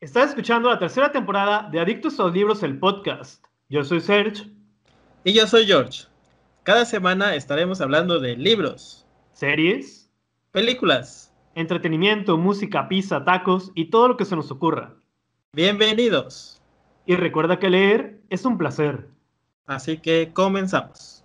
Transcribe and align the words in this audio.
Estás 0.00 0.30
escuchando 0.30 0.68
la 0.68 0.78
tercera 0.78 1.12
temporada 1.12 1.68
de 1.70 1.80
Adictos 1.80 2.18
a 2.18 2.24
los 2.24 2.34
Libros, 2.34 2.62
el 2.62 2.78
podcast. 2.78 3.42
Yo 3.68 3.84
soy 3.84 4.00
Serge. 4.00 4.50
Y 5.22 5.32
yo 5.32 5.46
soy 5.46 5.64
George. 5.64 6.06
Cada 6.62 6.84
semana 6.84 7.34
estaremos 7.34 7.80
hablando 7.80 8.20
de 8.20 8.36
libros, 8.36 9.06
series, 9.32 10.10
películas, 10.50 11.32
entretenimiento, 11.54 12.36
música, 12.36 12.88
pizza, 12.88 13.24
tacos 13.24 13.72
y 13.74 13.86
todo 13.86 14.08
lo 14.08 14.16
que 14.16 14.26
se 14.26 14.36
nos 14.36 14.50
ocurra. 14.50 14.94
Bienvenidos. 15.52 16.60
Y 17.06 17.16
recuerda 17.16 17.58
que 17.58 17.70
leer 17.70 18.20
es 18.28 18.44
un 18.44 18.58
placer. 18.58 19.08
Así 19.66 19.98
que 19.98 20.32
comenzamos. 20.34 21.24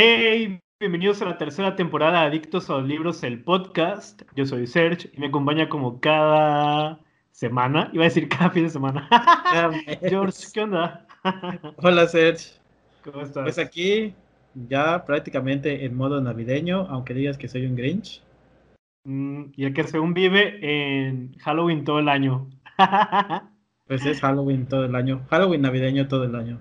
Hey, 0.00 0.60
bienvenidos 0.78 1.20
a 1.22 1.24
la 1.24 1.38
tercera 1.38 1.74
temporada 1.74 2.20
de 2.20 2.26
Adictos 2.28 2.70
a 2.70 2.74
los 2.74 2.86
Libros, 2.86 3.24
el 3.24 3.42
podcast. 3.42 4.22
Yo 4.36 4.46
soy 4.46 4.68
Serge 4.68 5.10
y 5.12 5.18
me 5.18 5.26
acompaña 5.26 5.68
como 5.68 5.98
cada 5.98 7.00
semana, 7.32 7.90
iba 7.92 8.04
a 8.04 8.08
decir 8.08 8.28
cada 8.28 8.50
fin 8.50 8.62
de 8.62 8.70
semana. 8.70 9.08
George, 10.08 10.46
¿qué 10.54 10.60
onda? 10.60 11.04
Hola 11.78 12.06
Serge. 12.06 12.60
¿Cómo 13.02 13.22
estás? 13.22 13.42
Pues 13.42 13.58
aquí 13.58 14.14
ya 14.54 15.04
prácticamente 15.04 15.84
en 15.84 15.96
modo 15.96 16.20
navideño, 16.20 16.86
aunque 16.88 17.12
digas 17.12 17.36
que 17.36 17.48
soy 17.48 17.66
un 17.66 17.74
Grinch. 17.74 18.22
Mm, 19.02 19.46
y 19.56 19.64
el 19.64 19.74
que 19.74 19.82
según 19.82 20.14
vive 20.14 20.60
en 20.62 21.34
Halloween 21.38 21.82
todo 21.82 21.98
el 21.98 22.08
año. 22.08 22.48
pues 23.88 24.06
es 24.06 24.20
Halloween 24.20 24.68
todo 24.68 24.84
el 24.84 24.94
año. 24.94 25.26
Halloween 25.28 25.62
navideño 25.62 26.06
todo 26.06 26.22
el 26.22 26.36
año. 26.36 26.60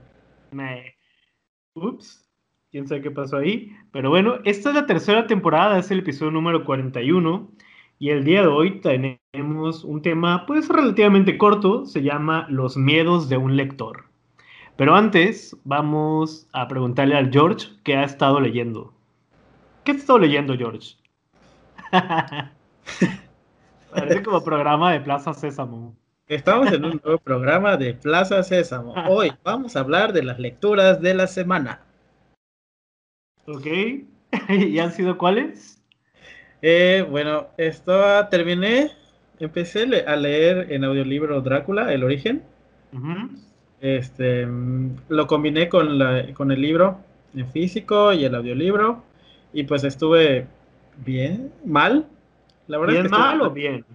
Ups 1.75 2.26
quién 2.71 2.87
sabe 2.87 3.01
qué 3.01 3.11
pasó 3.11 3.37
ahí. 3.37 3.75
Pero 3.91 4.09
bueno, 4.09 4.35
esta 4.43 4.69
es 4.69 4.75
la 4.75 4.85
tercera 4.85 5.27
temporada, 5.27 5.79
es 5.79 5.91
el 5.91 5.99
episodio 5.99 6.31
número 6.31 6.63
41. 6.65 7.49
Y 7.99 8.09
el 8.09 8.23
día 8.23 8.41
de 8.41 8.47
hoy 8.47 8.79
tenemos 8.81 9.83
un 9.83 10.01
tema 10.01 10.45
pues 10.45 10.69
relativamente 10.69 11.37
corto, 11.37 11.85
se 11.85 12.03
llama 12.03 12.45
Los 12.49 12.77
miedos 12.77 13.27
de 13.29 13.37
un 13.37 13.55
lector. 13.57 14.05
Pero 14.75 14.95
antes 14.95 15.57
vamos 15.63 16.47
a 16.53 16.67
preguntarle 16.67 17.15
al 17.15 17.31
George 17.31 17.69
qué 17.83 17.95
ha 17.95 18.03
estado 18.03 18.39
leyendo. 18.39 18.93
¿Qué 19.83 19.93
has 19.93 19.97
estado 19.97 20.19
leyendo, 20.19 20.55
George? 20.55 20.95
Parece 23.91 24.21
como 24.21 24.43
programa 24.43 24.91
de 24.91 24.99
Plaza 24.99 25.33
Sésamo. 25.33 25.95
Estamos 26.27 26.71
en 26.71 26.85
un 26.85 27.01
nuevo 27.03 27.17
programa 27.19 27.77
de 27.77 27.93
Plaza 27.95 28.43
Sésamo. 28.43 28.93
Hoy 29.09 29.31
vamos 29.43 29.75
a 29.75 29.79
hablar 29.79 30.13
de 30.13 30.21
las 30.21 30.37
lecturas 30.37 31.01
de 31.01 31.15
la 31.15 31.25
semana. 31.25 31.86
Ok. 33.47 33.65
¿Y 34.49 34.79
han 34.79 34.91
sido 34.91 35.17
cuáles? 35.17 35.81
Eh, 36.61 37.05
bueno, 37.09 37.47
esto 37.57 38.27
terminé, 38.29 38.91
empecé 39.39 40.03
a 40.05 40.15
leer 40.17 40.71
en 40.71 40.83
audiolibro 40.83 41.41
Drácula, 41.41 41.93
El 41.93 42.03
Origen. 42.03 42.43
Este, 43.79 44.45
mm, 44.45 44.97
lo 45.07 45.27
combiné 45.27 45.69
con, 45.69 45.97
la, 45.97 46.33
con 46.33 46.51
el 46.51 46.61
libro 46.61 46.99
en 47.33 47.49
físico 47.49 48.11
y 48.11 48.25
el 48.25 48.35
audiolibro. 48.35 49.03
Y 49.53 49.63
pues 49.63 49.85
estuve 49.85 50.45
bien, 51.05 51.53
mal. 51.63 52.05
La 52.67 52.77
verdad 52.79 52.95
¿Bien 52.95 53.11
mal 53.11 53.41
o 53.41 53.51
bien? 53.51 53.85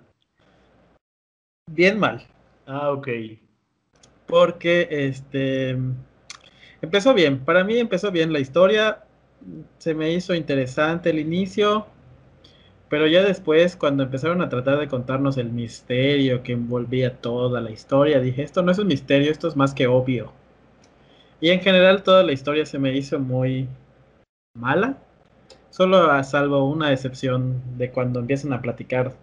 Bien 1.70 1.98
mal. 1.98 2.26
Ah, 2.66 2.90
ok. 2.90 3.08
Porque 4.26 4.88
este 4.90 5.76
empezó 6.80 7.12
bien. 7.12 7.44
Para 7.44 7.64
mí 7.64 7.76
empezó 7.76 8.10
bien 8.10 8.32
la 8.32 8.40
historia 8.40 9.04
se 9.78 9.94
me 9.94 10.12
hizo 10.12 10.34
interesante 10.34 11.10
el 11.10 11.18
inicio, 11.18 11.86
pero 12.88 13.06
ya 13.06 13.22
después, 13.22 13.76
cuando 13.76 14.02
empezaron 14.02 14.42
a 14.42 14.48
tratar 14.48 14.78
de 14.78 14.88
contarnos 14.88 15.38
el 15.38 15.50
misterio 15.50 16.42
que 16.42 16.52
envolvía 16.52 17.16
toda 17.16 17.60
la 17.60 17.70
historia, 17.70 18.20
dije, 18.20 18.42
esto 18.42 18.62
no 18.62 18.70
es 18.72 18.78
un 18.78 18.88
misterio, 18.88 19.30
esto 19.30 19.48
es 19.48 19.56
más 19.56 19.74
que 19.74 19.86
obvio. 19.86 20.32
Y 21.40 21.50
en 21.50 21.60
general 21.60 22.02
toda 22.02 22.22
la 22.22 22.32
historia 22.32 22.66
se 22.66 22.78
me 22.78 22.96
hizo 22.96 23.18
muy 23.18 23.68
mala, 24.54 24.98
solo 25.70 26.10
a 26.10 26.22
salvo 26.22 26.68
una 26.68 26.92
excepción 26.92 27.62
de 27.78 27.90
cuando 27.90 28.20
empiezan 28.20 28.52
a 28.52 28.60
platicar 28.60 29.14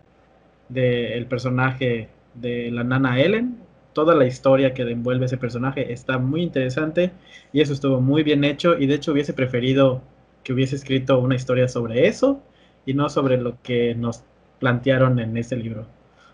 del 0.70 1.26
personaje 1.28 2.10
de 2.34 2.72
la 2.72 2.84
nana 2.84 3.22
Ellen, 3.22 3.69
toda 4.00 4.16
la 4.16 4.26
historia 4.26 4.74
que 4.74 4.84
envuelve 4.84 5.26
ese 5.26 5.36
personaje 5.36 5.92
está 5.92 6.18
muy 6.18 6.42
interesante 6.42 7.12
y 7.52 7.60
eso 7.60 7.74
estuvo 7.74 8.00
muy 8.00 8.24
bien 8.24 8.46
hecho 8.46 8.80
y 8.80 8.88
de 8.88 8.96
hecho 8.96 9.12
hubiese 9.12 9.34
preferido 9.34 10.02
que 10.42 10.54
hubiese 10.54 10.78
escrito 10.78 11.20
una 11.20 11.36
historia 11.36 11.68
sobre 11.68 12.08
eso 12.08 12.42
y 12.86 12.94
no 12.94 13.10
sobre 13.10 13.36
lo 13.36 13.62
que 13.62 13.96
nos 13.96 14.24
plantearon 14.60 15.20
en 15.20 15.36
ese 15.36 15.58
libro. 15.58 15.86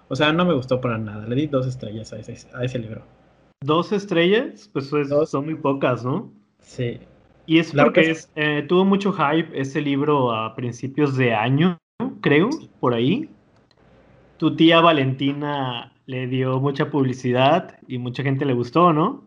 O 0.09 0.15
sea, 0.15 0.31
no 0.31 0.45
me 0.45 0.53
gustó 0.53 0.79
para 0.79 0.99
nada. 0.99 1.25
Le 1.25 1.35
di 1.35 1.47
dos 1.47 1.65
estrellas 1.65 2.13
a 2.13 2.19
ese, 2.19 2.47
a 2.53 2.63
ese 2.63 2.77
libro. 2.77 3.01
¿Dos 3.63 3.91
estrellas? 3.91 4.69
Pues 4.71 4.91
son 5.25 5.45
muy 5.45 5.55
pocas, 5.55 6.05
¿no? 6.05 6.31
Sí. 6.59 6.99
Y 7.47 7.57
es 7.57 7.71
porque 7.71 8.15
eh, 8.35 8.63
tuvo 8.69 8.85
mucho 8.85 9.11
hype 9.11 9.59
ese 9.59 9.81
libro 9.81 10.31
a 10.35 10.55
principios 10.55 11.17
de 11.17 11.33
año, 11.33 11.79
creo, 12.21 12.51
por 12.79 12.93
ahí. 12.93 13.27
Tu 14.37 14.55
tía 14.55 14.81
Valentina 14.81 15.94
le 16.05 16.27
dio 16.27 16.59
mucha 16.59 16.89
publicidad 16.89 17.77
y 17.87 17.97
mucha 17.97 18.23
gente 18.23 18.45
le 18.45 18.53
gustó, 18.53 18.93
¿no? 18.93 19.23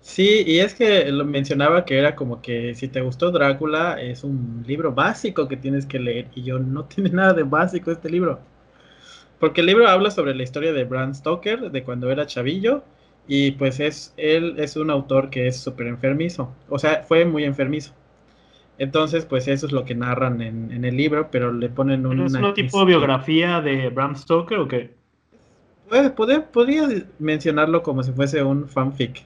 Sí, 0.00 0.44
y 0.46 0.58
es 0.58 0.74
que 0.74 1.10
lo 1.10 1.24
mencionaba 1.24 1.84
que 1.86 1.98
era 1.98 2.14
como 2.14 2.42
que 2.42 2.74
si 2.74 2.88
te 2.88 3.00
gustó 3.00 3.30
Drácula 3.30 4.00
es 4.00 4.22
un 4.22 4.62
libro 4.66 4.92
básico 4.92 5.48
que 5.48 5.56
tienes 5.56 5.86
que 5.86 5.98
leer 5.98 6.28
y 6.34 6.42
yo 6.42 6.58
no 6.58 6.84
tiene 6.86 7.10
nada 7.10 7.32
de 7.32 7.42
básico 7.42 7.90
este 7.90 8.10
libro. 8.10 8.40
Porque 9.40 9.62
el 9.62 9.66
libro 9.66 9.88
habla 9.88 10.10
sobre 10.10 10.34
la 10.34 10.42
historia 10.42 10.72
de 10.72 10.84
Bram 10.84 11.14
Stoker, 11.14 11.70
de 11.70 11.82
cuando 11.82 12.10
era 12.10 12.26
chavillo, 12.26 12.84
y 13.26 13.52
pues 13.52 13.80
es 13.80 14.14
él 14.16 14.56
es 14.58 14.76
un 14.76 14.90
autor 14.90 15.30
que 15.30 15.46
es 15.48 15.56
súper 15.56 15.86
enfermizo, 15.86 16.54
o 16.68 16.78
sea, 16.78 17.02
fue 17.02 17.24
muy 17.24 17.44
enfermizo. 17.44 17.94
Entonces, 18.78 19.24
pues 19.24 19.48
eso 19.48 19.66
es 19.66 19.72
lo 19.72 19.84
que 19.84 19.94
narran 19.94 20.42
en, 20.42 20.84
el 20.84 20.96
libro, 20.96 21.28
pero 21.30 21.52
le 21.52 21.68
ponen 21.68 22.06
un... 22.06 22.20
¿Es 22.26 22.34
un 22.34 22.54
tipo 22.54 22.80
de 22.80 22.86
biografía 22.86 23.60
de 23.60 23.88
Bram 23.88 24.16
Stoker 24.16 24.58
o 24.58 24.68
qué? 24.68 24.94
Pues, 25.88 26.10
podría, 26.10 26.88
mencionarlo 27.18 27.82
como 27.82 28.02
si 28.02 28.12
fuese 28.12 28.42
un 28.42 28.68
fanfic. 28.68 29.24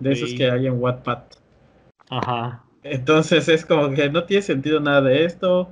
De 0.00 0.12
esos 0.12 0.34
que 0.34 0.50
hay 0.50 0.66
en 0.66 0.80
Wattpad. 0.80 1.22
Ajá. 2.10 2.64
Entonces 2.82 3.48
es 3.48 3.64
como 3.64 3.90
que 3.90 4.10
no 4.10 4.24
tiene 4.24 4.42
sentido 4.42 4.80
nada 4.80 5.02
de 5.02 5.24
esto. 5.24 5.70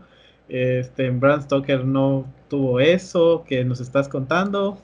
Este, 0.49 1.07
en 1.07 1.21
Bram 1.21 1.43
Stoker 1.43 1.85
no 1.85 2.25
tuvo 2.49 2.81
eso 2.81 3.45
que 3.47 3.65
nos 3.65 3.81
estás 3.81 4.09
contando. 4.09 4.79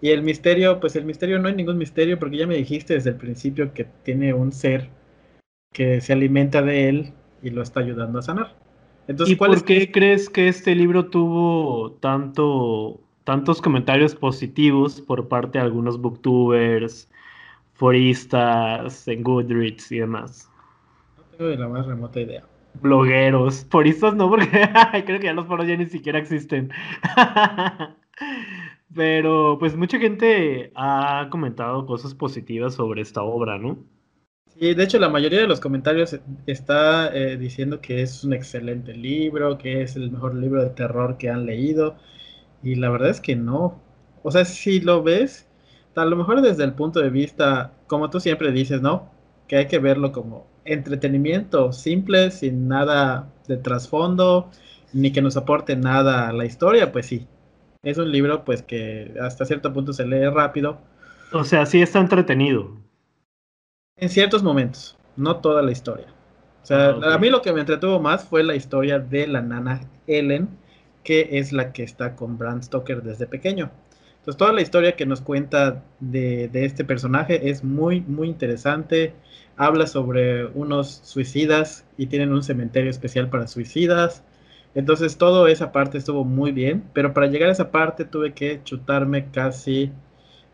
Y 0.00 0.10
el 0.10 0.22
misterio, 0.22 0.80
pues 0.80 0.96
el 0.96 1.04
misterio 1.04 1.38
no 1.38 1.48
hay 1.48 1.54
ningún 1.54 1.78
misterio 1.78 2.18
porque 2.18 2.38
ya 2.38 2.46
me 2.46 2.56
dijiste 2.56 2.94
desde 2.94 3.10
el 3.10 3.16
principio 3.16 3.72
que 3.72 3.86
tiene 4.02 4.34
un 4.34 4.52
ser 4.52 4.88
que 5.72 6.00
se 6.00 6.12
alimenta 6.12 6.60
de 6.60 6.88
él 6.88 7.12
y 7.40 7.50
lo 7.50 7.62
está 7.62 7.80
ayudando 7.80 8.18
a 8.18 8.22
sanar. 8.22 8.54
Entonces, 9.06 9.34
¿Y 9.34 9.36
por 9.36 9.64
qué 9.64 9.90
crees 9.90 10.28
que 10.28 10.48
este 10.48 10.74
libro 10.74 11.06
tuvo 11.06 11.92
tanto 12.00 13.00
tantos 13.24 13.60
comentarios 13.60 14.14
positivos 14.14 15.00
por 15.00 15.28
parte 15.28 15.58
de 15.58 15.64
algunos 15.64 16.00
booktubers, 16.00 17.08
foristas, 17.74 19.06
en 19.08 19.22
Goodreads 19.22 19.92
y 19.92 19.98
demás. 19.98 20.50
No 21.16 21.24
tengo 21.36 21.50
la 21.50 21.68
más 21.68 21.86
remota 21.86 22.20
idea. 22.20 22.44
Blogueros, 22.80 23.66
foristas 23.70 24.14
no, 24.14 24.30
porque 24.30 24.48
creo 25.06 25.20
que 25.20 25.26
ya 25.26 25.32
los 25.32 25.46
foros 25.46 25.66
ya 25.66 25.76
ni 25.76 25.86
siquiera 25.86 26.18
existen. 26.18 26.70
Pero 28.94 29.56
pues 29.58 29.74
mucha 29.74 29.98
gente 29.98 30.70
ha 30.74 31.28
comentado 31.30 31.86
cosas 31.86 32.14
positivas 32.14 32.74
sobre 32.74 33.00
esta 33.02 33.22
obra, 33.22 33.58
¿no? 33.58 33.78
Sí, 34.58 34.74
de 34.74 34.84
hecho 34.84 34.98
la 34.98 35.08
mayoría 35.08 35.40
de 35.40 35.46
los 35.46 35.60
comentarios 35.60 36.18
está 36.46 37.14
eh, 37.16 37.38
diciendo 37.38 37.80
que 37.80 38.02
es 38.02 38.22
un 38.22 38.34
excelente 38.34 38.92
libro, 38.94 39.56
que 39.56 39.82
es 39.82 39.96
el 39.96 40.10
mejor 40.10 40.34
libro 40.34 40.62
de 40.62 40.70
terror 40.70 41.16
que 41.16 41.30
han 41.30 41.46
leído. 41.46 41.96
Y 42.62 42.76
la 42.76 42.90
verdad 42.90 43.10
es 43.10 43.20
que 43.20 43.36
no. 43.36 43.80
O 44.22 44.30
sea, 44.30 44.44
si 44.44 44.80
lo 44.80 45.02
ves, 45.02 45.48
a 45.94 46.04
lo 46.04 46.16
mejor 46.16 46.40
desde 46.42 46.64
el 46.64 46.74
punto 46.74 47.00
de 47.00 47.10
vista, 47.10 47.72
como 47.86 48.10
tú 48.10 48.20
siempre 48.20 48.52
dices, 48.52 48.80
¿no? 48.80 49.10
Que 49.48 49.56
hay 49.56 49.66
que 49.66 49.78
verlo 49.78 50.12
como 50.12 50.46
entretenimiento 50.64 51.72
simple, 51.72 52.30
sin 52.30 52.68
nada 52.68 53.28
de 53.48 53.56
trasfondo, 53.56 54.50
ni 54.92 55.12
que 55.12 55.22
nos 55.22 55.36
aporte 55.36 55.76
nada 55.76 56.28
a 56.28 56.32
la 56.32 56.44
historia, 56.44 56.92
pues 56.92 57.06
sí. 57.06 57.26
Es 57.82 57.98
un 57.98 58.12
libro 58.12 58.44
pues 58.44 58.62
que 58.62 59.14
hasta 59.20 59.44
cierto 59.44 59.72
punto 59.72 59.92
se 59.92 60.06
lee 60.06 60.28
rápido. 60.28 60.78
O 61.32 61.44
sea, 61.44 61.66
sí 61.66 61.82
está 61.82 61.98
entretenido. 61.98 62.76
En 63.96 64.08
ciertos 64.08 64.42
momentos, 64.42 64.96
no 65.16 65.36
toda 65.36 65.62
la 65.62 65.72
historia. 65.72 66.06
O 66.62 66.66
sea, 66.66 66.90
ah, 66.90 67.14
a 67.14 67.18
mí 67.18 67.28
lo 67.28 67.42
que 67.42 67.52
me 67.52 67.60
entretuvo 67.60 67.98
más 67.98 68.24
fue 68.24 68.44
la 68.44 68.54
historia 68.54 69.00
de 69.00 69.26
la 69.26 69.42
nana 69.42 69.80
Ellen, 70.06 70.48
que 71.04 71.28
es 71.32 71.52
la 71.52 71.72
que 71.72 71.82
está 71.82 72.16
con 72.16 72.38
Bram 72.38 72.62
Stoker 72.62 73.02
desde 73.02 73.26
pequeño. 73.26 73.70
Entonces 74.18 74.38
toda 74.38 74.52
la 74.52 74.62
historia 74.62 74.94
que 74.94 75.04
nos 75.04 75.20
cuenta 75.20 75.82
de, 75.98 76.48
de 76.48 76.64
este 76.64 76.84
personaje 76.84 77.50
es 77.50 77.64
muy, 77.64 78.02
muy 78.02 78.28
interesante. 78.28 79.14
Habla 79.56 79.86
sobre 79.86 80.46
unos 80.46 81.00
suicidas 81.02 81.84
y 81.98 82.06
tienen 82.06 82.32
un 82.32 82.42
cementerio 82.42 82.90
especial 82.90 83.28
para 83.28 83.48
suicidas. 83.48 84.22
Entonces 84.74 85.18
toda 85.18 85.50
esa 85.50 85.72
parte 85.72 85.98
estuvo 85.98 86.24
muy 86.24 86.52
bien, 86.52 86.84
pero 86.92 87.12
para 87.12 87.26
llegar 87.26 87.48
a 87.48 87.52
esa 87.52 87.70
parte 87.70 88.04
tuve 88.04 88.32
que 88.32 88.60
chutarme 88.64 89.30
casi 89.30 89.90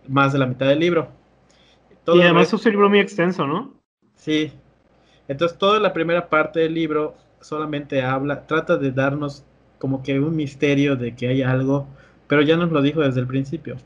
más 0.09 0.33
de 0.33 0.39
la 0.39 0.47
mitad 0.47 0.67
del 0.67 0.81
libro. 0.81 1.09
y 2.07 2.23
además 2.23 2.53
es 2.53 2.65
un 2.65 2.73
libro 2.73 2.89
muy 2.89 3.01
extenso, 3.01 3.47
¿no? 3.47 3.75
Sí. 4.17 4.53
Entonces 5.29 5.59
toda 5.59 5.79
la 5.79 5.93
primera 5.93 6.29
parte 6.29 6.61
del 6.61 6.75
libro 6.75 7.15
solamente 7.41 8.03
habla, 8.03 8.47
trata 8.47 8.77
de 8.77 8.91
darnos 8.91 9.45
como 9.79 10.03
que 10.03 10.21
un 10.21 10.37
misterio 10.37 10.97
de 10.97 11.15
que 11.15 11.29
hay 11.29 11.43
algo, 11.43 11.87
pero 12.27 12.43
ya 12.43 12.57
nos 12.57 12.73
lo 12.73 12.83
dijo 12.83 13.01
desde 13.01 13.21
el 13.21 13.27
principio. 13.27 13.77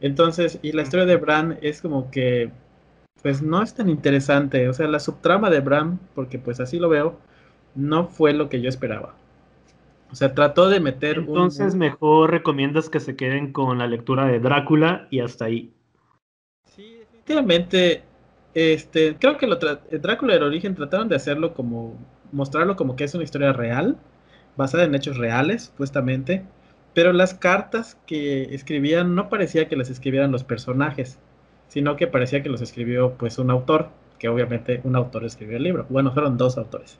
Entonces, 0.00 0.58
y 0.62 0.72
la 0.72 0.82
historia 0.82 1.06
de 1.06 1.16
Bran 1.16 1.58
es 1.62 1.82
como 1.82 2.10
que, 2.10 2.50
pues 3.22 3.42
no 3.42 3.62
es 3.62 3.74
tan 3.74 3.88
interesante, 3.88 4.68
o 4.68 4.72
sea, 4.72 4.86
la 4.88 5.00
subtrama 5.00 5.50
de 5.50 5.60
Bran, 5.60 5.98
porque 6.14 6.38
pues 6.38 6.60
así 6.60 6.78
lo 6.78 6.88
veo, 6.88 7.18
no 7.74 8.06
fue 8.06 8.32
lo 8.32 8.48
que 8.48 8.60
yo 8.60 8.68
esperaba. 8.68 9.14
O 10.10 10.14
sea, 10.14 10.34
trató 10.34 10.70
de 10.70 10.80
meter 10.80 11.18
Entonces 11.18 11.74
mejor 11.74 12.30
recomiendas 12.30 12.88
que 12.88 13.00
se 13.00 13.14
queden 13.14 13.52
con 13.52 13.78
la 13.78 13.86
lectura 13.86 14.26
de 14.26 14.40
Drácula 14.40 15.06
y 15.10 15.20
hasta 15.20 15.46
ahí. 15.46 15.72
Sí, 16.64 16.96
definitivamente. 16.98 18.02
Este, 18.54 19.16
creo 19.16 19.36
que 19.36 19.46
lo 19.46 19.56
Drácula 19.56 20.34
del 20.34 20.42
origen 20.44 20.74
trataron 20.74 21.08
de 21.08 21.16
hacerlo 21.16 21.52
como 21.52 21.96
mostrarlo 22.32 22.76
como 22.76 22.96
que 22.96 23.04
es 23.04 23.14
una 23.14 23.24
historia 23.24 23.52
real, 23.52 23.96
basada 24.58 24.84
en 24.84 24.94
hechos 24.94 25.16
reales, 25.16 25.66
supuestamente, 25.66 26.44
pero 26.92 27.12
las 27.12 27.32
cartas 27.32 27.96
que 28.06 28.54
escribían 28.54 29.14
no 29.14 29.28
parecía 29.28 29.68
que 29.68 29.76
las 29.76 29.88
escribieran 29.88 30.32
los 30.32 30.42
personajes, 30.42 31.18
sino 31.68 31.96
que 31.96 32.08
parecía 32.08 32.42
que 32.42 32.48
los 32.48 32.60
escribió 32.60 33.14
pues 33.14 33.38
un 33.38 33.50
autor, 33.50 33.88
que 34.18 34.28
obviamente 34.28 34.80
un 34.82 34.96
autor 34.96 35.24
escribió 35.24 35.56
el 35.56 35.62
libro. 35.62 35.86
Bueno, 35.88 36.12
fueron 36.12 36.36
dos 36.36 36.58
autores. 36.58 36.98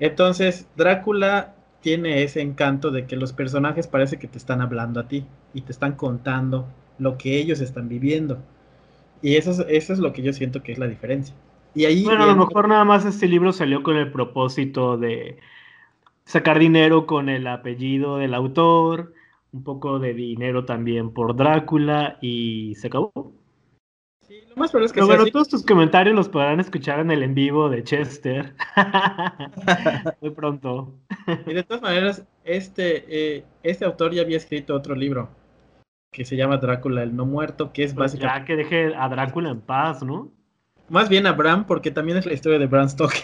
Entonces, 0.00 0.66
Drácula 0.76 1.54
tiene 1.82 2.22
ese 2.22 2.40
encanto 2.40 2.90
de 2.90 3.06
que 3.06 3.16
los 3.16 3.34
personajes 3.34 3.86
parece 3.86 4.18
que 4.18 4.26
te 4.26 4.38
están 4.38 4.62
hablando 4.62 4.98
a 4.98 5.08
ti 5.08 5.26
y 5.52 5.60
te 5.60 5.72
están 5.72 5.92
contando 5.92 6.66
lo 6.98 7.18
que 7.18 7.38
ellos 7.38 7.60
están 7.60 7.88
viviendo. 7.90 8.38
Y 9.20 9.36
eso 9.36 9.50
es, 9.50 9.58
eso 9.68 9.92
es 9.92 9.98
lo 9.98 10.14
que 10.14 10.22
yo 10.22 10.32
siento 10.32 10.62
que 10.62 10.72
es 10.72 10.78
la 10.78 10.88
diferencia. 10.88 11.34
Y 11.74 11.84
ahí 11.84 12.02
bueno, 12.04 12.24
a 12.24 12.26
lo 12.28 12.36
mejor 12.36 12.66
nada 12.66 12.86
más 12.86 13.04
este 13.04 13.28
libro 13.28 13.52
salió 13.52 13.82
con 13.82 13.96
el 13.96 14.10
propósito 14.10 14.96
de 14.96 15.38
sacar 16.26 16.58
dinero 16.58 17.06
con 17.06 17.30
el 17.30 17.46
apellido 17.46 18.18
del 18.18 18.34
autor, 18.34 19.14
un 19.52 19.64
poco 19.64 19.98
de 19.98 20.12
dinero 20.12 20.66
también 20.66 21.14
por 21.14 21.34
Drácula 21.34 22.18
y 22.20 22.74
se 22.74 22.88
acabó. 22.88 23.32
Sí, 24.26 24.40
lo 24.50 24.56
más 24.56 24.72
probable 24.72 24.86
es 24.86 24.92
que 24.92 25.00
Pero 25.00 25.06
bueno, 25.06 25.26
todos 25.26 25.48
tus 25.48 25.64
comentarios 25.64 26.14
los 26.14 26.28
podrán 26.28 26.58
escuchar 26.58 26.98
en 26.98 27.12
el 27.12 27.22
en 27.22 27.34
vivo 27.34 27.70
de 27.70 27.84
Chester. 27.84 28.54
Muy 30.20 30.30
pronto. 30.30 30.92
y 31.46 31.54
de 31.54 31.62
todas 31.62 31.80
maneras, 31.80 32.26
este, 32.44 33.04
eh, 33.08 33.44
este 33.62 33.84
autor 33.84 34.12
ya 34.12 34.22
había 34.22 34.36
escrito 34.36 34.74
otro 34.74 34.96
libro 34.96 35.30
que 36.10 36.24
se 36.24 36.36
llama 36.36 36.56
Drácula 36.56 37.02
el 37.02 37.14
no 37.14 37.24
muerto, 37.24 37.72
que 37.72 37.84
es 37.84 37.94
Pues 37.94 38.12
básicamente... 38.12 38.40
Ya 38.40 38.44
que 38.46 38.56
deje 38.56 38.94
a 38.96 39.08
Drácula 39.08 39.50
en 39.50 39.60
paz, 39.60 40.02
¿no? 40.02 40.32
Más 40.88 41.08
bien 41.08 41.26
a 41.26 41.32
Bram, 41.32 41.66
porque 41.66 41.90
también 41.90 42.18
es 42.18 42.26
la 42.26 42.32
historia 42.32 42.58
de 42.58 42.66
Bram 42.66 42.88
Stoker. 42.88 43.20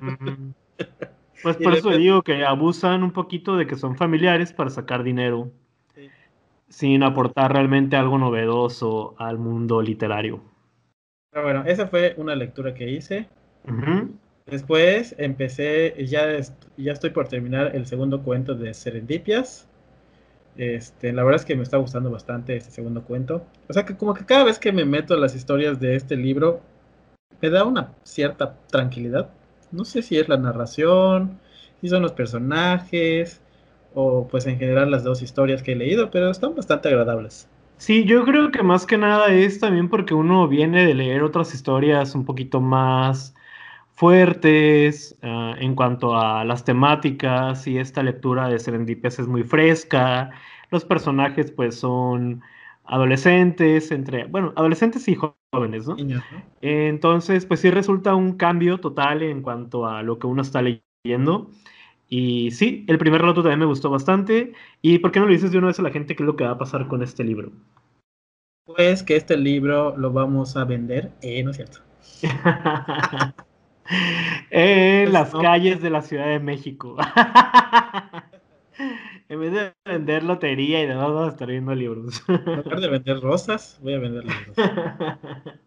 Mm. 0.00 0.52
Pues 1.42 1.56
por 1.56 1.72
le- 1.72 1.78
eso 1.80 1.90
digo 1.90 2.22
que 2.22 2.44
abusan 2.44 3.02
un 3.02 3.12
poquito 3.12 3.56
de 3.56 3.66
que 3.66 3.74
son 3.76 3.96
familiares 3.96 4.52
para 4.52 4.70
sacar 4.70 5.02
dinero 5.02 5.50
Sí. 5.94 6.10
sin 6.70 7.02
aportar 7.02 7.52
realmente 7.52 7.96
algo 7.96 8.16
novedoso 8.16 9.14
al 9.18 9.38
mundo 9.38 9.82
literario. 9.82 10.40
Pero 11.30 11.42
bueno, 11.44 11.64
esa 11.64 11.86
fue 11.88 12.12
una 12.18 12.34
lectura 12.36 12.74
que 12.74 12.90
hice. 12.90 13.30
Después 14.46 15.14
empecé, 15.18 15.94
ya, 16.06 16.30
est- 16.32 16.64
ya 16.76 16.92
estoy 16.92 17.10
por 17.10 17.28
terminar 17.28 17.76
el 17.76 17.86
segundo 17.86 18.22
cuento 18.22 18.54
de 18.54 18.72
Serendipias. 18.74 19.68
Este, 20.56 21.12
la 21.12 21.24
verdad 21.24 21.40
es 21.42 21.46
que 21.46 21.56
me 21.56 21.64
está 21.64 21.78
gustando 21.78 22.10
bastante 22.10 22.56
este 22.56 22.70
segundo 22.72 23.02
cuento. 23.04 23.44
O 23.68 23.74
sea 23.74 23.84
que 23.86 23.96
como 23.96 24.14
que 24.14 24.26
cada 24.26 24.44
vez 24.44 24.58
que 24.58 24.72
me 24.72 24.84
meto 24.86 25.14
a 25.14 25.18
las 25.18 25.34
historias 25.36 25.80
de 25.80 25.96
este 25.96 26.16
libro, 26.16 26.60
me 27.42 27.50
da 27.50 27.64
una 27.64 27.94
cierta 28.04 28.56
tranquilidad. 28.70 29.30
No 29.70 29.84
sé 29.84 30.02
si 30.02 30.18
es 30.18 30.28
la 30.28 30.36
narración, 30.36 31.38
si 31.80 31.88
son 31.88 32.02
los 32.02 32.12
personajes, 32.12 33.40
o 33.94 34.28
pues 34.28 34.46
en 34.46 34.58
general 34.58 34.90
las 34.90 35.04
dos 35.04 35.22
historias 35.22 35.62
que 35.62 35.72
he 35.72 35.76
leído, 35.76 36.10
pero 36.10 36.30
están 36.30 36.54
bastante 36.54 36.88
agradables. 36.88 37.48
Sí, 37.78 38.04
yo 38.04 38.24
creo 38.24 38.50
que 38.50 38.62
más 38.62 38.86
que 38.86 38.98
nada 38.98 39.28
es 39.28 39.60
también 39.60 39.88
porque 39.88 40.14
uno 40.14 40.48
viene 40.48 40.84
de 40.84 40.94
leer 40.94 41.22
otras 41.22 41.54
historias 41.54 42.14
un 42.14 42.24
poquito 42.24 42.60
más 42.60 43.34
fuertes 43.94 45.16
ah, 45.22 45.54
en 45.58 45.74
cuanto 45.74 46.16
a 46.16 46.44
las 46.44 46.64
temáticas 46.64 47.66
y 47.66 47.78
esta 47.78 48.02
lectura 48.02 48.48
de 48.48 48.58
Serendipias 48.58 49.18
es 49.18 49.28
muy 49.28 49.44
fresca. 49.44 50.30
Los 50.70 50.84
personajes 50.84 51.50
pues 51.52 51.76
son 51.78 52.42
adolescentes, 52.88 53.90
entre, 53.92 54.24
bueno, 54.26 54.52
adolescentes 54.56 55.06
y 55.08 55.16
jóvenes, 55.16 55.86
¿no? 55.86 55.96
Niños, 55.96 56.24
¿no? 56.30 56.42
Entonces, 56.60 57.46
pues 57.46 57.60
sí 57.60 57.70
resulta 57.70 58.14
un 58.14 58.36
cambio 58.36 58.78
total 58.80 59.22
en 59.22 59.42
cuanto 59.42 59.86
a 59.86 60.02
lo 60.02 60.18
que 60.18 60.26
uno 60.26 60.42
está 60.42 60.62
leyendo. 60.62 61.50
Y 62.08 62.50
sí, 62.52 62.84
el 62.88 62.98
primer 62.98 63.20
relato 63.20 63.42
también 63.42 63.60
me 63.60 63.66
gustó 63.66 63.90
bastante. 63.90 64.52
¿Y 64.82 64.98
por 64.98 65.12
qué 65.12 65.20
no 65.20 65.26
le 65.26 65.34
dices 65.34 65.52
de 65.52 65.58
una 65.58 65.68
vez 65.68 65.78
a 65.78 65.82
la 65.82 65.90
gente 65.90 66.16
qué 66.16 66.22
es 66.22 66.26
lo 66.26 66.36
que 66.36 66.44
va 66.44 66.52
a 66.52 66.58
pasar 66.58 66.88
con 66.88 67.02
este 67.02 67.24
libro? 67.24 67.52
Pues 68.66 69.02
que 69.02 69.16
este 69.16 69.36
libro 69.36 69.96
lo 69.96 70.12
vamos 70.12 70.56
a 70.56 70.64
vender, 70.64 71.10
eh, 71.22 71.42
no 71.42 71.50
es 71.50 71.56
cierto. 71.56 71.80
en 74.50 75.10
Pues 75.10 75.12
las 75.12 75.32
no. 75.32 75.40
calles 75.40 75.80
de 75.82 75.90
la 75.90 76.02
Ciudad 76.02 76.26
de 76.28 76.38
México. 76.40 76.96
en 79.28 79.40
vez 79.40 79.52
de 79.52 79.74
vender 79.84 80.22
lotería 80.24 80.82
y 80.82 80.86
demás, 80.86 81.08
vamos 81.08 81.28
a 81.28 81.30
estar 81.32 81.48
viendo 81.48 81.74
libros. 81.74 82.22
En 82.28 82.62
lugar 82.62 82.80
de 82.80 82.88
vender 82.88 83.20
rosas, 83.20 83.78
voy 83.82 83.94
a 83.94 83.98
vender 83.98 84.24
libros. 84.24 84.56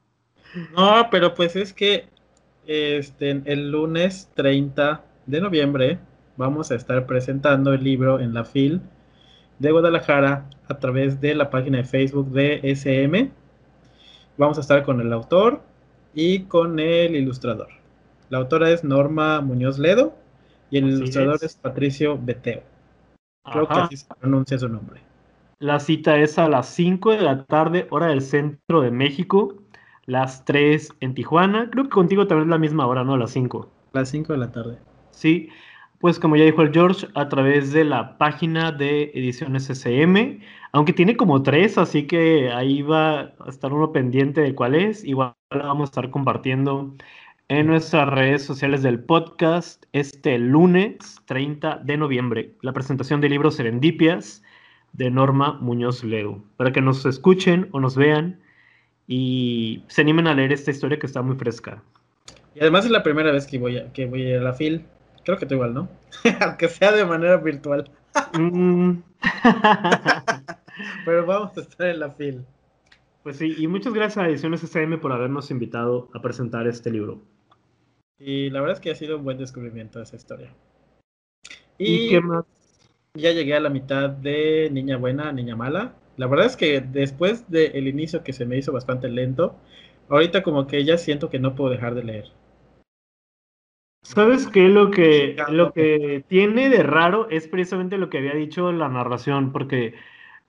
No, 0.76 1.08
pero 1.10 1.34
pues 1.34 1.56
es 1.56 1.74
que 1.74 2.10
este, 2.66 3.42
el 3.46 3.72
lunes 3.72 4.30
30 4.36 5.04
de 5.26 5.42
noviembre 5.42 6.00
vamos 6.38 6.72
a 6.72 6.76
estar 6.76 7.06
presentando 7.06 7.74
el 7.74 7.84
libro 7.84 8.20
en 8.20 8.34
la 8.34 8.44
FIL 8.44 8.82
de 9.60 9.72
Guadalajara 9.72 10.50
a 10.68 10.80
través 10.80 11.22
de 11.22 11.36
la 11.36 11.50
página 11.50 11.78
de 11.78 11.86
Facebook 11.86 12.32
de 12.32 12.60
SM. 12.64 13.32
Vamos 14.38 14.58
a 14.58 14.62
estar 14.62 14.84
con 14.84 15.00
el 15.02 15.14
autor 15.14 15.62
y 16.14 16.44
con 16.44 16.80
el 16.80 17.16
ilustrador. 17.16 17.70
La 18.30 18.40
autora 18.40 18.72
es 18.72 18.84
Norma 18.84 19.42
Muñoz 19.42 19.78
Ledo 19.80 20.16
y 20.70 20.78
el 20.80 20.86
Así 20.86 20.94
ilustrador 20.96 21.36
es. 21.36 21.44
es. 21.44 21.56
Patricio 21.56 22.18
Beteo. 22.22 22.64
Creo 23.44 23.68
que 23.68 23.74
así 23.74 23.98
se 23.98 24.08
pronuncia 24.20 24.58
su 24.58 24.70
nombre. 24.70 25.02
La 25.60 25.80
cita 25.80 26.18
es 26.18 26.40
a 26.40 26.50
las 26.50 26.68
5 26.70 27.12
de 27.12 27.22
la 27.22 27.46
tarde, 27.46 27.88
hora 27.92 28.08
del 28.08 28.22
centro 28.22 28.82
de 28.82 28.92
México. 28.92 29.56
Las 30.06 30.44
3 30.46 30.94
en 31.00 31.14
Tijuana. 31.14 31.70
Creo 31.70 31.86
que 31.86 31.92
contigo 31.92 32.28
también 32.28 32.48
es 32.48 32.52
la 32.52 32.58
misma 32.58 32.88
hora, 32.88 33.04
¿no? 33.04 33.18
Las 33.18 33.32
5. 33.32 33.70
A 33.94 34.00
las 34.00 34.10
5 34.10 34.34
de 34.34 34.40
la 34.40 34.52
tarde. 34.52 34.80
Sí, 35.12 35.50
pues 36.02 36.20
como 36.20 36.36
ya 36.36 36.46
dijo 36.46 36.64
el 36.64 36.74
George, 36.74 37.08
a 37.14 37.30
través 37.30 37.72
de 37.72 37.84
la 37.84 38.18
página 38.18 38.72
de 38.72 39.12
Ediciones 39.14 39.70
SM, 39.70 40.40
aunque 40.72 40.94
tiene 40.94 41.16
como 41.16 41.44
tres, 41.44 41.78
así 41.78 42.08
que 42.08 42.52
ahí 42.52 42.82
va 42.82 43.20
a 43.20 43.50
estar 43.50 43.72
uno 43.72 43.92
pendiente 43.92 44.42
de 44.42 44.56
cuál 44.56 44.74
es. 44.74 45.04
Igual 45.04 45.36
la 45.52 45.68
vamos 45.68 45.90
a 45.90 45.92
estar 45.92 46.10
compartiendo 46.10 46.96
en 47.52 47.68
nuestras 47.68 48.08
redes 48.08 48.46
sociales 48.46 48.82
del 48.82 49.02
podcast 49.02 49.84
este 49.92 50.40
lunes 50.40 51.20
30 51.26 51.82
de 51.84 51.98
noviembre, 51.98 52.56
la 52.62 52.72
presentación 52.72 53.20
del 53.20 53.32
libro 53.32 53.52
Serendipias 53.52 54.42
de 54.94 55.12
Norma 55.12 55.58
Muñoz 55.60 56.02
Ledo, 56.06 56.42
para 56.56 56.72
que 56.72 56.80
nos 56.80 57.06
escuchen 57.06 57.68
o 57.74 57.82
nos 57.82 57.98
vean 57.98 58.40
y 59.06 59.84
se 59.90 60.00
animen 60.00 60.28
a 60.28 60.34
leer 60.34 60.54
esta 60.54 60.72
historia 60.72 60.98
que 60.98 61.08
está 61.08 61.22
muy 61.24 61.36
fresca. 61.36 61.84
Y 62.56 62.62
además 62.62 62.86
es 62.86 62.92
la 62.92 63.04
primera 63.04 63.34
vez 63.34 63.46
que 63.46 63.58
voy 63.60 63.80
a, 63.80 63.92
que 63.92 64.06
voy 64.06 64.22
a 64.22 64.30
ir 64.30 64.38
a 64.38 64.44
la 64.44 64.54
FIL. 64.54 64.86
Creo 65.26 65.38
que 65.38 65.46
tú 65.46 65.56
igual, 65.56 65.74
¿no? 65.74 65.90
Aunque 66.40 66.70
sea 66.70 66.94
de 66.94 67.04
manera 67.04 67.36
virtual. 67.36 67.92
Mm. 68.32 68.94
Pero 71.06 71.26
vamos 71.26 71.58
a 71.58 71.60
estar 71.60 71.90
en 71.90 72.00
la 72.00 72.12
FIL. 72.12 72.46
Pues 73.24 73.36
sí, 73.36 73.56
y 73.58 73.68
muchas 73.68 73.94
gracias 73.94 74.20
a 74.20 74.30
Ediciones 74.30 74.64
SM 74.64 75.00
por 75.00 75.12
habernos 75.12 75.52
invitado 75.52 76.10
a 76.14 76.22
presentar 76.22 76.66
este 76.66 76.90
libro. 76.90 77.20
Y 78.24 78.50
la 78.52 78.62
verdad 78.62 78.78
es 78.78 78.82
que 78.82 78.92
ha 78.92 78.96
sido 78.96 79.18
un 79.18 79.24
buen 79.24 79.38
descubrimiento 79.38 80.02
esa 80.02 80.16
historia. 80.16 80.54
¿Y, 81.78 82.06
Y, 82.06 82.10
qué 82.10 82.22
más? 82.22 82.46
ya 83.16 83.32
llegué 83.32 83.56
a 83.56 83.60
la 83.60 83.70
mitad 83.70 84.10
de 84.10 84.70
Niña 84.72 84.98
Buena, 84.98 85.32
Niña 85.32 85.56
Mala. 85.56 85.96
La 86.18 86.28
verdad 86.28 86.46
es 86.46 86.56
que 86.56 86.82
después 86.82 87.50
del 87.50 87.88
inicio 87.88 88.24
que 88.24 88.34
se 88.34 88.46
me 88.46 88.58
hizo 88.58 88.72
bastante 88.72 89.10
lento, 89.10 89.56
ahorita 90.10 90.44
como 90.44 90.68
que 90.68 90.84
ya 90.86 90.98
siento 90.98 91.30
que 91.30 91.40
no 91.40 91.56
puedo 91.56 91.72
dejar 91.72 91.96
de 91.96 92.04
leer. 92.04 92.26
¿Sabes 94.04 94.48
qué? 94.48 94.68
Lo 94.68 94.92
que, 94.92 95.36
lo 95.50 95.74
que 95.74 96.24
tiene 96.28 96.70
de 96.70 96.84
raro 96.84 97.30
es 97.30 97.48
precisamente 97.48 97.98
lo 97.98 98.10
que 98.10 98.20
había 98.20 98.34
dicho 98.34 98.72
la 98.72 98.88
narración, 98.90 99.52
porque 99.52 99.96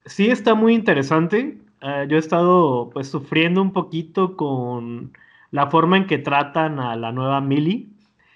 Sí, 0.05 0.31
está 0.31 0.55
muy 0.55 0.75
interesante. 0.75 1.59
Uh, 1.83 2.07
yo 2.09 2.17
he 2.17 2.19
estado 2.19 2.91
pues 2.93 3.09
sufriendo 3.09 3.63
un 3.63 3.73
poquito 3.73 4.37
con 4.37 5.13
la 5.53 5.69
forma 5.69 5.99
en 5.99 6.07
que 6.07 6.19
tratan 6.19 6.81
a 6.81 6.97
la 6.97 7.13
nueva 7.13 7.41
Millie. 7.41 7.89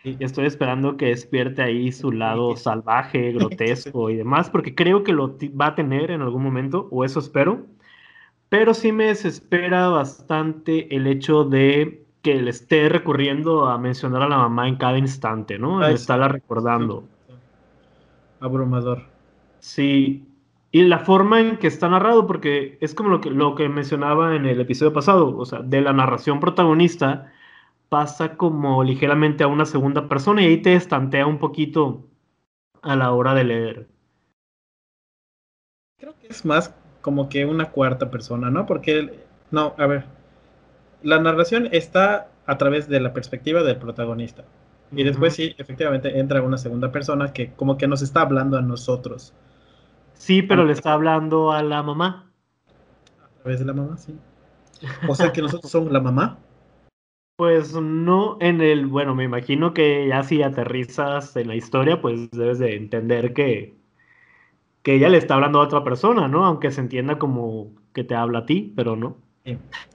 Y 0.04 0.22
estoy 0.22 0.46
esperando 0.46 0.96
que 0.96 1.06
despierte 1.06 1.62
ahí 1.62 1.90
su 1.90 2.12
lado 2.12 2.54
salvaje, 2.56 3.32
grotesco 3.34 4.08
y 4.08 4.14
demás, 4.14 4.48
porque 4.48 4.76
creo 4.76 5.02
que 5.02 5.12
lo 5.12 5.36
va 5.60 5.68
a 5.68 5.74
tener 5.74 6.12
en 6.12 6.22
algún 6.22 6.44
momento, 6.44 6.86
o 6.92 7.04
eso 7.04 7.18
espero. 7.18 7.66
Pero 8.48 8.72
sí 8.72 8.92
me 8.92 9.06
desespera 9.06 9.88
bastante 9.88 10.94
el 10.94 11.08
hecho 11.08 11.42
de 11.42 12.04
que 12.22 12.40
le 12.40 12.50
esté 12.50 12.88
recurriendo 12.88 13.66
a 13.66 13.78
mencionar 13.78 14.22
a 14.22 14.28
la 14.28 14.36
mamá 14.36 14.68
en 14.68 14.76
cada 14.76 14.98
instante, 14.98 15.58
¿no? 15.58 15.80
Ay, 15.80 15.94
estarla 15.94 16.28
recordando. 16.28 17.04
Abrumador. 18.38 19.02
Sí, 19.58 20.24
y 20.70 20.82
la 20.82 20.98
forma 20.98 21.40
en 21.40 21.58
que 21.58 21.66
está 21.66 21.88
narrado, 21.88 22.26
porque 22.26 22.78
es 22.80 22.94
como 22.94 23.10
lo 23.10 23.20
que, 23.20 23.30
lo 23.30 23.54
que 23.54 23.68
mencionaba 23.68 24.36
en 24.36 24.46
el 24.46 24.60
episodio 24.60 24.92
pasado, 24.92 25.36
o 25.36 25.44
sea, 25.44 25.60
de 25.60 25.80
la 25.80 25.92
narración 25.92 26.40
protagonista 26.40 27.32
pasa 27.88 28.36
como 28.36 28.82
ligeramente 28.84 29.44
a 29.44 29.46
una 29.46 29.64
segunda 29.64 30.08
persona 30.08 30.42
y 30.42 30.46
ahí 30.46 30.56
te 30.58 30.74
estantea 30.74 31.26
un 31.26 31.38
poquito 31.38 32.04
a 32.82 32.96
la 32.96 33.12
hora 33.12 33.34
de 33.34 33.44
leer. 33.44 33.88
Creo 35.98 36.14
que 36.18 36.28
es 36.28 36.44
más 36.44 36.74
como 37.00 37.28
que 37.28 37.46
una 37.46 37.70
cuarta 37.70 38.10
persona, 38.10 38.50
¿no? 38.50 38.66
Porque, 38.66 39.24
no, 39.50 39.74
a 39.78 39.86
ver, 39.86 40.06
la 41.02 41.20
narración 41.20 41.68
está 41.72 42.30
a 42.46 42.58
través 42.58 42.88
de 42.88 43.00
la 43.00 43.12
perspectiva 43.12 43.62
del 43.62 43.78
protagonista. 43.78 44.44
Y 44.92 45.04
después 45.04 45.34
sí, 45.34 45.54
efectivamente 45.58 46.18
entra 46.18 46.42
una 46.42 46.58
segunda 46.58 46.92
persona 46.92 47.32
que 47.32 47.52
como 47.52 47.76
que 47.76 47.88
nos 47.88 48.02
está 48.02 48.22
hablando 48.22 48.56
a 48.56 48.62
nosotros. 48.62 49.32
Sí, 50.18 50.42
pero 50.42 50.64
le 50.64 50.72
está 50.72 50.92
hablando 50.92 51.52
a 51.52 51.62
la 51.62 51.82
mamá. 51.82 52.30
A 53.22 53.42
través 53.42 53.60
de 53.60 53.66
la 53.66 53.72
mamá, 53.72 53.96
sí. 53.96 54.18
O 55.08 55.14
sea 55.14 55.32
que 55.32 55.42
nosotros 55.42 55.70
somos 55.70 55.92
la 55.92 56.00
mamá. 56.00 56.38
Pues 57.36 57.74
no 57.74 58.38
en 58.40 58.60
el, 58.60 58.86
bueno, 58.86 59.14
me 59.14 59.24
imagino 59.24 59.74
que 59.74 60.08
ya 60.08 60.22
si 60.22 60.42
aterrizas 60.42 61.36
en 61.36 61.48
la 61.48 61.54
historia, 61.54 62.00
pues 62.00 62.30
debes 62.30 62.58
de 62.58 62.76
entender 62.76 63.34
que, 63.34 63.76
que 64.82 64.94
ella 64.94 65.08
le 65.08 65.18
está 65.18 65.34
hablando 65.34 65.60
a 65.60 65.64
otra 65.64 65.84
persona, 65.84 66.28
¿no? 66.28 66.46
Aunque 66.46 66.70
se 66.70 66.80
entienda 66.80 67.18
como 67.18 67.72
que 67.92 68.04
te 68.04 68.14
habla 68.14 68.40
a 68.40 68.46
ti, 68.46 68.72
pero 68.74 68.96
no. 68.96 69.18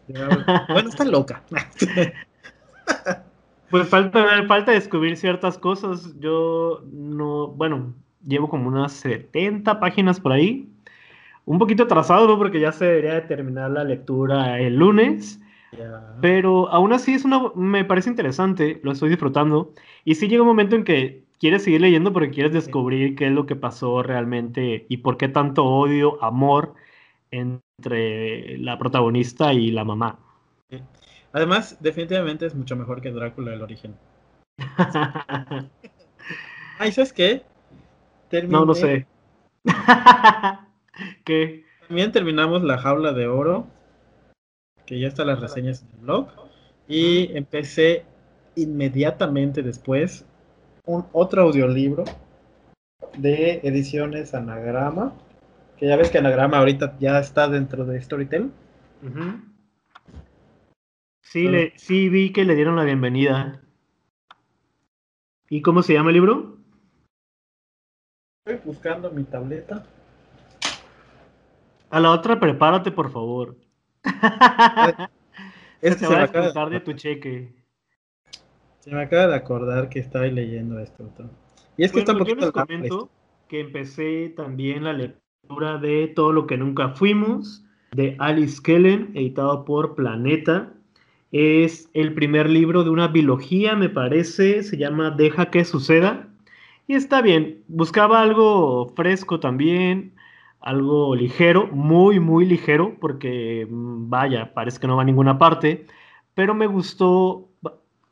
Bueno, 0.10 0.90
está 0.90 1.04
loca. 1.04 1.44
pues 3.70 3.90
falta, 3.90 4.46
falta 4.48 4.72
descubrir 4.72 5.18
ciertas 5.18 5.58
cosas. 5.58 6.14
Yo 6.20 6.84
no, 6.92 7.48
bueno, 7.48 7.96
llevo 8.26 8.50
como 8.50 8.68
unas 8.68 8.94
70 8.94 9.80
páginas 9.80 10.20
por 10.20 10.32
ahí. 10.32 10.70
Un 11.46 11.58
poquito 11.58 11.84
atrasado, 11.84 12.28
¿no? 12.28 12.38
Porque 12.38 12.60
ya 12.60 12.72
se 12.72 12.86
debería 12.86 13.14
de 13.16 13.22
terminar 13.22 13.72
la 13.72 13.84
lectura 13.84 14.60
el 14.60 14.76
lunes. 14.76 15.40
Pero 16.22 16.70
aún 16.70 16.92
así 16.94 17.14
es 17.14 17.24
una, 17.24 17.42
me 17.56 17.86
parece 17.86 18.10
interesante, 18.10 18.80
lo 18.84 18.92
estoy 18.92 19.10
disfrutando. 19.10 19.72
Y 20.04 20.16
sí 20.16 20.28
llega 20.28 20.42
un 20.42 20.50
momento 20.50 20.76
en 20.76 20.84
que 20.84 21.24
quieres 21.40 21.64
seguir 21.64 21.82
leyendo 21.82 22.14
porque 22.14 22.30
quieres 22.30 22.52
descubrir 22.52 23.16
qué 23.16 23.28
es 23.28 23.32
lo 23.32 23.46
que 23.46 23.56
pasó 23.56 24.04
realmente 24.04 24.86
y 24.90 24.98
por 24.98 25.18
qué 25.18 25.30
tanto 25.30 25.66
odio, 25.66 26.22
amor 26.24 26.76
entre 27.32 28.58
la 28.58 28.78
protagonista 28.78 29.54
y 29.54 29.72
la 29.72 29.86
mamá. 29.86 30.20
Además, 31.34 31.78
definitivamente 31.80 32.46
es 32.46 32.54
mucho 32.54 32.76
mejor 32.76 33.02
que 33.02 33.12
Drácula 33.12 33.54
el 33.54 33.62
origen. 33.62 33.96
Ay, 36.78 36.92
¿sabes 36.92 37.14
qué? 37.14 37.44
No, 38.48 38.66
no 38.66 38.74
sé. 38.74 39.08
¿Qué? 41.24 41.66
También 41.88 42.12
terminamos 42.12 42.64
La 42.64 42.78
Jaula 42.78 43.14
de 43.14 43.28
Oro 43.28 43.68
que 44.92 45.00
ya 45.00 45.08
están 45.08 45.28
las 45.28 45.40
reseñas 45.40 45.84
en 45.84 45.90
el 45.94 45.98
blog. 46.00 46.28
Y 46.86 47.36
empecé 47.38 48.04
inmediatamente 48.58 49.64
después 49.64 50.26
un 50.86 51.06
otro 51.14 51.44
audiolibro 51.44 52.04
de 53.18 53.62
ediciones 53.64 54.34
Anagrama, 54.34 55.14
que 55.78 55.88
ya 55.88 55.96
ves 55.96 56.10
que 56.10 56.18
Anagrama 56.18 56.58
ahorita 56.58 56.98
ya 57.00 57.20
está 57.20 57.48
dentro 57.48 57.86
de 57.86 58.02
Storytel. 58.02 58.52
Sí, 61.22 61.48
le, 61.48 61.72
sí 61.78 62.10
vi 62.10 62.34
que 62.34 62.44
le 62.44 62.56
dieron 62.56 62.76
la 62.76 62.84
bienvenida. 62.84 63.62
¿Y 65.50 65.62
cómo 65.62 65.84
se 65.84 65.94
llama 65.94 66.10
el 66.10 66.16
libro? 66.16 66.58
Estoy 68.44 68.60
buscando 68.66 69.12
mi 69.12 69.24
tableta. 69.24 69.86
A 71.92 72.00
la 72.00 72.10
otra 72.10 72.40
prepárate, 72.40 72.90
por 72.90 73.12
favor. 73.12 73.56
es 75.82 75.96
que 75.96 76.06
se, 76.06 76.08
va 76.08 76.24
a 76.24 76.70
de 76.70 76.80
tu 76.80 76.94
cheque. 76.94 77.54
Se 78.80 78.90
me 78.90 79.04
acaba 79.04 79.28
de 79.28 79.36
acordar 79.36 79.90
que 79.90 80.00
estaba 80.00 80.26
leyendo 80.26 80.80
esto. 80.80 81.08
Y 81.78 81.84
es 81.84 81.92
que 81.92 82.00
está 82.00 82.14
un 82.14 82.18
poquito 82.18 82.46
les 82.46 82.52
comento 82.52 83.12
que 83.48 83.60
empecé 83.60 84.34
también 84.36 84.86
la 84.86 84.94
lectura 84.94 85.78
de 85.78 86.08
Todo 86.08 86.34
lo 86.34 86.48
que 86.48 86.58
nunca 86.58 86.90
fuimos 86.90 87.64
de 87.92 88.16
Alice 88.18 88.60
Kellen, 88.64 89.12
editado 89.14 89.66
por 89.66 89.94
Planeta. 89.94 90.74
Es 91.32 91.92
el 91.94 92.16
primer 92.16 92.50
libro 92.50 92.84
de 92.84 92.90
una 92.90 93.08
biología, 93.08 93.76
me 93.76 93.90
parece, 93.90 94.64
se 94.64 94.78
llama 94.78 95.12
Deja 95.12 95.52
que 95.52 95.64
suceda. 95.64 96.31
Y 96.92 96.96
está 96.96 97.22
bien, 97.22 97.64
buscaba 97.70 98.22
algo 98.22 98.92
fresco 98.98 99.40
también, 99.40 100.14
algo 100.60 101.16
ligero, 101.16 101.68
muy, 101.68 102.20
muy 102.20 102.46
ligero, 102.46 102.98
porque 103.00 103.66
mm, 103.66 104.10
vaya, 104.10 104.54
parece 104.54 104.82
que 104.82 104.88
no 104.88 104.98
va 104.98 105.04
a 105.04 105.06
ninguna 105.06 105.38
parte, 105.38 105.88
pero 106.34 106.54
me 106.54 106.68
gustó 106.68 107.48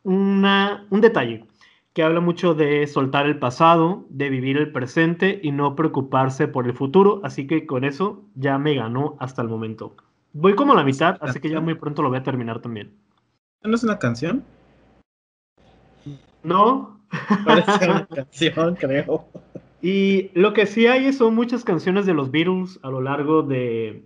una, 0.04 0.88
un 0.92 1.02
detalle 1.02 1.46
que 1.92 2.04
habla 2.04 2.22
mucho 2.22 2.54
de 2.54 2.88
soltar 2.88 3.26
el 3.26 3.38
pasado, 3.38 4.06
de 4.08 4.30
vivir 4.30 4.56
el 4.56 4.72
presente 4.72 5.42
y 5.44 5.52
no 5.52 5.76
preocuparse 5.76 6.48
por 6.48 6.66
el 6.66 6.74
futuro, 6.74 7.20
así 7.26 7.48
que 7.48 7.66
con 7.66 7.84
eso 7.84 8.24
ya 8.36 8.58
me 8.58 8.76
ganó 8.76 9.18
hasta 9.20 9.42
el 9.42 9.50
momento. 9.50 9.98
Voy 10.32 10.56
como 10.56 10.72
a 10.72 10.78
la 10.78 10.86
mitad, 10.86 11.18
así 11.20 11.42
que 11.42 11.50
ya 11.50 11.60
muy 11.60 11.76
pronto 11.76 12.02
lo 12.02 12.08
voy 12.08 12.20
a 12.20 12.24
terminar 12.24 12.62
también. 12.62 12.94
¿No 13.62 13.76
es 13.76 13.84
una 13.84 14.00
canción? 14.00 14.42
No. 16.44 16.99
Parece 17.46 17.89
una 17.89 18.06
canción, 18.08 18.75
creo. 18.75 19.28
Y 19.82 20.32
lo 20.34 20.54
que 20.54 20.66
sí 20.66 20.88
hay 20.88 21.12
son 21.13 21.36
muchas 21.36 21.63
canciones 21.63 22.06
de 22.06 22.13
los 22.13 22.32
Beatles 22.32 22.80
a 22.84 22.89
lo 22.89 23.01
largo 23.01 23.44
de, 23.44 24.04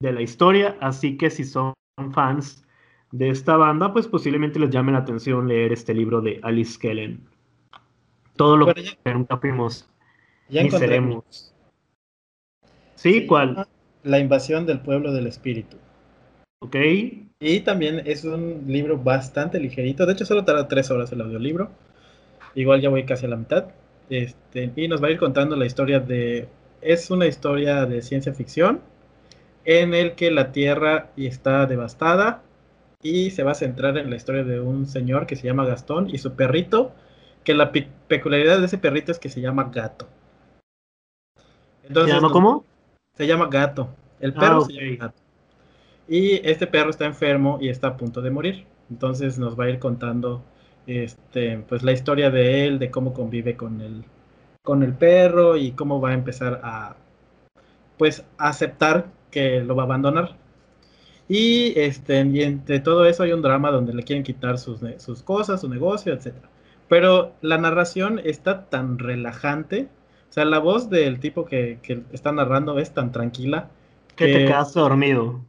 la 0.00 0.20
historia, 0.20 0.76
así 0.80 1.16
que 1.16 1.30
si 1.30 1.44
son 1.44 1.74
fans 2.12 2.64
de 3.10 3.30
esta 3.30 3.56
banda, 3.56 3.92
pues 3.92 4.06
posiblemente 4.06 4.58
les 4.58 4.70
llame 4.70 4.92
la 4.92 4.98
atención 4.98 5.48
leer 5.48 5.72
este 5.72 5.94
libro 5.94 6.20
de 6.20 6.38
Alice 6.42 6.78
Kellen. 6.78 7.26
Todo 8.36 8.56
lo 8.56 8.72
que 8.72 8.96
nunca 9.12 9.36
fuimos 9.38 9.88
ni 10.48 10.70
seremos. 10.70 11.54
¿Sí? 12.94 13.26
¿Cuál? 13.26 13.66
La 14.02 14.18
invasión 14.18 14.66
del 14.66 14.80
pueblo 14.80 15.12
del 15.12 15.26
espíritu. 15.26 15.76
Ok. 16.62 16.76
Y 17.40 17.60
también 17.60 18.02
es 18.04 18.24
un 18.24 18.64
libro 18.66 18.98
bastante 18.98 19.58
ligerito. 19.58 20.04
De 20.04 20.12
hecho, 20.12 20.26
solo 20.26 20.44
tarda 20.44 20.68
tres 20.68 20.90
horas 20.90 21.10
el 21.12 21.22
audiolibro. 21.22 21.70
Igual 22.54 22.80
ya 22.80 22.88
voy 22.88 23.04
casi 23.04 23.26
a 23.26 23.28
la 23.28 23.36
mitad. 23.36 23.66
Este, 24.08 24.72
y 24.74 24.88
nos 24.88 25.02
va 25.02 25.08
a 25.08 25.10
ir 25.10 25.18
contando 25.18 25.56
la 25.56 25.66
historia 25.66 26.00
de... 26.00 26.48
Es 26.80 27.10
una 27.10 27.26
historia 27.26 27.86
de 27.86 28.02
ciencia 28.02 28.32
ficción 28.32 28.80
en 29.64 29.94
el 29.94 30.14
que 30.14 30.30
la 30.30 30.52
Tierra 30.52 31.10
está 31.16 31.66
devastada 31.66 32.42
y 33.02 33.30
se 33.30 33.42
va 33.42 33.52
a 33.52 33.54
centrar 33.54 33.96
en 33.98 34.10
la 34.10 34.16
historia 34.16 34.44
de 34.44 34.60
un 34.60 34.86
señor 34.86 35.26
que 35.26 35.36
se 35.36 35.46
llama 35.46 35.64
Gastón 35.64 36.08
y 36.10 36.18
su 36.18 36.34
perrito, 36.34 36.92
que 37.44 37.54
la 37.54 37.72
peculiaridad 37.72 38.58
de 38.58 38.66
ese 38.66 38.78
perrito 38.78 39.12
es 39.12 39.18
que 39.18 39.28
se 39.28 39.40
llama 39.40 39.70
gato. 39.72 40.08
Entonces, 41.84 42.14
¿Se 42.14 42.20
llama 42.20 42.32
cómo? 42.32 42.64
Se 43.16 43.26
llama 43.26 43.48
gato. 43.48 43.88
El 44.20 44.34
perro 44.34 44.62
ah, 44.62 44.64
se 44.66 44.72
llama 44.72 44.96
gato. 44.96 45.22
Y 46.08 46.46
este 46.48 46.66
perro 46.66 46.90
está 46.90 47.06
enfermo 47.06 47.58
y 47.60 47.68
está 47.68 47.88
a 47.88 47.96
punto 47.96 48.20
de 48.20 48.30
morir. 48.30 48.66
Entonces 48.90 49.38
nos 49.38 49.58
va 49.58 49.64
a 49.64 49.70
ir 49.70 49.78
contando 49.78 50.42
este, 50.86 51.58
pues 51.68 51.82
la 51.82 51.92
historia 51.92 52.30
de 52.30 52.66
él, 52.66 52.78
de 52.78 52.90
cómo 52.90 53.12
convive 53.12 53.56
con 53.56 53.80
el, 53.80 54.04
con 54.62 54.82
el 54.82 54.94
perro 54.94 55.56
y 55.56 55.72
cómo 55.72 56.00
va 56.00 56.10
a 56.10 56.14
empezar 56.14 56.60
a, 56.62 56.96
pues, 57.98 58.24
aceptar 58.38 59.06
que 59.30 59.60
lo 59.60 59.76
va 59.76 59.84
a 59.84 59.86
abandonar. 59.86 60.36
Y, 61.28 61.78
este, 61.78 62.18
entre 62.18 62.80
todo 62.80 63.06
eso 63.06 63.22
hay 63.22 63.32
un 63.32 63.42
drama 63.42 63.70
donde 63.70 63.94
le 63.94 64.02
quieren 64.02 64.24
quitar 64.24 64.58
sus, 64.58 64.80
sus 64.98 65.22
cosas, 65.22 65.60
su 65.60 65.68
negocio, 65.68 66.12
etc. 66.12 66.34
Pero 66.88 67.34
la 67.40 67.58
narración 67.58 68.20
está 68.24 68.68
tan 68.68 68.98
relajante, 68.98 69.88
o 70.28 70.32
sea, 70.32 70.44
la 70.44 70.58
voz 70.58 70.90
del 70.90 71.20
tipo 71.20 71.44
que, 71.44 71.78
que 71.82 72.02
está 72.12 72.32
narrando 72.32 72.78
es 72.78 72.92
tan 72.92 73.12
tranquila. 73.12 73.70
Que, 74.16 74.26
que 74.26 74.32
te 74.32 74.44
quedas 74.46 74.74
dormido. 74.74 75.40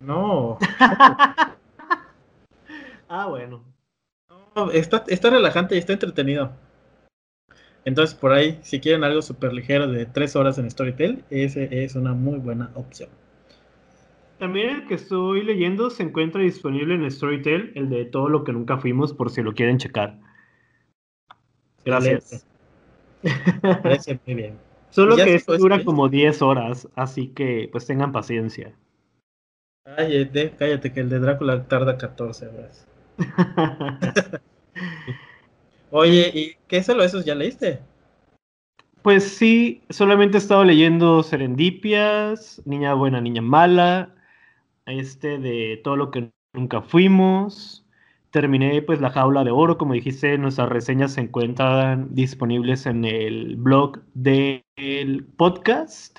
No. 0.00 0.58
ah, 3.08 3.26
bueno 3.26 3.77
está, 4.72 5.04
está 5.08 5.30
relajante 5.30 5.74
y 5.74 5.78
está 5.78 5.92
entretenido. 5.92 6.52
Entonces, 7.84 8.14
por 8.14 8.32
ahí, 8.32 8.58
si 8.62 8.80
quieren 8.80 9.04
algo 9.04 9.22
súper 9.22 9.52
ligero 9.52 9.86
de 9.86 10.04
tres 10.04 10.36
horas 10.36 10.58
en 10.58 10.70
Storytel, 10.70 11.24
ese 11.30 11.84
es 11.84 11.94
una 11.94 12.12
muy 12.12 12.38
buena 12.38 12.70
opción. 12.74 13.08
También 14.38 14.70
el 14.70 14.86
que 14.86 14.94
estoy 14.94 15.42
leyendo 15.42 15.90
se 15.90 16.02
encuentra 16.02 16.42
disponible 16.42 16.94
en 16.94 17.10
Storytel, 17.10 17.72
el 17.74 17.88
de 17.88 18.04
todo 18.04 18.28
lo 18.28 18.44
que 18.44 18.52
nunca 18.52 18.78
fuimos, 18.78 19.12
por 19.12 19.30
si 19.30 19.42
lo 19.42 19.52
quieren 19.52 19.78
checar. 19.78 20.18
Gracias. 21.84 22.46
Gracias, 23.22 24.20
muy 24.26 24.34
bien. 24.34 24.58
Solo 24.90 25.16
que 25.16 25.34
esto 25.34 25.56
dura 25.58 25.84
como 25.84 26.08
10 26.08 26.42
horas, 26.42 26.88
así 26.94 27.28
que 27.28 27.68
pues 27.70 27.86
tengan 27.86 28.12
paciencia. 28.12 28.74
Cállate, 29.84 30.52
cállate, 30.58 30.92
que 30.92 31.00
el 31.00 31.08
de 31.08 31.18
Drácula 31.18 31.64
tarda 31.64 31.98
14 31.98 32.48
horas. 32.48 32.87
Oye, 35.90 36.30
¿y 36.34 36.56
qué 36.68 36.82
solo 36.82 37.02
esos 37.02 37.24
ya 37.24 37.34
leíste? 37.34 37.80
Pues 39.02 39.24
sí, 39.24 39.82
solamente 39.90 40.36
he 40.36 40.40
estado 40.40 40.64
leyendo 40.64 41.22
Serendipias, 41.22 42.60
Niña 42.64 42.94
Buena, 42.94 43.20
Niña 43.20 43.42
Mala, 43.42 44.14
este 44.86 45.38
de 45.38 45.80
todo 45.82 45.96
lo 45.96 46.10
que 46.10 46.30
nunca 46.52 46.82
fuimos. 46.82 47.86
Terminé 48.30 48.82
pues 48.82 49.00
La 49.00 49.10
Jaula 49.10 49.44
de 49.44 49.50
Oro, 49.50 49.78
como 49.78 49.94
dijiste, 49.94 50.36
nuestras 50.36 50.68
reseñas 50.68 51.12
se 51.14 51.22
encuentran 51.22 52.14
disponibles 52.14 52.84
en 52.84 53.04
el 53.04 53.56
blog 53.56 54.02
del 54.12 55.26
podcast. 55.36 56.18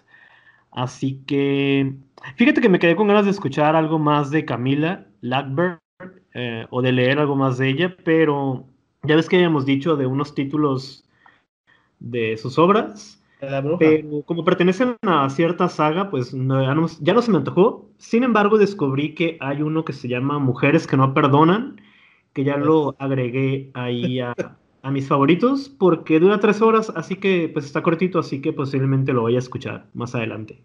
Así 0.71 1.21
que 1.27 1.93
fíjate 2.35 2.61
que 2.61 2.69
me 2.69 2.79
quedé 2.79 2.95
con 2.95 3.07
ganas 3.07 3.25
de 3.25 3.31
escuchar 3.31 3.75
algo 3.75 3.99
más 3.99 4.31
de 4.31 4.45
Camila 4.45 5.05
Lackberg 5.21 5.79
eh, 6.39 6.65
o 6.69 6.81
de 6.81 6.93
leer 6.93 7.19
algo 7.19 7.36
más 7.36 7.58
de 7.58 7.69
ella, 7.69 7.96
pero 8.03 8.65
ya 9.03 9.15
ves 9.15 9.27
que 9.27 9.36
habíamos 9.36 9.65
dicho 9.65 9.98
de 9.98 10.05
unos 10.05 10.34
títulos 10.34 11.03
de 12.00 12.38
sus 12.38 12.58
obras. 12.58 13.22
Pero 13.39 14.24
como 14.25 14.43
pertenecen 14.43 14.98
a 15.01 15.29
cierta 15.29 15.69
saga, 15.69 16.10
pues 16.10 16.31
ya, 16.31 16.74
no, 16.75 16.88
se 17.22 17.31
me 17.31 17.38
antojó. 17.38 17.89
Sin 17.98 18.24
embargo, 18.24 18.58
descubrí 18.58 19.15
que 19.15 19.38
hay 19.39 19.62
uno 19.62 19.86
que 19.86 19.93
se 19.93 20.10
llama 20.10 20.39
Mujeres 20.39 20.88
que 20.88 20.98
no 20.98 21.13
perdonan, 21.13 21.81
que 22.34 22.43
ya 22.43 22.58
lo 22.58 22.96
agregué 23.00 23.72
ahí 23.74 24.19
a, 24.19 24.34
mis 24.91 25.08
favoritos, 25.08 25.69
porque 25.69 26.19
dura 26.19 26.39
tres 26.39 26.62
horas, 26.62 26.91
así 26.96 27.15
que 27.15 27.50
pues 27.51 27.65
está 27.65 27.84
cortito, 27.84 28.19
así 28.19 28.41
que 28.41 28.53
posiblemente 28.53 29.13
lo 29.13 29.24
vaya 29.24 29.38
a 29.38 29.39
escuchar 29.39 29.86
más 29.93 30.15
adelante. 30.15 30.62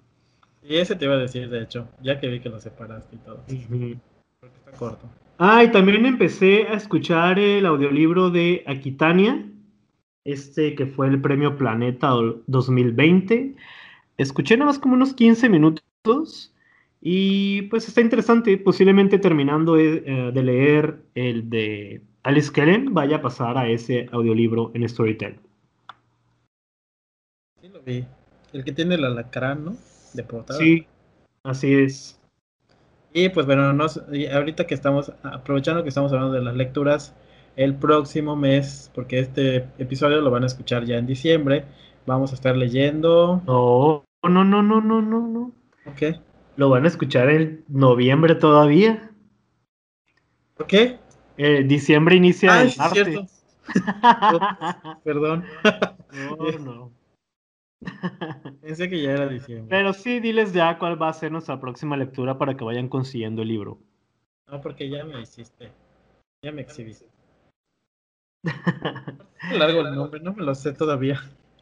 Y 0.62 0.76
ese 0.76 0.96
te 0.96 1.04
iba 1.04 1.14
a 1.14 1.18
decir, 1.18 1.48
de 1.50 1.62
hecho, 1.62 1.88
ya 2.00 2.18
que 2.18 2.28
vi 2.28 2.40
que 2.40 2.48
lo 2.48 2.58
separaste 2.58 3.16
y 3.16 3.18
todo. 3.18 3.42
Porque 3.46 4.56
está 4.56 4.72
corto. 4.72 5.06
Ah, 5.38 5.64
y 5.64 5.72
también 5.72 6.06
empecé 6.06 6.68
a 6.68 6.74
escuchar 6.74 7.38
el 7.38 7.66
audiolibro 7.66 8.30
de 8.30 8.62
Aquitania, 8.66 9.44
este 10.24 10.76
que 10.76 10.86
fue 10.86 11.08
el 11.08 11.20
premio 11.20 11.56
Planeta 11.58 12.10
2020. 12.46 13.56
Escuché 14.16 14.56
nada 14.56 14.70
más 14.70 14.78
como 14.78 14.94
unos 14.94 15.12
15 15.12 15.48
minutos 15.48 16.52
y 17.00 17.62
pues 17.62 17.88
está 17.88 18.00
interesante. 18.00 18.56
Posiblemente 18.58 19.18
terminando 19.18 19.76
eh, 19.76 20.30
de 20.32 20.42
leer 20.42 21.02
el 21.16 21.50
de 21.50 22.00
Alice 22.22 22.52
Kellen, 22.52 22.94
vaya 22.94 23.16
a 23.16 23.22
pasar 23.22 23.58
a 23.58 23.68
ese 23.68 24.08
audiolibro 24.12 24.70
en 24.74 24.88
Storytel. 24.88 25.36
Sí, 27.60 27.68
lo 27.68 27.82
vi. 27.82 28.04
El 28.52 28.64
que 28.64 28.70
tiene 28.70 28.94
el 28.94 29.04
alacrán, 29.04 29.64
¿no? 29.64 29.76
De 30.12 30.22
portada. 30.22 30.60
Sí, 30.60 30.86
así 31.42 31.74
es. 31.74 32.20
Y 33.16 33.28
pues 33.28 33.46
bueno, 33.46 33.62
ahorita 34.32 34.66
que 34.66 34.74
estamos 34.74 35.12
aprovechando 35.22 35.84
que 35.84 35.88
estamos 35.88 36.12
hablando 36.12 36.34
de 36.34 36.42
las 36.42 36.56
lecturas, 36.56 37.14
el 37.54 37.76
próximo 37.76 38.34
mes, 38.34 38.90
porque 38.92 39.20
este 39.20 39.68
episodio 39.78 40.20
lo 40.20 40.32
van 40.32 40.42
a 40.42 40.46
escuchar 40.46 40.84
ya 40.84 40.98
en 40.98 41.06
diciembre, 41.06 41.64
vamos 42.06 42.32
a 42.32 42.34
estar 42.34 42.56
leyendo. 42.56 43.40
No, 43.46 44.04
no, 44.28 44.44
no, 44.44 44.64
no, 44.64 44.80
no, 44.80 45.00
no, 45.00 45.28
no. 45.28 45.52
¿Qué? 45.94 46.18
Lo 46.56 46.70
van 46.70 46.86
a 46.86 46.88
escuchar 46.88 47.30
en 47.30 47.64
noviembre 47.68 48.34
todavía. 48.34 49.12
¿Por 50.56 50.66
qué? 50.66 50.98
Eh, 51.36 51.62
diciembre 51.62 52.16
inicia 52.16 52.52
ah, 52.52 52.62
el 52.62 52.70
cierto. 52.72 53.26
Perdón. 55.04 55.44
No, 56.12 56.58
no. 56.58 57.03
Pensé 58.60 58.88
que 58.88 59.02
ya 59.02 59.12
era 59.12 59.28
diciembre. 59.28 59.66
Pero 59.68 59.92
sí, 59.92 60.20
diles 60.20 60.52
ya 60.52 60.78
cuál 60.78 61.00
va 61.00 61.08
a 61.08 61.12
ser 61.12 61.32
nuestra 61.32 61.60
próxima 61.60 61.96
lectura 61.96 62.38
para 62.38 62.56
que 62.56 62.64
vayan 62.64 62.88
consiguiendo 62.88 63.42
el 63.42 63.48
libro. 63.48 63.78
No, 64.50 64.60
porque 64.60 64.88
ya 64.88 65.04
me 65.04 65.20
hiciste. 65.20 65.70
Ya 66.42 66.52
me 66.52 66.62
exhibiste. 66.62 67.06
largo 69.52 69.80
el 69.80 69.94
nombre, 69.94 70.20
no 70.20 70.34
me 70.34 70.42
lo 70.42 70.54
sé 70.54 70.72
todavía. 70.72 71.20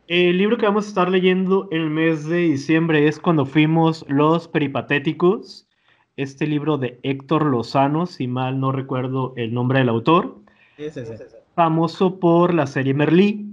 El 0.08 0.36
libro 0.38 0.58
que 0.58 0.66
vamos 0.66 0.86
a 0.86 0.88
estar 0.88 1.08
leyendo 1.08 1.68
en 1.70 1.82
el 1.82 1.90
mes 1.90 2.26
de 2.26 2.38
diciembre 2.38 3.06
es 3.06 3.18
cuando 3.18 3.46
fuimos 3.46 4.04
Los 4.08 4.48
Peripatéticos. 4.48 5.68
Este 6.16 6.46
libro 6.46 6.76
de 6.76 6.98
Héctor 7.02 7.46
Lozano, 7.46 8.06
si 8.06 8.26
mal 8.26 8.60
no 8.60 8.72
recuerdo 8.72 9.32
el 9.36 9.54
nombre 9.54 9.78
del 9.78 9.88
autor. 9.88 10.36
Famoso 11.54 12.18
por 12.18 12.52
la 12.52 12.66
serie 12.66 12.94
Merlí, 12.94 13.51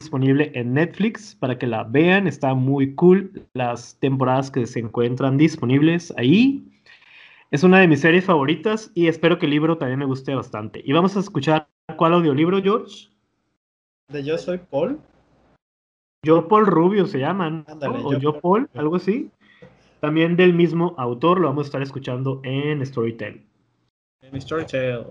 disponible 0.00 0.52
en 0.54 0.74
Netflix 0.74 1.34
para 1.34 1.58
que 1.58 1.66
la 1.66 1.84
vean. 1.84 2.26
Está 2.26 2.54
muy 2.54 2.94
cool 2.94 3.46
las 3.54 3.98
temporadas 3.98 4.50
que 4.50 4.66
se 4.66 4.78
encuentran 4.78 5.36
disponibles 5.36 6.14
ahí. 6.16 6.64
Es 7.50 7.64
una 7.64 7.80
de 7.80 7.88
mis 7.88 8.00
series 8.00 8.24
favoritas 8.24 8.92
y 8.94 9.08
espero 9.08 9.38
que 9.38 9.46
el 9.46 9.50
libro 9.50 9.76
también 9.78 9.98
me 9.98 10.04
guste 10.04 10.34
bastante. 10.34 10.82
Y 10.84 10.92
vamos 10.92 11.16
a 11.16 11.20
escuchar 11.20 11.68
cuál 11.96 12.12
audiolibro, 12.12 12.62
George. 12.62 13.08
De 14.08 14.22
Yo 14.22 14.38
Soy 14.38 14.58
Paul. 14.58 15.00
Yo 16.24 16.46
Paul 16.46 16.66
Rubio 16.66 17.06
se 17.06 17.18
llaman. 17.18 17.64
o 17.68 18.18
Yo, 18.18 18.40
Paul, 18.40 18.68
algo 18.74 18.96
así. 18.96 19.30
También 20.00 20.36
del 20.36 20.54
mismo 20.54 20.94
autor, 20.96 21.40
lo 21.40 21.48
vamos 21.48 21.66
a 21.66 21.68
estar 21.68 21.82
escuchando 21.82 22.40
en 22.44 22.84
Storytel. 22.84 23.44
En 24.22 24.40
Storytel. 24.40 25.06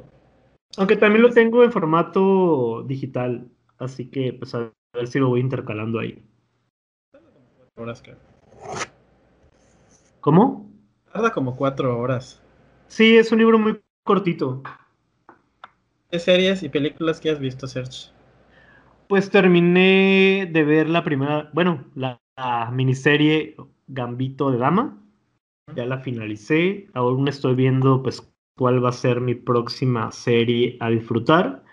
Aunque 0.78 0.95
también 0.95 1.23
lo 1.23 1.32
tengo 1.32 1.63
en 1.63 1.71
formato 1.71 2.84
digital, 2.84 3.47
así 3.80 4.10
que 4.10 4.34
pues 4.34 4.54
a 4.54 4.71
ver 4.93 5.08
si 5.08 5.19
lo 5.19 5.30
voy 5.30 5.41
intercalando 5.41 6.00
ahí. 6.00 6.23
¿Cómo? 10.19 10.69
Tarda 11.12 11.32
como 11.32 11.56
cuatro 11.56 11.97
horas. 12.00 12.41
Sí, 12.88 13.17
es 13.17 13.32
un 13.32 13.39
libro 13.39 13.60
muy 13.60 13.80
cortito. 14.04 14.63
¿Qué 16.10 16.19
series 16.19 16.63
y 16.63 16.69
películas 16.69 17.19
que 17.19 17.30
has 17.30 17.39
visto, 17.39 17.67
Serge? 17.67 18.12
Pues 19.08 19.30
terminé 19.30 20.50
de 20.52 20.63
ver 20.63 20.89
la 20.89 21.04
primera, 21.04 21.50
bueno, 21.54 21.86
la, 21.95 22.19
miniserie 22.71 23.56
Gambito 23.88 24.52
de 24.52 24.58
Dama. 24.58 25.02
Ya 25.76 25.86
la 25.86 26.00
finalicé. 26.00 26.88
Aún 26.93 27.28
estoy 27.28 27.56
viendo 27.56 28.04
pues 28.04 28.32
cuál 28.58 28.84
va 28.84 28.89
a 28.89 28.93
ser 28.93 29.21
mi 29.21 29.36
próxima 29.36 30.12
serie 30.12 30.78
a 30.80 30.89
disfrutar. 30.89 31.63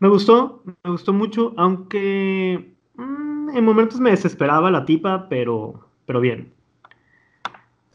Me 0.00 0.08
gustó, 0.08 0.62
me 0.84 0.90
gustó 0.90 1.12
mucho, 1.12 1.54
aunque 1.56 2.74
mm, 2.94 3.50
en 3.50 3.64
momentos 3.64 3.98
me 3.98 4.10
desesperaba 4.10 4.70
la 4.70 4.84
tipa, 4.84 5.28
pero, 5.28 5.88
pero 6.06 6.20
bien. 6.20 6.52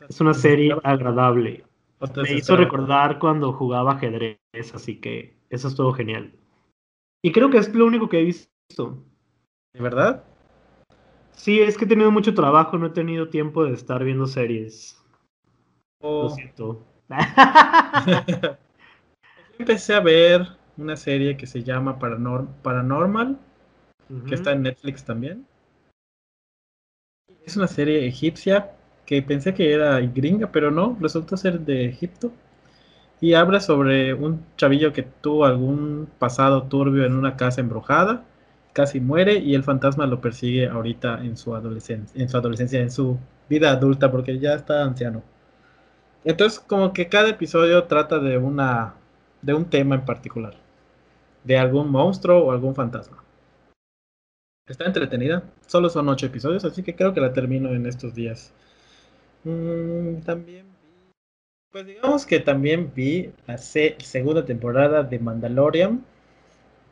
Es 0.10 0.20
una 0.20 0.34
serie 0.34 0.76
agradable. 0.84 1.63
Me 2.18 2.34
hizo 2.34 2.58
recordar 2.58 3.20
cuando 3.20 3.54
jugaba 3.54 3.94
ajedrez, 3.94 4.38
así 4.74 5.00
que 5.00 5.38
eso 5.50 5.70
es 5.70 5.76
todo 5.76 5.94
genial. 5.94 6.34
Y 7.22 7.32
creo 7.32 7.50
que 7.50 7.58
es 7.58 7.74
lo 7.74 7.86
único 7.86 8.10
que 8.10 8.20
he 8.20 8.26
visto. 8.26 9.02
¿De 9.74 9.82
verdad? 9.82 10.26
Sí, 11.32 11.62
es 11.62 11.78
que 11.78 11.86
he 11.86 11.88
tenido 11.88 12.12
mucho 12.12 12.34
trabajo, 12.34 12.78
no 12.78 12.88
he 12.88 12.92
tenido 12.92 13.30
tiempo 13.30 13.63
de 13.63 13.74
estar 13.74 14.04
viendo 14.04 14.28
series. 14.28 15.02
Lo 16.02 16.26
oh. 16.26 16.30
siento. 16.30 16.86
Empecé 19.58 19.94
a 19.96 20.00
ver 20.02 20.62
una 20.78 20.96
serie 20.98 21.38
que 21.38 21.48
se 21.48 21.64
llama 21.64 22.00
Paranormal, 22.00 23.38
que 24.28 24.36
está 24.36 24.52
en 24.52 24.64
Netflix 24.64 25.04
también. 25.04 25.46
Es 27.46 27.58
una 27.58 27.68
serie 27.68 28.08
egipcia 28.08 28.72
que 29.06 29.22
pensé 29.22 29.54
que 29.54 29.74
era 29.74 30.00
gringa, 30.00 30.52
pero 30.52 30.72
no, 30.72 30.98
resultó 31.00 31.38
ser 31.38 31.60
de 31.60 31.86
Egipto. 31.86 32.32
Y 33.22 33.34
habla 33.36 33.60
sobre 33.60 34.14
un 34.14 34.46
chavillo 34.58 34.92
que 34.94 35.04
tuvo 35.04 35.46
algún 35.46 36.10
pasado 36.20 36.64
turbio 36.64 37.06
en 37.06 37.14
una 37.16 37.38
casa 37.38 37.62
embrujada, 37.62 38.26
casi 38.74 39.00
muere 39.00 39.36
y 39.38 39.56
el 39.56 39.64
fantasma 39.64 40.06
lo 40.08 40.20
persigue 40.20 40.68
ahorita 40.68 41.24
en 41.24 41.38
su 41.38 41.56
adolescencia, 41.56 42.22
en 42.22 42.30
su 42.30 42.38
adolescencia, 42.38 42.82
en 42.82 42.92
su 42.92 43.18
vida 43.50 43.72
adulta, 43.72 44.12
porque 44.12 44.40
ya 44.40 44.54
está 44.56 44.84
anciano. 44.84 45.24
Entonces, 46.26 46.60
como 46.60 46.94
que 46.94 47.08
cada 47.10 47.30
episodio 47.30 47.84
trata 47.86 48.20
de 48.20 48.38
una 48.38 48.96
de 49.42 49.54
un 49.54 49.66
tema 49.66 49.96
en 49.96 50.06
particular, 50.06 50.56
de 51.43 51.58
algún 51.58 51.89
monstruo 51.89 52.45
o 52.45 52.51
algún 52.51 52.75
fantasma. 52.75 53.23
Está 54.65 54.86
entretenida, 54.86 55.43
solo 55.67 55.89
son 55.89 56.08
ocho 56.08 56.25
episodios, 56.25 56.63
así 56.63 56.84
que 56.84 56.95
creo 56.95 57.13
que 57.13 57.19
la 57.19 57.34
termino 57.34 57.69
en 57.69 57.86
estos 57.86 58.15
días. 58.15 58.53
Mm, 59.43 60.21
también 60.21 60.65
vi. 60.65 61.13
Pues 61.69 61.86
digamos 61.86 62.25
que 62.25 62.39
también 62.39 62.93
vi 62.95 63.34
la 63.45 63.58
segunda 63.58 64.45
temporada 64.45 65.03
de 65.03 65.19
Mandalorian. 65.19 66.06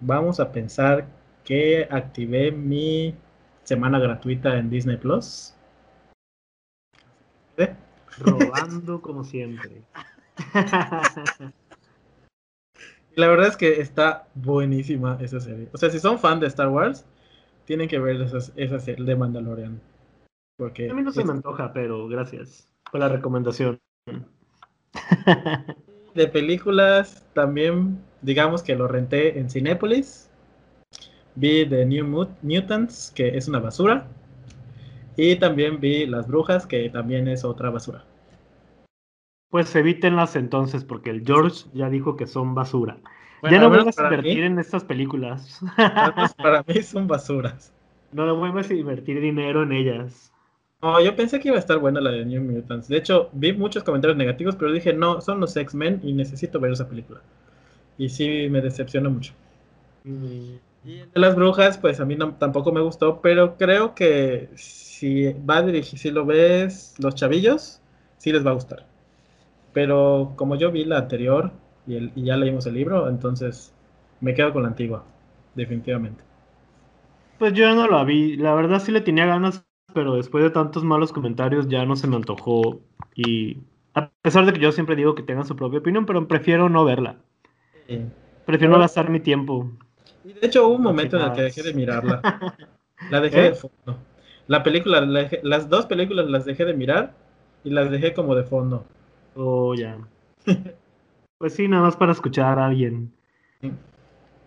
Vamos 0.01 0.39
a 0.41 0.51
pensar 0.51 1.07
que 1.45 1.87
activé 1.89 2.51
mi 2.51 3.15
semana 3.63 3.99
gratuita 3.99 4.57
en 4.57 4.69
Disney 4.69 4.97
Plus. 4.97 5.53
¿Eh? 7.57 7.73
Robando 8.19 9.01
como 9.01 9.23
siempre. 9.23 9.83
La 13.15 13.28
verdad 13.28 13.47
es 13.47 13.58
que 13.58 13.82
está 13.82 14.28
buenísima 14.36 15.17
esa 15.21 15.39
serie. 15.39 15.67
O 15.74 15.78
sea, 15.78 15.89
si 15.89 16.00
son 16.00 16.17
fan 16.19 16.39
de 16.39 16.47
Star 16.47 16.69
Wars, 16.69 17.06
tienen 17.65 17.88
que 17.88 18.00
ver 18.00 18.21
esa 18.21 18.80
serie 18.80 19.06
de 19.06 19.15
Mandalorian. 19.15 19.82
Porque 20.58 20.89
a 20.89 20.93
mí 20.93 21.02
no 21.02 21.12
se 21.12 21.24
me 21.24 21.32
antoja, 21.32 21.74
pero 21.74 22.08
gracias 22.08 22.71
por 22.91 23.00
la 23.00 23.10
recomendación. 23.10 23.80
De 26.13 26.28
películas, 26.28 27.26
también 27.34 28.00
digamos 28.21 28.62
que 28.63 28.76
lo 28.76 28.88
renté 28.88 29.39
en 29.39 29.50
Cinépolis. 29.50 30.30
Vi 31.36 31.65
The 31.65 31.86
New 31.86 32.36
Mutants, 32.41 33.12
que 33.15 33.38
es 33.38 33.47
una 33.47 33.60
basura. 33.60 34.08
Y 35.15 35.38
también 35.38 35.80
vi 35.80 36.06
Las 36.06 36.28
Brujas, 36.28 36.67
que 36.67 36.89
también 36.89 37.28
es 37.28 37.45
otra 37.45 37.69
basura. 37.69 38.04
Pues 39.51 39.75
evítenlas 39.75 40.37
entonces, 40.37 40.85
porque 40.85 41.09
el 41.09 41.25
George 41.25 41.65
ya 41.73 41.89
dijo 41.89 42.15
que 42.15 42.25
son 42.25 42.55
basura. 42.55 42.97
ya 43.43 43.59
no 43.59 43.69
vuelvas 43.69 43.99
a 43.99 44.03
invertir 44.05 44.43
en 44.45 44.57
estas 44.57 44.85
películas. 44.85 45.59
Para 46.37 46.63
mí 46.65 46.81
son 46.81 47.05
basuras. 47.05 47.73
No 48.13 48.25
le 48.25 48.31
vuelvas 48.31 48.69
a 48.69 48.73
invertir 48.73 49.19
dinero 49.19 49.63
en 49.63 49.73
ellas. 49.73 50.31
No, 50.81 50.99
yo 51.01 51.15
pensé 51.15 51.39
que 51.39 51.49
iba 51.49 51.57
a 51.57 51.59
estar 51.59 51.77
buena 51.77 51.99
la 51.99 52.11
de 52.11 52.25
New 52.25 52.41
Mutants. 52.41 52.87
De 52.87 52.97
hecho, 52.97 53.29
vi 53.33 53.51
muchos 53.53 53.83
comentarios 53.83 54.17
negativos, 54.17 54.55
pero 54.55 54.71
dije, 54.71 54.93
no, 54.93 55.19
son 55.19 55.41
los 55.41 55.55
X-Men 55.55 55.99
y 56.01 56.13
necesito 56.13 56.59
ver 56.59 56.71
esa 56.71 56.87
película. 56.87 57.21
Y 57.97 58.07
sí, 58.07 58.47
me 58.49 58.61
decepcionó 58.61 59.11
mucho. 59.11 59.33
Mm. 60.05 60.55
Y 60.83 60.95
de 61.13 61.19
las 61.19 61.35
brujas, 61.35 61.77
pues 61.77 61.99
a 61.99 62.05
mí 62.05 62.17
tampoco 62.39 62.71
me 62.71 62.81
gustó, 62.81 63.21
pero 63.21 63.57
creo 63.57 63.93
que 63.93 64.49
si 64.55 65.33
va 65.33 65.57
a 65.57 65.61
dirigir, 65.61 65.99
si 65.99 66.09
lo 66.09 66.25
ves 66.25 66.95
los 66.97 67.13
chavillos, 67.15 67.81
sí 68.17 68.31
les 68.31 68.45
va 68.45 68.51
a 68.51 68.55
gustar. 68.55 68.90
Pero 69.73 70.34
como 70.36 70.55
yo 70.55 70.71
vi 70.71 70.86
la 70.86 70.99
anterior 70.99 71.51
y, 71.88 72.23
ya 72.23 72.38
leímos 72.38 72.65
el 72.65 72.75
libro, 72.75 73.10
entonces 73.10 73.73
me 74.19 74.34
quedo 74.34 74.53
con 74.53 74.63
la 74.63 74.69
antigua, 74.69 75.03
definitivamente. 75.55 76.23
Pues 77.39 77.53
yo 77.53 77.73
no 77.73 77.88
la 77.88 78.03
vi, 78.03 78.38
la 78.38 78.53
verdad 78.53 78.81
sí 78.81 78.91
le 78.91 79.01
tenía 79.01 79.25
ganas, 79.25 79.65
pero 79.93 80.15
después 80.15 80.43
de 80.43 80.51
tantos 80.51 80.84
malos 80.84 81.12
comentarios 81.12 81.67
ya 81.67 81.86
no 81.86 81.95
se 81.95 82.07
me 82.07 82.15
antojó 82.15 82.79
y 83.15 83.57
a 83.93 84.10
pesar 84.21 84.45
de 84.45 84.53
que 84.53 84.60
yo 84.60 84.71
siempre 84.71 84.95
digo 84.95 85.15
que 85.15 85.23
tengan 85.23 85.45
su 85.45 85.55
propia 85.55 85.79
opinión, 85.79 86.05
pero 86.05 86.27
prefiero 86.27 86.69
no 86.69 86.86
verla. 86.86 87.17
Prefiero 88.45 88.73
no 88.73 88.79
gastar 88.79 89.10
mi 89.10 89.19
tiempo. 89.19 89.69
Y 90.23 90.34
de 90.34 90.47
hecho 90.47 90.67
hubo 90.67 90.75
un 90.75 90.84
momento 90.84 91.17
en 91.17 91.23
el 91.23 91.34
que 91.34 91.41
dejé 91.41 91.63
de 91.63 91.73
mirarla. 91.73 92.21
La 93.10 93.19
dejé 93.19 93.41
de 93.41 93.47
¿Eh? 93.47 93.55
fondo. 93.55 93.97
La 94.47 94.63
película, 94.63 95.01
las 95.01 95.69
dos 95.69 95.86
películas 95.88 96.27
las 96.27 96.45
dejé 96.45 96.65
de 96.65 96.73
mirar 96.73 97.13
y 97.63 97.69
las 97.71 97.89
dejé 97.89 98.13
como 98.13 98.36
de 98.36 98.43
fondo. 98.43 98.86
Oh, 99.36 99.74
ya. 99.74 99.98
pues 101.38 101.54
sí, 101.54 101.67
nada 101.67 101.84
más 101.84 101.96
para 101.96 102.12
escuchar 102.12 102.60
a 102.60 102.67
alguien. 102.67 103.12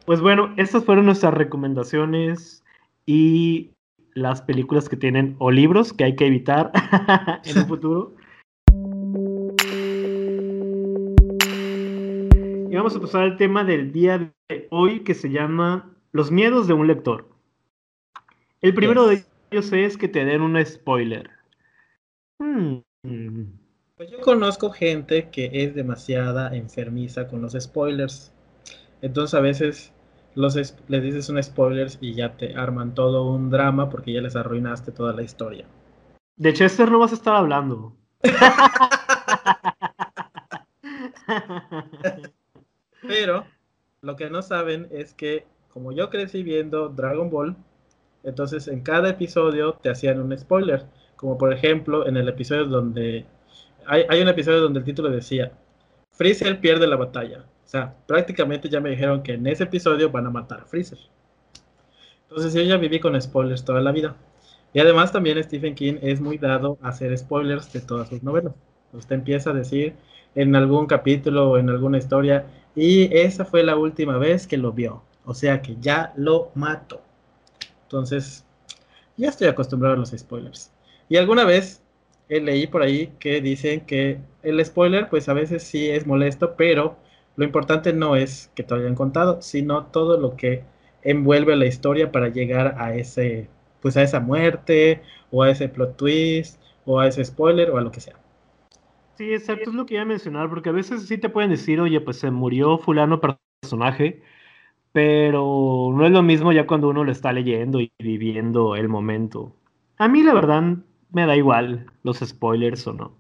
Pues 0.06 0.20
bueno, 0.20 0.52
estas 0.56 0.84
fueron 0.84 1.06
nuestras 1.06 1.32
recomendaciones 1.32 2.62
y 3.06 3.70
las 4.12 4.42
películas 4.42 4.88
que 4.88 4.96
tienen 4.96 5.34
o 5.38 5.50
libros 5.50 5.92
que 5.92 6.04
hay 6.04 6.16
que 6.16 6.26
evitar 6.26 6.70
en 7.44 7.58
el 7.58 7.64
futuro. 7.66 8.14
Y 12.70 12.76
vamos 12.76 12.96
a 12.96 13.00
pasar 13.00 13.22
al 13.22 13.36
tema 13.36 13.64
del 13.64 13.92
día 13.92 14.32
de 14.48 14.68
hoy 14.70 15.00
que 15.00 15.14
se 15.14 15.30
llama 15.30 15.90
Los 16.12 16.30
miedos 16.30 16.66
de 16.66 16.74
un 16.74 16.86
lector. 16.86 17.28
El 18.60 18.74
primero 18.74 19.06
de 19.06 19.24
ellos 19.50 19.72
es 19.72 19.96
que 19.96 20.08
te 20.08 20.24
den 20.24 20.42
un 20.42 20.62
spoiler. 20.64 21.30
Hmm. 22.38 22.78
Pues 23.96 24.10
yo 24.10 24.20
conozco 24.22 24.70
gente 24.70 25.30
que 25.30 25.50
es 25.52 25.76
demasiada 25.76 26.56
enfermiza 26.56 27.28
con 27.28 27.40
los 27.40 27.52
spoilers. 27.52 28.32
Entonces 29.02 29.34
a 29.34 29.40
veces 29.40 29.92
los 30.34 30.56
les 30.88 31.02
dices 31.02 31.28
un 31.28 31.40
spoiler 31.40 31.88
y 32.00 32.14
ya 32.14 32.36
te 32.36 32.56
arman 32.56 32.96
todo 32.96 33.30
un 33.30 33.50
drama 33.50 33.90
porque 33.90 34.12
ya 34.12 34.20
les 34.20 34.34
arruinaste 34.34 34.90
toda 34.90 35.12
la 35.12 35.22
historia. 35.22 35.66
De 36.34 36.52
Chester 36.52 36.90
no 36.90 36.98
vas 36.98 37.12
a 37.12 37.14
estar 37.14 37.36
hablando. 37.36 37.96
Pero 43.02 43.46
lo 44.00 44.16
que 44.16 44.28
no 44.28 44.42
saben 44.42 44.88
es 44.90 45.14
que 45.14 45.46
como 45.68 45.92
yo 45.92 46.10
crecí 46.10 46.42
viendo 46.42 46.88
Dragon 46.88 47.30
Ball, 47.30 47.54
entonces 48.24 48.66
en 48.66 48.80
cada 48.80 49.10
episodio 49.10 49.74
te 49.74 49.90
hacían 49.90 50.20
un 50.20 50.36
spoiler. 50.36 50.84
Como 51.14 51.38
por 51.38 51.52
ejemplo 51.52 52.08
en 52.08 52.16
el 52.16 52.28
episodio 52.28 52.64
donde 52.64 53.24
hay, 53.86 54.22
un 54.22 54.28
episodio 54.28 54.60
donde 54.60 54.80
el 54.80 54.84
título 54.84 55.10
decía, 55.10 55.52
Freezer 56.12 56.60
pierde 56.60 56.86
la 56.86 56.96
batalla. 56.96 57.44
O 57.64 57.68
sea, 57.68 57.94
prácticamente 58.06 58.68
ya 58.68 58.80
me 58.80 58.90
dijeron 58.90 59.22
que 59.22 59.34
en 59.34 59.46
ese 59.46 59.64
episodio 59.64 60.10
van 60.10 60.26
a 60.26 60.30
matar 60.30 60.60
a 60.60 60.64
Freezer. 60.64 60.98
Entonces 62.28 62.54
yo 62.54 62.62
ya 62.62 62.76
viví 62.76 63.00
con 63.00 63.20
spoilers 63.20 63.64
toda 63.64 63.80
la 63.80 63.92
vida. 63.92 64.16
Y 64.72 64.80
además 64.80 65.12
también 65.12 65.42
Stephen 65.42 65.74
King 65.74 65.94
es 66.02 66.20
muy 66.20 66.36
dado 66.36 66.78
a 66.82 66.88
hacer 66.88 67.16
spoilers 67.16 67.72
de 67.72 67.80
todas 67.80 68.08
sus 68.08 68.22
novelas. 68.22 68.52
Usted 68.92 69.16
empieza 69.16 69.50
a 69.50 69.54
decir 69.54 69.94
en 70.34 70.56
algún 70.56 70.86
capítulo 70.86 71.50
o 71.50 71.58
en 71.58 71.70
alguna 71.70 71.98
historia, 71.98 72.46
y 72.74 73.16
esa 73.16 73.44
fue 73.44 73.62
la 73.62 73.76
última 73.76 74.18
vez 74.18 74.46
que 74.46 74.56
lo 74.56 74.72
vio. 74.72 75.02
O 75.24 75.34
sea 75.34 75.62
que 75.62 75.76
ya 75.80 76.12
lo 76.16 76.50
mató. 76.54 77.00
Entonces, 77.82 78.44
ya 79.16 79.28
estoy 79.28 79.46
acostumbrado 79.46 79.94
a 79.94 79.98
los 79.98 80.10
spoilers. 80.10 80.72
Y 81.08 81.16
alguna 81.16 81.44
vez 81.44 81.83
leí 82.28 82.66
por 82.66 82.82
ahí 82.82 83.12
que 83.18 83.40
dicen 83.40 83.82
que 83.86 84.18
el 84.42 84.64
spoiler 84.64 85.08
pues 85.08 85.28
a 85.28 85.34
veces 85.34 85.62
sí 85.62 85.90
es 85.90 86.06
molesto, 86.06 86.56
pero 86.56 86.96
lo 87.36 87.44
importante 87.44 87.92
no 87.92 88.16
es 88.16 88.50
que 88.54 88.62
te 88.62 88.74
hayan 88.74 88.94
contado, 88.94 89.42
sino 89.42 89.86
todo 89.86 90.18
lo 90.18 90.36
que 90.36 90.64
envuelve 91.02 91.56
la 91.56 91.66
historia 91.66 92.12
para 92.12 92.28
llegar 92.28 92.76
a 92.78 92.94
ese 92.94 93.48
pues 93.82 93.96
a 93.96 94.02
esa 94.02 94.20
muerte 94.20 95.02
o 95.30 95.42
a 95.42 95.50
ese 95.50 95.68
plot 95.68 95.96
twist 95.96 96.60
o 96.86 97.00
a 97.00 97.08
ese 97.08 97.24
spoiler 97.24 97.70
o 97.70 97.78
a 97.78 97.82
lo 97.82 97.90
que 97.90 98.00
sea. 98.00 98.16
Sí, 99.16 99.32
exacto, 99.32 99.70
es 99.70 99.76
lo 99.76 99.86
que 99.86 99.94
iba 99.94 100.02
a 100.02 100.06
mencionar, 100.06 100.48
porque 100.48 100.70
a 100.70 100.72
veces 100.72 101.06
sí 101.06 101.18
te 101.18 101.28
pueden 101.28 101.50
decir, 101.50 101.80
oye, 101.80 102.00
pues 102.00 102.18
se 102.18 102.30
murió 102.32 102.78
fulano 102.78 103.20
personaje, 103.20 104.22
pero 104.92 105.92
no 105.94 106.06
es 106.06 106.12
lo 106.12 106.22
mismo 106.22 106.52
ya 106.52 106.66
cuando 106.66 106.88
uno 106.88 107.04
lo 107.04 107.12
está 107.12 107.32
leyendo 107.32 107.80
y 107.80 107.92
viviendo 107.98 108.76
el 108.76 108.88
momento. 108.88 109.54
A 109.98 110.08
mí 110.08 110.22
la 110.22 110.34
verdad 110.34 110.76
me 111.14 111.26
da 111.26 111.36
igual 111.36 111.86
los 112.02 112.18
spoilers 112.18 112.86
o 112.86 112.92
no. 112.92 113.16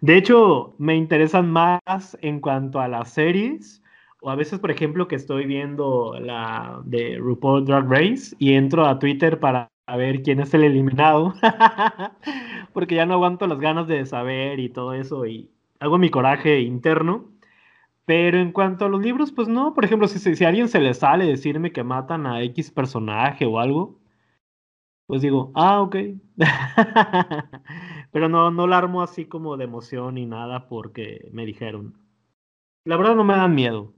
De 0.00 0.16
hecho, 0.16 0.74
me 0.78 0.96
interesan 0.96 1.50
más 1.50 2.18
en 2.22 2.40
cuanto 2.40 2.80
a 2.80 2.88
las 2.88 3.10
series, 3.10 3.82
o 4.22 4.30
a 4.30 4.34
veces, 4.34 4.58
por 4.58 4.70
ejemplo, 4.70 5.08
que 5.08 5.16
estoy 5.16 5.46
viendo 5.46 6.18
la 6.18 6.80
de 6.84 7.18
RuPaul 7.18 7.66
Drag 7.66 7.88
Race 7.88 8.34
y 8.38 8.54
entro 8.54 8.86
a 8.86 8.98
Twitter 8.98 9.38
para 9.38 9.70
ver 9.96 10.22
quién 10.22 10.40
es 10.40 10.54
el 10.54 10.64
eliminado, 10.64 11.34
porque 12.72 12.94
ya 12.94 13.06
no 13.06 13.14
aguanto 13.14 13.46
las 13.46 13.60
ganas 13.60 13.86
de 13.88 14.06
saber 14.06 14.58
y 14.58 14.70
todo 14.70 14.94
eso 14.94 15.26
y 15.26 15.50
hago 15.80 15.98
mi 15.98 16.10
coraje 16.10 16.60
interno. 16.60 17.26
Pero 18.06 18.38
en 18.40 18.52
cuanto 18.52 18.86
a 18.86 18.88
los 18.88 19.02
libros, 19.02 19.32
pues 19.32 19.48
no, 19.48 19.74
por 19.74 19.84
ejemplo, 19.84 20.08
si, 20.08 20.18
si 20.18 20.44
a 20.44 20.48
alguien 20.48 20.68
se 20.68 20.80
le 20.80 20.94
sale 20.94 21.26
decirme 21.26 21.72
que 21.72 21.84
matan 21.84 22.26
a 22.26 22.42
X 22.42 22.70
personaje 22.72 23.46
o 23.46 23.60
algo, 23.60 23.99
pues 25.10 25.22
digo, 25.22 25.50
ah, 25.56 25.80
ok. 25.80 25.96
Pero 28.12 28.28
no, 28.28 28.52
no 28.52 28.68
la 28.68 28.78
armo 28.78 29.02
así 29.02 29.24
como 29.24 29.56
de 29.56 29.64
emoción 29.64 30.14
ni 30.14 30.24
nada 30.24 30.68
porque 30.68 31.28
me 31.32 31.44
dijeron. 31.44 31.98
La 32.84 32.96
verdad 32.96 33.16
no 33.16 33.24
me 33.24 33.34
dan 33.34 33.52
miedo. 33.52 33.92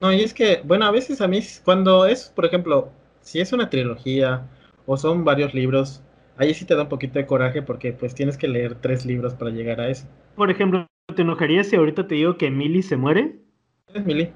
No, 0.00 0.12
y 0.12 0.20
es 0.20 0.32
que, 0.32 0.62
bueno, 0.64 0.84
a 0.84 0.92
veces 0.92 1.20
a 1.20 1.26
mí, 1.26 1.40
cuando 1.64 2.06
es, 2.06 2.28
por 2.36 2.44
ejemplo, 2.44 2.92
si 3.20 3.40
es 3.40 3.52
una 3.52 3.68
trilogía 3.68 4.48
o 4.86 4.96
son 4.96 5.24
varios 5.24 5.54
libros, 5.54 6.04
ahí 6.36 6.54
sí 6.54 6.64
te 6.66 6.76
da 6.76 6.82
un 6.82 6.88
poquito 6.88 7.18
de 7.18 7.26
coraje 7.26 7.60
porque 7.60 7.92
pues 7.92 8.14
tienes 8.14 8.38
que 8.38 8.46
leer 8.46 8.76
tres 8.76 9.04
libros 9.04 9.34
para 9.34 9.50
llegar 9.50 9.80
a 9.80 9.88
eso. 9.88 10.06
Por 10.36 10.52
ejemplo, 10.52 10.86
¿te 11.16 11.22
enojarías 11.22 11.66
si 11.66 11.74
ahorita 11.74 12.06
te 12.06 12.14
digo 12.14 12.36
que 12.36 12.48
Millie 12.48 12.84
se 12.84 12.96
muere? 12.96 13.40
¿Es 13.92 14.04
Millie? 14.04 14.32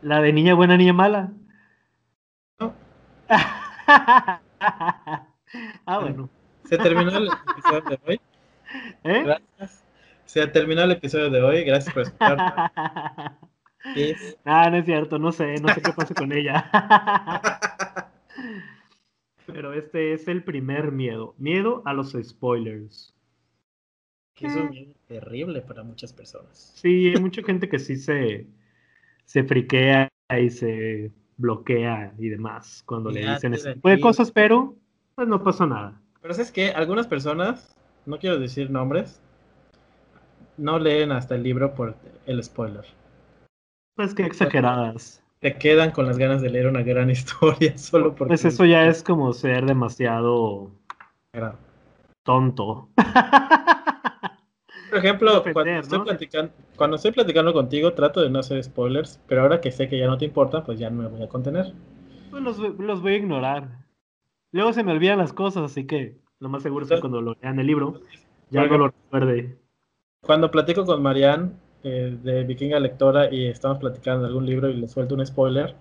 La 0.00 0.20
de 0.20 0.32
niña 0.32 0.54
buena, 0.54 0.76
niña 0.76 0.92
mala. 0.92 1.32
No. 2.58 2.74
ah, 5.86 5.98
bueno. 6.00 6.30
Se 6.64 6.78
terminó 6.78 7.16
el 7.16 7.28
episodio 7.28 7.82
de 7.82 8.00
hoy. 8.06 8.20
¿Eh? 9.04 9.22
Gracias. 9.24 9.84
Se 10.24 10.46
terminó 10.46 10.82
el 10.82 10.92
episodio 10.92 11.30
de 11.30 11.42
hoy. 11.42 11.64
Gracias 11.64 11.92
por 11.92 12.02
escuchar. 12.04 12.72
Ah, 14.44 14.70
no 14.70 14.76
es 14.76 14.84
cierto. 14.84 15.18
No 15.18 15.32
sé. 15.32 15.56
No 15.60 15.66
sé 15.74 15.82
qué 15.82 15.92
pasa 15.92 16.14
con 16.14 16.30
ella. 16.30 16.70
Pero 19.46 19.72
este 19.72 20.12
es 20.12 20.28
el 20.28 20.44
primer 20.44 20.92
miedo. 20.92 21.34
Miedo 21.36 21.82
a 21.84 21.92
los 21.92 22.12
spoilers. 22.12 23.12
Que 24.34 24.46
es 24.46 24.54
un 24.54 24.70
miedo 24.70 24.94
terrible 25.08 25.62
para 25.62 25.82
muchas 25.82 26.12
personas. 26.12 26.72
Sí, 26.76 27.08
hay 27.08 27.20
mucha 27.20 27.42
gente 27.42 27.68
que 27.68 27.80
sí 27.80 27.96
se, 27.96 28.46
se 29.24 29.42
friquea 29.42 30.08
y 30.40 30.48
se 30.50 31.12
bloquea 31.42 32.14
y 32.18 32.28
demás 32.28 32.82
cuando 32.86 33.10
le 33.10 33.28
dicen 33.28 33.52
ese 33.52 33.74
tipo 33.74 33.90
de 33.90 34.00
cosas, 34.00 34.30
pero 34.30 34.74
pues 35.14 35.28
no 35.28 35.42
pasa 35.42 35.66
nada. 35.66 36.00
Pero 36.22 36.32
es 36.32 36.50
que 36.50 36.70
algunas 36.70 37.06
personas, 37.06 37.76
no 38.06 38.18
quiero 38.18 38.38
decir 38.38 38.70
nombres, 38.70 39.20
no 40.56 40.78
leen 40.78 41.12
hasta 41.12 41.34
el 41.34 41.42
libro 41.42 41.74
por 41.74 41.96
el 42.26 42.42
spoiler. 42.42 42.84
Pues 43.96 44.14
que 44.14 44.24
exageradas. 44.24 45.22
Te 45.40 45.58
quedan 45.58 45.90
con 45.90 46.06
las 46.06 46.18
ganas 46.18 46.40
de 46.40 46.50
leer 46.50 46.68
una 46.68 46.82
gran 46.82 47.10
historia 47.16 47.76
solo 47.76 48.14
porque... 48.14 48.28
Pues 48.28 48.44
eso 48.44 48.64
ya 48.64 48.86
es 48.86 49.02
como 49.02 49.32
ser 49.32 49.66
demasiado 49.66 50.70
Claro. 51.32 51.58
tonto. 52.22 52.88
Por 54.92 54.98
ejemplo, 54.98 55.38
Ofender, 55.38 55.54
cuando, 55.54 55.80
estoy 55.80 55.98
¿no? 55.98 56.04
platicando, 56.04 56.52
cuando 56.76 56.96
estoy 56.96 57.12
platicando 57.12 57.54
contigo 57.54 57.94
trato 57.94 58.20
de 58.20 58.28
no 58.28 58.40
hacer 58.40 58.62
spoilers, 58.62 59.18
pero 59.26 59.40
ahora 59.40 59.58
que 59.58 59.72
sé 59.72 59.88
que 59.88 59.98
ya 59.98 60.06
no 60.06 60.18
te 60.18 60.26
importa, 60.26 60.62
pues 60.64 60.78
ya 60.78 60.90
no 60.90 61.02
me 61.02 61.08
voy 61.08 61.22
a 61.22 61.28
contener. 61.28 61.72
Pues 62.30 62.42
los, 62.42 62.58
los 62.58 63.00
voy 63.00 63.14
a 63.14 63.16
ignorar. 63.16 63.86
Luego 64.50 64.74
se 64.74 64.84
me 64.84 64.92
olvidan 64.92 65.16
las 65.16 65.32
cosas, 65.32 65.62
así 65.62 65.86
que 65.86 66.18
lo 66.40 66.50
más 66.50 66.62
seguro 66.62 66.84
es 66.84 66.90
que 66.90 67.00
cuando 67.00 67.22
lo 67.22 67.34
lean 67.40 67.58
el 67.58 67.68
libro 67.68 68.02
ya 68.50 68.66
no 68.66 68.76
lo 68.76 68.88
recuerde. 68.88 69.56
Cuando 70.20 70.50
platico 70.50 70.84
con 70.84 71.02
Marianne 71.02 71.52
eh, 71.84 72.18
de 72.22 72.44
Vikinga 72.44 72.78
Lectora 72.78 73.32
y 73.32 73.46
estamos 73.46 73.78
platicando 73.78 74.24
de 74.24 74.28
algún 74.28 74.44
libro 74.44 74.68
y 74.68 74.74
le 74.74 74.88
suelto 74.88 75.14
un 75.14 75.24
spoiler, 75.24 75.74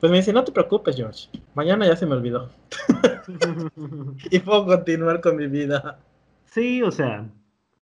pues 0.00 0.10
me 0.10 0.18
dice, 0.18 0.32
no 0.32 0.42
te 0.42 0.50
preocupes, 0.50 0.96
George, 0.96 1.28
mañana 1.54 1.86
ya 1.86 1.94
se 1.94 2.04
me 2.04 2.14
olvidó. 2.16 2.50
Y 4.32 4.40
puedo 4.40 4.66
continuar 4.66 5.20
con 5.20 5.36
mi 5.36 5.46
vida. 5.46 6.00
Sí, 6.46 6.82
o 6.82 6.90
sea, 6.90 7.28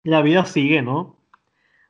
la 0.03 0.21
vida 0.21 0.45
sigue, 0.45 0.81
¿no? 0.81 1.17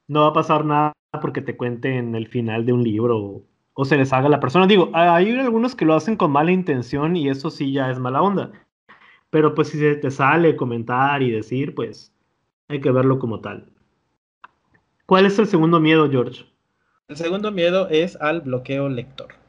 No 0.07 0.21
va 0.21 0.27
a 0.27 0.33
pasar 0.33 0.65
nada 0.65 0.93
porque 1.21 1.41
te 1.41 1.57
cuenten 1.57 2.15
el 2.15 2.27
final 2.27 2.65
de 2.65 2.73
un 2.73 2.83
libro 2.83 3.45
o, 3.75 3.85
se 3.85 3.97
les 3.97 4.13
haga 4.13 4.29
la 4.29 4.39
persona. 4.39 4.67
Digo, 4.67 4.91
hay 4.93 5.31
algunos 5.39 5.75
que 5.75 5.85
lo 5.85 5.95
hacen 5.95 6.15
con 6.15 6.31
mala 6.31 6.51
intención 6.51 7.15
y 7.15 7.29
eso 7.29 7.49
sí 7.49 7.71
ya 7.71 7.89
es 7.89 7.99
mala 7.99 8.21
onda. 8.21 8.51
Pero 9.29 9.55
pues 9.55 9.69
si 9.69 9.79
se 9.79 9.95
te 9.95 10.11
sale 10.11 10.55
comentar 10.55 11.23
y 11.23 11.31
decir, 11.31 11.73
pues 11.73 12.13
hay 12.67 12.79
que 12.81 12.91
verlo 12.91 13.17
como 13.17 13.41
tal. 13.41 13.71
¿Cuál 15.07 15.25
es 15.25 15.39
el 15.39 15.47
segundo 15.47 15.79
miedo, 15.79 16.09
George? 16.09 16.45
El 17.07 17.17
segundo 17.17 17.51
miedo 17.51 17.89
es 17.89 18.15
al 18.21 18.41
bloqueo 18.41 18.89
lector. 18.89 19.42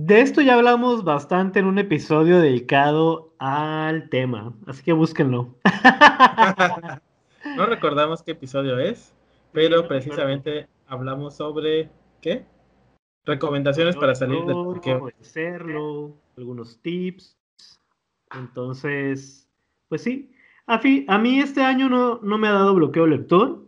De 0.00 0.20
esto 0.20 0.40
ya 0.42 0.54
hablamos 0.54 1.02
bastante 1.02 1.58
en 1.58 1.66
un 1.66 1.76
episodio 1.80 2.38
dedicado 2.40 3.34
al 3.40 4.08
tema, 4.10 4.54
así 4.66 4.84
que 4.84 4.92
búsquenlo. 4.92 5.56
No 7.56 7.66
recordamos 7.66 8.22
qué 8.22 8.32
episodio 8.32 8.78
es, 8.78 9.12
pero 9.52 9.88
precisamente 9.88 10.68
hablamos 10.86 11.34
sobre 11.36 11.88
¿qué? 12.20 12.44
Recomendaciones 13.24 13.96
para 13.96 14.14
salir 14.14 14.38
del 14.44 14.52
Cómo 14.54 14.72
bloqueo. 14.72 15.08
hacerlo, 15.20 16.16
algunos 16.36 16.78
tips. 16.80 17.36
Entonces, 18.38 19.48
pues 19.88 20.02
sí, 20.02 20.30
a, 20.66 20.78
fi- 20.78 21.06
a 21.08 21.18
mí 21.18 21.40
este 21.40 21.62
año 21.62 21.88
no, 21.88 22.20
no 22.22 22.38
me 22.38 22.46
ha 22.48 22.52
dado 22.52 22.74
bloqueo 22.74 23.06
lector. 23.06 23.64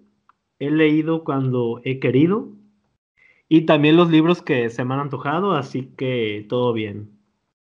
He 0.59 0.71
leído 0.71 1.25
cuando 1.25 1.81
he 1.85 1.99
querido. 1.99 2.49
Y 3.53 3.63
también 3.63 3.97
los 3.97 4.09
libros 4.09 4.43
que 4.43 4.71
se 4.71 4.85
me 4.85 4.95
han 4.95 5.01
antojado, 5.01 5.55
así 5.55 5.93
que 5.97 6.47
todo 6.49 6.73
bien. 6.73 7.11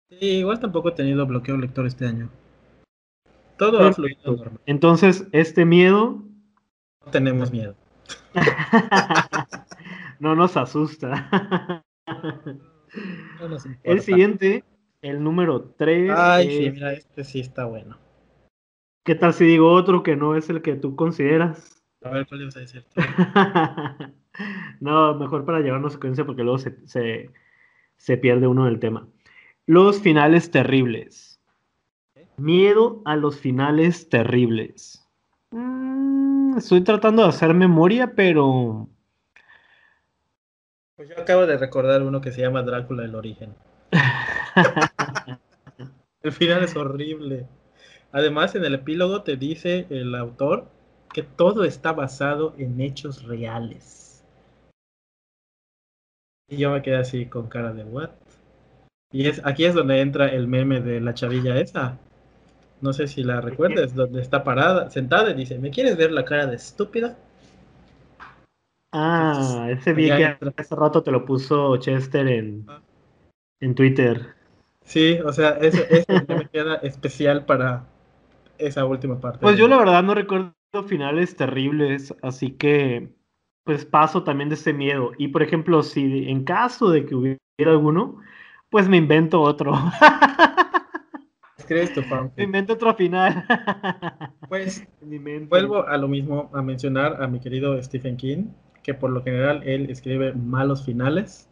Sí, 0.09 0.39
igual 0.39 0.59
tampoco 0.59 0.89
he 0.89 0.91
tenido 0.91 1.25
bloqueo 1.25 1.55
lector 1.55 1.85
este 1.87 2.05
año. 2.05 2.29
Todo 3.57 3.79
ha 3.79 3.93
fluido 3.93 4.35
normal. 4.35 4.59
Entonces, 4.65 5.29
este 5.31 5.63
miedo 5.63 6.25
No 7.05 7.11
tenemos 7.11 7.53
miedo. 7.53 7.77
no 10.19 10.35
nos 10.35 10.57
asusta. 10.57 11.81
No 13.39 13.47
nos. 13.47 13.65
El 13.83 14.01
siguiente, 14.01 14.65
el 15.01 15.23
número 15.23 15.73
3. 15.77 16.11
Ay, 16.13 16.49
sí, 16.49 16.69
mira, 16.69 16.91
este 16.91 17.23
sí 17.23 17.39
está 17.39 17.63
bueno. 17.63 17.97
¿Qué 19.05 19.15
tal 19.15 19.33
si 19.33 19.45
digo 19.45 19.71
otro 19.71 20.03
que 20.03 20.17
no 20.17 20.35
es 20.35 20.49
el 20.49 20.61
que 20.61 20.75
tú 20.75 20.97
consideras? 20.97 21.81
A 22.03 22.09
ver, 22.09 22.27
¿cuál 22.27 22.41
ibas 22.41 22.57
a 22.57 22.59
decir? 22.59 22.85
no, 24.79 25.15
mejor 25.15 25.45
para 25.45 25.59
llevarnos 25.59 25.93
secuencia 25.93 26.25
porque 26.25 26.43
luego 26.43 26.59
se, 26.59 26.75
se, 26.87 27.29
se 27.97 28.17
pierde 28.17 28.47
uno 28.47 28.65
del 28.65 28.79
tema. 28.79 29.07
Los 29.65 30.01
finales 30.01 30.51
terribles. 30.51 31.39
Miedo 32.37 33.01
a 33.05 33.15
los 33.15 33.37
finales 33.37 34.09
terribles. 34.09 35.07
Mm, 35.51 36.57
estoy 36.57 36.81
tratando 36.81 37.23
de 37.23 37.29
hacer 37.29 37.53
memoria, 37.53 38.13
pero 38.15 38.89
Pues 40.95 41.09
yo 41.09 41.19
acabo 41.19 41.45
de 41.45 41.57
recordar 41.57 42.01
uno 42.01 42.21
que 42.21 42.31
se 42.31 42.41
llama 42.41 42.63
Drácula 42.63 43.05
el 43.05 43.15
origen. 43.15 43.53
El 46.23 46.31
final 46.31 46.63
es 46.63 46.75
horrible. 46.75 47.47
Además, 48.11 48.53
en 48.55 48.63
el 48.63 48.75
epílogo 48.75 49.23
te 49.23 49.37
dice 49.37 49.87
el 49.89 50.13
autor 50.13 50.67
que 51.13 51.23
todo 51.23 51.63
está 51.63 51.93
basado 51.93 52.53
en 52.57 52.79
hechos 52.79 53.23
reales. 53.23 54.00
Y 56.51 56.57
yo 56.57 56.71
me 56.71 56.81
quedé 56.81 56.97
así 56.97 57.27
con 57.27 57.47
cara 57.47 57.71
de 57.71 57.85
what? 57.85 58.09
Y 59.13 59.27
es 59.27 59.41
aquí 59.45 59.63
es 59.63 59.73
donde 59.73 60.01
entra 60.01 60.27
el 60.27 60.49
meme 60.49 60.81
de 60.81 60.99
la 60.99 61.13
chavilla 61.13 61.57
esa. 61.57 61.97
No 62.81 62.91
sé 62.91 63.07
si 63.07 63.23
la 63.23 63.39
recuerdes, 63.39 63.95
donde 63.95 64.21
está 64.21 64.43
parada, 64.43 64.89
sentada 64.89 65.31
y 65.31 65.35
dice, 65.35 65.57
¿me 65.59 65.71
quieres 65.71 65.95
ver 65.95 66.11
la 66.11 66.25
cara 66.25 66.47
de 66.47 66.57
estúpida? 66.57 67.17
Ah, 68.91 69.69
ese 69.69 69.93
vi 69.93 70.07
que 70.07 70.23
entra. 70.23 70.53
hace 70.57 70.75
rato 70.75 71.01
te 71.01 71.11
lo 71.11 71.23
puso 71.23 71.77
Chester 71.77 72.27
en, 72.27 72.65
Ah. 72.67 72.81
en 73.61 73.73
Twitter. 73.73 74.33
Sí, 74.83 75.19
o 75.23 75.31
sea, 75.31 75.51
eso 75.51 75.83
ya 76.27 76.35
me 76.35 76.49
queda 76.49 76.75
especial 76.77 77.45
para 77.45 77.85
esa 78.57 78.83
última 78.85 79.21
parte. 79.21 79.39
Pues 79.39 79.57
yo 79.57 79.69
la 79.69 79.77
verdad 79.77 80.03
no 80.03 80.15
recuerdo 80.15 80.53
finales 80.85 81.37
terribles, 81.37 82.13
así 82.21 82.51
que 82.51 83.13
pues 83.63 83.85
paso 83.85 84.23
también 84.23 84.49
de 84.49 84.55
ese 84.55 84.73
miedo. 84.73 85.11
Y 85.17 85.29
por 85.29 85.43
ejemplo, 85.43 85.83
si 85.83 86.29
en 86.29 86.43
caso 86.43 86.89
de 86.89 87.05
que 87.05 87.15
hubiera 87.15 87.39
alguno, 87.71 88.19
pues 88.69 88.87
me 88.87 88.97
invento 88.97 89.41
otro. 89.41 89.73
Escribes 91.57 91.93
tu 91.93 92.01
me 92.01 92.07
fanfic. 92.07 92.45
invento 92.45 92.73
otro 92.73 92.93
final. 92.95 93.45
Pues 94.47 94.85
vuelvo 95.47 95.87
a 95.87 95.97
lo 95.97 96.09
mismo, 96.09 96.49
a 96.53 96.61
mencionar 96.61 97.23
a 97.23 97.27
mi 97.27 97.39
querido 97.39 97.81
Stephen 97.81 98.17
King, 98.17 98.47
que 98.83 98.93
por 98.93 99.09
lo 99.09 99.23
general 99.23 99.63
él 99.63 99.89
escribe 99.89 100.33
malos 100.33 100.83
finales. 100.83 101.49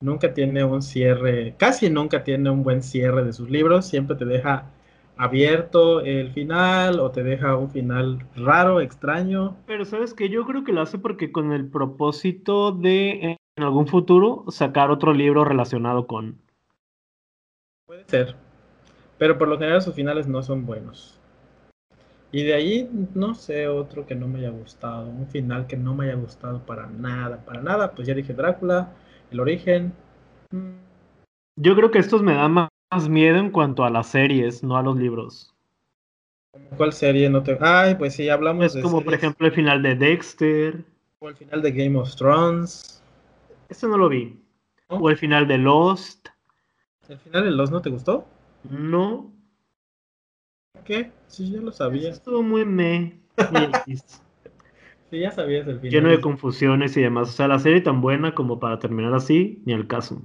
Nunca 0.00 0.34
tiene 0.34 0.62
un 0.62 0.82
cierre, 0.82 1.54
casi 1.56 1.88
nunca 1.88 2.22
tiene 2.24 2.50
un 2.50 2.62
buen 2.62 2.82
cierre 2.82 3.24
de 3.24 3.32
sus 3.32 3.48
libros. 3.48 3.86
Siempre 3.86 4.16
te 4.16 4.26
deja 4.26 4.70
abierto 5.18 6.00
el 6.00 6.32
final 6.32 7.00
o 7.00 7.10
te 7.10 7.22
deja 7.22 7.56
un 7.56 7.70
final 7.70 8.24
raro, 8.36 8.80
extraño. 8.80 9.56
Pero 9.66 9.84
sabes 9.84 10.14
que 10.14 10.28
yo 10.30 10.46
creo 10.46 10.64
que 10.64 10.72
lo 10.72 10.80
hace 10.80 10.98
porque 10.98 11.32
con 11.32 11.52
el 11.52 11.68
propósito 11.68 12.72
de 12.72 13.36
en 13.56 13.64
algún 13.64 13.88
futuro 13.88 14.44
sacar 14.48 14.90
otro 14.90 15.12
libro 15.12 15.44
relacionado 15.44 16.06
con. 16.06 16.38
Puede 17.86 18.04
ser. 18.06 18.36
Pero 19.18 19.36
por 19.36 19.48
lo 19.48 19.58
general 19.58 19.82
sus 19.82 19.94
finales 19.94 20.28
no 20.28 20.42
son 20.42 20.64
buenos. 20.64 21.18
Y 22.30 22.44
de 22.44 22.54
ahí, 22.54 22.90
no 23.14 23.34
sé, 23.34 23.68
otro 23.68 24.06
que 24.06 24.14
no 24.14 24.28
me 24.28 24.38
haya 24.38 24.50
gustado. 24.50 25.08
Un 25.08 25.26
final 25.26 25.66
que 25.66 25.76
no 25.76 25.94
me 25.94 26.04
haya 26.04 26.14
gustado 26.14 26.60
para 26.60 26.86
nada. 26.86 27.44
Para 27.44 27.62
nada, 27.62 27.92
pues 27.92 28.06
ya 28.06 28.14
dije 28.14 28.34
Drácula, 28.34 28.92
el 29.30 29.40
origen. 29.40 29.92
Yo 31.56 31.74
creo 31.74 31.90
que 31.90 31.98
estos 31.98 32.22
me 32.22 32.34
dan 32.34 32.52
más 32.52 32.67
más 32.90 33.08
miedo 33.08 33.38
en 33.38 33.50
cuanto 33.50 33.84
a 33.84 33.90
las 33.90 34.08
series, 34.08 34.62
no 34.62 34.76
a 34.76 34.82
los 34.82 34.96
libros. 34.96 35.54
¿Cuál 36.76 36.92
serie 36.92 37.28
no 37.30 37.42
te.? 37.42 37.56
Ay, 37.60 37.94
pues 37.94 38.14
sí, 38.14 38.28
hablamos 38.28 38.66
Es 38.66 38.74
de. 38.74 38.82
como, 38.82 39.02
por 39.02 39.14
ejemplo, 39.14 39.46
el 39.46 39.52
final 39.52 39.82
de 39.82 39.94
Dexter. 39.94 40.84
como 41.18 41.30
el 41.30 41.36
final 41.36 41.62
de 41.62 41.72
Game 41.72 41.98
of 41.98 42.14
Thrones. 42.16 43.02
Ese 43.68 43.86
no 43.86 43.96
lo 43.98 44.08
vi. 44.08 44.40
¿no? 44.90 44.96
O 44.96 45.10
el 45.10 45.16
final 45.16 45.46
de 45.46 45.58
Lost. 45.58 46.28
¿El 47.08 47.18
final 47.18 47.44
de 47.44 47.50
Los 47.50 47.70
no 47.70 47.80
te 47.80 47.90
gustó? 47.90 48.26
No. 48.68 49.30
¿Qué? 50.84 51.12
Sí, 51.26 51.50
ya 51.50 51.60
lo 51.60 51.72
sabía. 51.72 52.10
Estuvo 52.10 52.42
muy 52.42 52.64
me. 52.64 53.18
Sí, 55.10 55.20
ya 55.20 55.30
sabías 55.30 55.66
el 55.66 55.80
final. 55.80 55.90
Lleno 55.90 56.08
de 56.10 56.20
confusiones 56.20 56.94
y 56.98 57.00
demás. 57.00 57.30
O 57.30 57.32
sea, 57.32 57.48
la 57.48 57.58
serie 57.58 57.80
tan 57.80 58.02
buena 58.02 58.34
como 58.34 58.60
para 58.60 58.78
terminar 58.78 59.14
así, 59.14 59.62
ni 59.64 59.72
al 59.72 59.86
caso. 59.86 60.20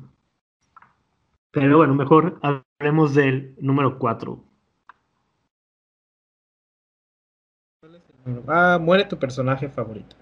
Pero 1.54 1.78
bueno, 1.78 1.94
mejor 1.94 2.39
hablemos 2.42 3.13
del 3.13 3.54
número 3.60 4.00
4. 4.00 4.44
Ah, 8.48 8.80
muere 8.82 9.06
tu 9.06 9.20
personaje 9.20 9.70
favorito. 9.70 10.16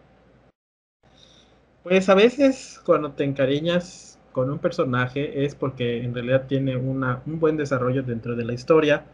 Pues 1.83 2.09
a 2.09 2.15
veces 2.15 2.81
cuando 2.85 3.13
te 3.13 3.23
encariñas 3.23 4.19
con 4.33 4.49
un 4.49 4.59
personaje 4.59 5.45
es 5.45 5.55
porque 5.55 6.03
en 6.03 6.13
realidad 6.13 6.47
tiene 6.47 6.75
una, 6.75 7.21
un 7.25 7.39
buen 7.39 7.55
desarrollo 7.55 8.03
dentro 8.03 8.35
de 8.35 8.43
la 8.43 8.53
historia 8.53 9.05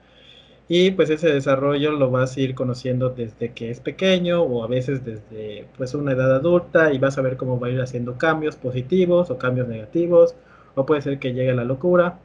y 0.68 0.92
pues 0.92 1.10
ese 1.12 1.30
desarrollo 1.32 1.92
lo 1.92 2.12
vas 2.12 2.36
a 2.36 2.42
ir 2.42 2.56
conociendo 2.56 3.10
desde 3.12 3.54
que 3.54 3.70
es 3.72 3.80
pequeño 3.80 4.42
o 4.42 4.64
a 4.64 4.68
veces 4.68 5.06
desde 5.06 5.68
pues 5.78 5.94
una 5.94 6.14
edad 6.14 6.36
adulta 6.36 6.94
y 6.94 7.00
vas 7.00 7.18
a 7.18 7.22
ver 7.22 7.38
cómo 7.38 7.60
va 7.60 7.68
a 7.68 7.72
ir 7.72 7.82
haciendo 7.82 8.18
cambios 8.18 8.56
positivos 8.56 9.30
o 9.30 9.38
cambios 9.38 9.68
negativos 9.68 10.36
o 10.78 10.86
puede 10.86 11.02
ser 11.02 11.18
que 11.18 11.34
llegue 11.34 11.52
a 11.52 11.56
la 11.56 11.66
locura. 11.66 12.20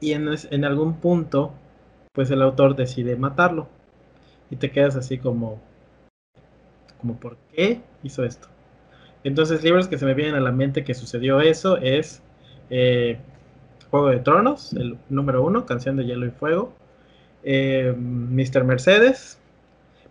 Y 0.00 0.12
en, 0.12 0.64
algún 0.64 0.94
punto 1.00 1.52
pues 2.12 2.30
el 2.30 2.42
autor 2.42 2.76
decide 2.76 3.16
matarlo. 3.16 3.68
Y 4.50 4.56
te 4.56 4.70
quedas 4.70 4.96
así 4.96 5.18
como 5.18 5.60
como 7.00 7.18
por 7.18 7.36
qué 7.52 7.80
hizo 8.02 8.24
esto 8.24 8.48
entonces 9.22 9.62
libros 9.62 9.86
que 9.86 9.98
se 9.98 10.04
me 10.04 10.14
vienen 10.14 10.34
a 10.34 10.40
la 10.40 10.50
mente 10.50 10.82
que 10.82 10.94
sucedió 10.94 11.40
eso 11.40 11.76
es 11.76 12.22
eh, 12.70 13.18
Juego 13.90 14.08
de 14.08 14.18
Tronos 14.18 14.72
el 14.72 14.98
número 15.08 15.44
uno 15.44 15.64
canción 15.64 15.96
de 15.96 16.06
Hielo 16.06 16.26
y 16.26 16.30
Fuego 16.30 16.72
eh, 17.44 17.94
Mr. 17.96 18.64
Mercedes 18.64 19.38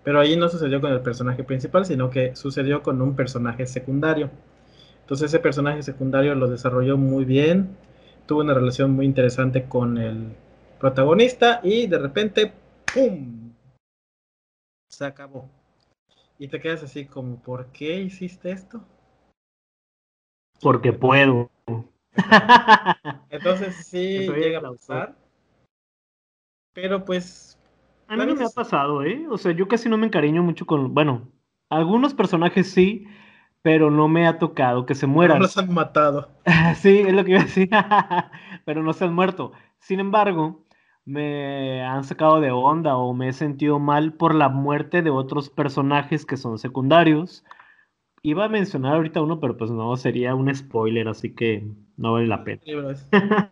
pero 0.06 0.22
ahí 0.22 0.38
no 0.38 0.48
sucedió 0.48 0.80
con 0.80 0.94
el 0.94 1.02
personaje 1.02 1.44
principal 1.44 1.86
sino 1.86 2.10
que 2.10 2.38
sucedió 2.38 2.84
con 2.84 3.02
un 3.02 3.18
personaje 3.18 3.66
secundario 3.68 4.30
entonces 5.08 5.30
ese 5.30 5.40
personaje 5.40 5.82
secundario 5.84 6.36
lo 6.36 6.50
desarrolló 6.50 6.98
muy 6.98 7.24
bien 7.24 7.78
tuvo 8.28 8.42
una 8.42 8.54
relación 8.54 8.92
muy 8.92 9.06
interesante 9.06 9.68
con 9.68 9.98
el 9.98 10.36
protagonista 10.80 11.62
y 11.64 11.88
de 11.88 11.98
repente, 11.98 12.54
¡pum! 12.94 13.54
Se 14.90 15.06
acabó. 15.06 15.50
Y 16.38 16.50
te 16.50 16.60
quedas 16.60 16.84
así 16.84 17.06
como, 17.06 17.42
¿por 17.42 17.72
qué 17.72 18.02
hiciste 18.02 18.52
esto? 18.52 18.84
Porque 20.62 20.94
puedo. 20.94 21.50
Entonces 23.30 23.76
sí 23.88 24.28
llega 24.36 24.60
a 24.60 24.72
pasar. 24.72 25.16
Pero 26.74 27.04
pues... 27.04 27.58
A 28.08 28.16
mí 28.16 28.26
no 28.26 28.36
me 28.36 28.46
ha 28.46 28.50
pasado, 28.50 29.04
¿eh? 29.04 29.26
O 29.30 29.38
sea, 29.38 29.52
yo 29.52 29.68
casi 29.68 29.90
no 29.90 29.98
me 29.98 30.06
encariño 30.06 30.44
mucho 30.44 30.66
con... 30.66 30.94
Bueno, 30.94 31.30
algunos 31.70 32.14
personajes 32.14 32.72
sí, 32.72 33.06
pero 33.68 33.92
no 33.92 34.08
me 34.08 34.26
ha 34.26 34.40
tocado 34.40 34.86
que 34.86 34.96
se 34.96 35.08
mueran. 35.08 35.40
No 35.40 35.44
los 35.44 35.58
han 35.58 35.74
matado. 35.74 36.30
sí, 36.78 37.00
es 37.00 37.12
lo 37.12 37.26
que 37.26 37.32
iba 37.32 37.42
a 37.42 37.44
decir, 37.44 37.70
pero 38.66 38.82
no 38.82 38.94
se 38.94 39.04
han 39.04 39.14
muerto. 39.14 39.52
Sin 39.80 40.00
embargo, 40.00 40.64
me 41.04 41.84
han 41.84 42.06
sacado 42.06 42.40
de 42.40 42.50
onda 42.50 42.96
o 42.96 43.14
me 43.14 43.28
he 43.28 43.34
sentido 43.34 43.78
mal 43.78 44.14
por 44.14 44.34
la 44.36 44.48
muerte 44.48 45.02
de 45.02 45.10
otros 45.10 45.50
personajes 45.50 46.26
que 46.26 46.38
son 46.38 46.58
secundarios. 46.60 47.44
Iba 48.22 48.46
a 48.46 48.50
mencionar 48.50 48.96
ahorita 48.96 49.22
uno, 49.22 49.42
pero 49.42 49.58
pues 49.58 49.70
no, 49.70 49.98
sería 49.98 50.34
un 50.34 50.56
spoiler, 50.56 51.10
así 51.10 51.36
que 51.36 51.68
no 51.98 52.14
vale 52.14 52.28
la 52.28 52.46
pena. 52.46 52.62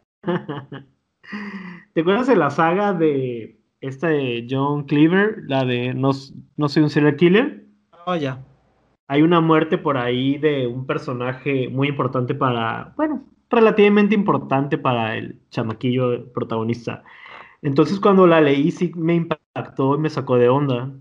¿Te 1.93 1.99
acuerdas 1.99 2.27
de 2.27 2.37
la 2.37 2.51
saga 2.51 2.93
de 2.93 3.59
esta 3.81 4.07
de 4.07 4.47
John 4.49 4.85
Cleaver, 4.85 5.39
la 5.45 5.65
de 5.65 5.93
No, 5.93 6.11
no 6.55 6.69
soy 6.69 6.83
un 6.83 6.89
serial 6.89 7.17
killer? 7.17 7.65
Oh, 8.05 8.15
ya 8.15 8.39
hay 9.07 9.21
una 9.21 9.41
muerte 9.41 9.77
por 9.77 9.97
ahí 9.97 10.37
de 10.37 10.67
un 10.67 10.85
personaje 10.85 11.69
muy 11.69 11.89
importante 11.89 12.33
para, 12.33 12.93
bueno, 12.97 13.23
relativamente 13.49 14.15
importante 14.15 14.77
para 14.77 15.15
el 15.15 15.39
chamaquillo 15.49 16.31
protagonista. 16.33 17.03
Entonces 17.61 17.99
cuando 17.99 18.27
la 18.27 18.41
leí 18.41 18.71
sí 18.71 18.91
me 18.95 19.15
impactó 19.15 19.95
y 19.95 19.99
me 19.99 20.09
sacó 20.09 20.37
de 20.37 20.49
onda. 20.49 20.91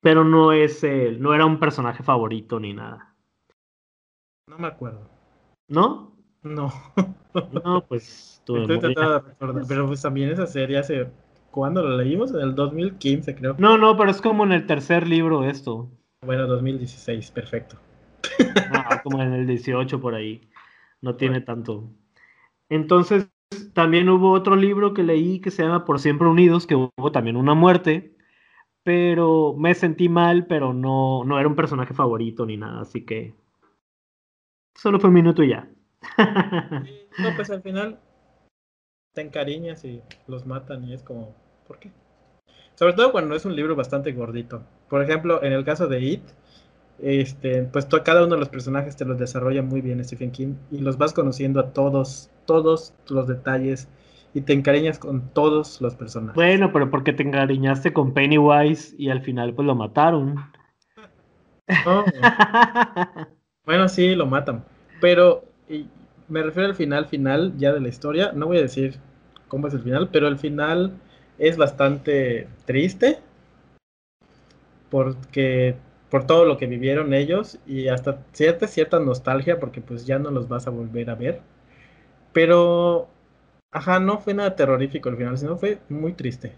Pero 0.00 0.24
no 0.24 0.52
es 0.52 0.82
el, 0.82 1.22
no 1.22 1.32
era 1.32 1.46
un 1.46 1.60
personaje 1.60 2.02
favorito 2.02 2.58
ni 2.58 2.72
nada. 2.72 3.14
No 4.48 4.58
me 4.58 4.66
acuerdo. 4.66 5.08
¿No? 5.68 6.12
No. 6.42 6.72
no, 7.64 7.84
pues 7.86 8.42
tú 8.46 8.56
Estoy 8.56 8.80
tratando 8.80 9.12
de 9.12 9.20
recordar, 9.20 9.64
pero 9.68 9.86
pues 9.86 10.02
también 10.02 10.30
esa 10.30 10.46
serie 10.46 10.78
hace 10.78 11.08
¿cuándo 11.52 11.82
la 11.82 12.02
leímos? 12.02 12.32
En 12.32 12.40
el 12.40 12.54
2015, 12.56 13.34
creo. 13.36 13.54
No, 13.58 13.78
no, 13.78 13.96
pero 13.96 14.10
es 14.10 14.20
como 14.20 14.42
en 14.42 14.52
el 14.52 14.66
tercer 14.66 15.06
libro 15.06 15.42
de 15.42 15.50
esto. 15.50 15.88
Bueno, 16.24 16.46
2016, 16.46 17.30
perfecto. 17.32 17.76
Ah, 18.70 19.00
como 19.02 19.20
en 19.20 19.32
el 19.32 19.46
18 19.46 20.00
por 20.00 20.14
ahí. 20.14 20.48
No 21.00 21.16
tiene 21.16 21.40
tanto. 21.40 21.90
Entonces, 22.68 23.28
también 23.74 24.08
hubo 24.08 24.30
otro 24.30 24.54
libro 24.54 24.94
que 24.94 25.02
leí 25.02 25.40
que 25.40 25.50
se 25.50 25.62
llama 25.62 25.84
Por 25.84 25.98
Siempre 25.98 26.28
Unidos, 26.28 26.66
que 26.66 26.76
hubo 26.76 27.12
también 27.12 27.36
una 27.36 27.54
muerte, 27.54 28.14
pero 28.84 29.54
me 29.58 29.74
sentí 29.74 30.08
mal, 30.08 30.46
pero 30.46 30.72
no, 30.72 31.24
no 31.24 31.38
era 31.38 31.48
un 31.48 31.56
personaje 31.56 31.92
favorito 31.92 32.46
ni 32.46 32.56
nada, 32.56 32.82
así 32.82 33.04
que 33.04 33.34
solo 34.74 35.00
fue 35.00 35.08
un 35.08 35.14
minuto 35.14 35.42
y 35.42 35.50
ya. 35.50 35.68
no, 37.18 37.34
pues 37.36 37.50
al 37.50 37.62
final 37.62 38.00
te 39.12 39.20
encariñas 39.22 39.84
y 39.84 40.02
los 40.26 40.46
matan 40.46 40.84
y 40.84 40.94
es 40.94 41.02
como, 41.02 41.34
¿por 41.66 41.78
qué? 41.78 41.90
Sobre 42.74 42.94
todo 42.94 43.12
cuando 43.12 43.34
es 43.34 43.44
un 43.44 43.54
libro 43.54 43.76
bastante 43.76 44.12
gordito. 44.12 44.62
Por 44.88 45.02
ejemplo, 45.02 45.42
en 45.42 45.52
el 45.52 45.64
caso 45.64 45.86
de 45.86 46.00
It, 46.00 46.22
este, 47.00 47.64
pues 47.64 47.86
cada 48.04 48.24
uno 48.24 48.34
de 48.34 48.40
los 48.40 48.48
personajes 48.48 48.96
te 48.96 49.04
los 49.04 49.18
desarrolla 49.18 49.62
muy 49.62 49.80
bien 49.80 50.04
Stephen 50.04 50.30
King 50.30 50.54
y 50.70 50.78
los 50.78 50.98
vas 50.98 51.12
conociendo 51.12 51.60
a 51.60 51.72
todos, 51.72 52.30
todos 52.46 52.94
los 53.08 53.26
detalles 53.26 53.88
y 54.34 54.42
te 54.42 54.52
encariñas 54.52 54.98
con 54.98 55.28
todos 55.32 55.80
los 55.80 55.94
personajes. 55.94 56.34
Bueno, 56.34 56.72
pero 56.72 56.90
porque 56.90 57.12
te 57.12 57.22
encariñaste 57.22 57.92
con 57.92 58.14
Pennywise 58.14 58.94
y 58.98 59.10
al 59.10 59.20
final 59.20 59.52
pues 59.54 59.66
lo 59.66 59.74
mataron. 59.74 60.36
Oh. 61.86 62.04
bueno, 63.66 63.88
sí, 63.88 64.14
lo 64.14 64.26
matan. 64.26 64.64
Pero 65.00 65.44
me 66.28 66.42
refiero 66.42 66.68
al 66.68 66.74
final, 66.74 67.06
final 67.06 67.52
ya 67.58 67.72
de 67.72 67.80
la 67.80 67.88
historia. 67.88 68.32
No 68.32 68.46
voy 68.46 68.58
a 68.58 68.62
decir 68.62 68.98
cómo 69.48 69.68
es 69.68 69.74
el 69.74 69.82
final, 69.82 70.08
pero 70.10 70.28
el 70.28 70.38
final 70.38 70.92
es 71.42 71.56
bastante 71.56 72.46
triste 72.66 73.18
porque 74.90 75.74
por 76.08 76.24
todo 76.24 76.44
lo 76.44 76.56
que 76.56 76.66
vivieron 76.66 77.12
ellos 77.14 77.58
y 77.66 77.88
hasta 77.88 78.22
cierta 78.32 78.68
cierta 78.68 79.00
nostalgia 79.00 79.58
porque 79.58 79.80
pues 79.80 80.06
ya 80.06 80.20
no 80.20 80.30
los 80.30 80.48
vas 80.48 80.68
a 80.68 80.70
volver 80.70 81.10
a 81.10 81.16
ver. 81.16 81.40
Pero 82.32 83.08
ajá, 83.72 83.98
no 83.98 84.18
fue 84.20 84.34
nada 84.34 84.54
terrorífico 84.54 85.08
al 85.08 85.16
final, 85.16 85.36
sino 85.36 85.56
fue 85.56 85.80
muy 85.88 86.12
triste. 86.12 86.54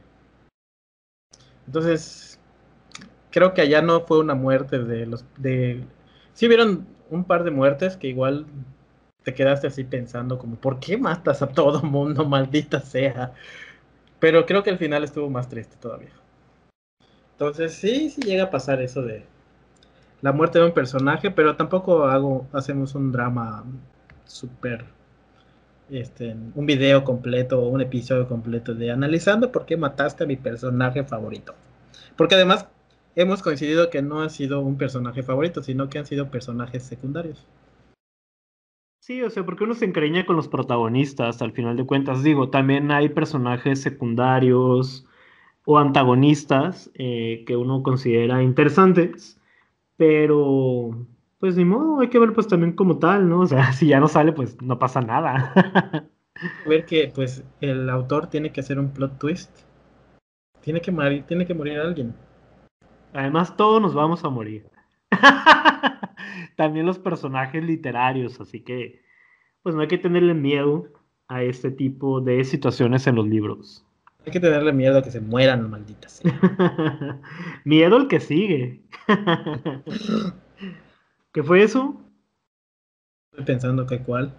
Entonces, 1.66 2.38
creo 3.30 3.54
que 3.54 3.62
allá 3.62 3.80
no 3.80 4.02
fue 4.02 4.18
una 4.18 4.34
muerte 4.34 4.80
de 4.80 5.06
los 5.06 5.24
de 5.38 5.82
sí 6.34 6.46
vieron 6.46 6.86
un 7.08 7.24
par 7.24 7.44
de 7.44 7.50
muertes 7.50 7.96
que 7.96 8.08
igual 8.08 8.44
te 9.22 9.32
quedaste 9.32 9.68
así 9.68 9.84
pensando 9.84 10.38
como 10.38 10.56
¿por 10.56 10.78
qué 10.78 10.98
matas 10.98 11.40
a 11.40 11.48
todo 11.48 11.80
mundo, 11.82 12.24
maldita 12.28 12.80
sea? 12.80 13.32
Pero 14.24 14.46
creo 14.46 14.62
que 14.62 14.70
el 14.70 14.78
final 14.78 15.04
estuvo 15.04 15.28
más 15.28 15.50
triste 15.50 15.76
todavía. 15.78 16.08
Entonces, 17.32 17.74
sí, 17.74 18.08
sí 18.08 18.22
llega 18.22 18.44
a 18.44 18.50
pasar 18.50 18.80
eso 18.80 19.02
de 19.02 19.22
la 20.22 20.32
muerte 20.32 20.58
de 20.58 20.64
un 20.64 20.72
personaje, 20.72 21.30
pero 21.30 21.56
tampoco 21.56 22.04
hago, 22.04 22.46
hacemos 22.54 22.94
un 22.94 23.12
drama 23.12 23.66
súper, 24.24 24.86
este, 25.90 26.34
un 26.54 26.64
video 26.64 27.04
completo 27.04 27.60
o 27.60 27.68
un 27.68 27.82
episodio 27.82 28.26
completo 28.26 28.72
de 28.72 28.90
analizando 28.90 29.52
por 29.52 29.66
qué 29.66 29.76
mataste 29.76 30.24
a 30.24 30.26
mi 30.26 30.36
personaje 30.36 31.04
favorito. 31.04 31.54
Porque 32.16 32.36
además 32.36 32.66
hemos 33.16 33.42
coincidido 33.42 33.90
que 33.90 34.00
no 34.00 34.22
ha 34.22 34.30
sido 34.30 34.60
un 34.60 34.78
personaje 34.78 35.22
favorito, 35.22 35.62
sino 35.62 35.90
que 35.90 35.98
han 35.98 36.06
sido 36.06 36.30
personajes 36.30 36.82
secundarios. 36.82 37.44
Sí, 39.04 39.22
o 39.22 39.28
sea, 39.28 39.44
porque 39.44 39.64
uno 39.64 39.74
se 39.74 39.84
encariña 39.84 40.24
con 40.24 40.34
los 40.34 40.48
protagonistas, 40.48 41.42
al 41.42 41.52
final 41.52 41.76
de 41.76 41.84
cuentas. 41.84 42.22
Digo, 42.22 42.48
también 42.48 42.90
hay 42.90 43.10
personajes 43.10 43.82
secundarios 43.82 45.06
o 45.66 45.76
antagonistas 45.78 46.90
eh, 46.94 47.44
que 47.46 47.54
uno 47.54 47.82
considera 47.82 48.42
interesantes, 48.42 49.38
pero 49.98 51.06
pues 51.38 51.54
ni 51.54 51.66
modo, 51.66 52.00
hay 52.00 52.08
que 52.08 52.18
ver 52.18 52.32
pues 52.32 52.48
también 52.48 52.72
como 52.72 52.98
tal, 52.98 53.28
¿no? 53.28 53.40
O 53.40 53.46
sea, 53.46 53.72
si 53.74 53.88
ya 53.88 54.00
no 54.00 54.08
sale, 54.08 54.32
pues 54.32 54.56
no 54.62 54.78
pasa 54.78 55.02
nada. 55.02 55.52
ver 56.66 56.86
que 56.86 57.12
pues 57.14 57.44
el 57.60 57.90
autor 57.90 58.28
tiene 58.28 58.52
que 58.52 58.60
hacer 58.60 58.78
un 58.78 58.90
plot 58.90 59.18
twist. 59.18 59.50
Tiene 60.62 60.80
que 60.80 60.92
morir, 60.92 61.24
tiene 61.24 61.44
que 61.44 61.52
morir 61.52 61.78
alguien. 61.78 62.14
Además, 63.12 63.54
todos 63.54 63.82
nos 63.82 63.92
vamos 63.92 64.24
a 64.24 64.30
morir. 64.30 64.64
también 66.56 66.86
los 66.86 66.98
personajes 66.98 67.62
literarios, 67.64 68.40
así 68.40 68.60
que 68.60 69.02
pues 69.62 69.74
no 69.74 69.80
hay 69.80 69.88
que 69.88 69.98
tenerle 69.98 70.34
miedo 70.34 70.88
a 71.28 71.42
este 71.42 71.70
tipo 71.70 72.20
de 72.20 72.44
situaciones 72.44 73.06
en 73.06 73.14
los 73.16 73.26
libros. 73.26 73.84
Hay 74.26 74.32
que 74.32 74.40
tenerle 74.40 74.72
miedo 74.72 74.98
a 74.98 75.02
que 75.02 75.10
se 75.10 75.20
mueran, 75.20 75.70
malditas. 75.70 76.22
miedo 77.64 77.96
al 77.96 78.08
que 78.08 78.20
sigue. 78.20 78.82
¿Qué 81.32 81.42
fue 81.42 81.62
eso? 81.62 82.00
Estoy 83.32 83.44
pensando 83.44 83.86
que 83.86 83.98
cuál. 83.98 84.32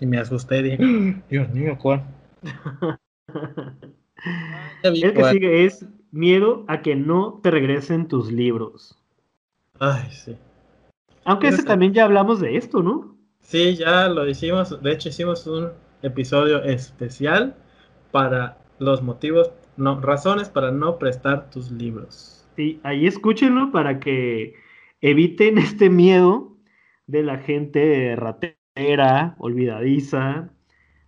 Y 0.00 0.06
me 0.06 0.18
asusté 0.18 0.58
y 0.58 0.62
dije, 0.62 1.22
Dios 1.28 1.50
mío, 1.52 1.76
¿cuál? 1.80 2.04
El 4.82 5.14
que 5.14 5.24
sigue 5.24 5.64
es 5.64 5.86
miedo 6.10 6.64
a 6.68 6.82
que 6.82 6.96
no 6.96 7.40
te 7.42 7.50
regresen 7.50 8.08
tus 8.08 8.30
libros. 8.30 8.98
Ay, 9.78 10.08
sí. 10.10 10.36
Aunque 11.26 11.48
ese 11.48 11.64
también 11.64 11.92
ya 11.92 12.04
hablamos 12.04 12.40
de 12.40 12.56
esto, 12.56 12.82
¿no? 12.82 13.16
Sí, 13.40 13.76
ya 13.76 14.08
lo 14.08 14.26
hicimos. 14.28 14.80
De 14.82 14.92
hecho, 14.92 15.08
hicimos 15.08 15.46
un 15.46 15.70
episodio 16.02 16.62
especial 16.62 17.56
para 18.12 18.58
los 18.78 19.02
motivos, 19.02 19.52
no, 19.76 20.00
razones 20.00 20.48
para 20.48 20.70
no 20.70 20.98
prestar 20.98 21.50
tus 21.50 21.70
libros. 21.70 22.48
Sí, 22.56 22.80
ahí 22.82 23.06
escúchenlo 23.06 23.72
para 23.72 24.00
que 24.00 24.54
eviten 25.00 25.58
este 25.58 25.90
miedo 25.90 26.56
de 27.06 27.22
la 27.22 27.38
gente 27.38 28.14
ratera 28.16 29.34
olvidadiza, 29.38 30.50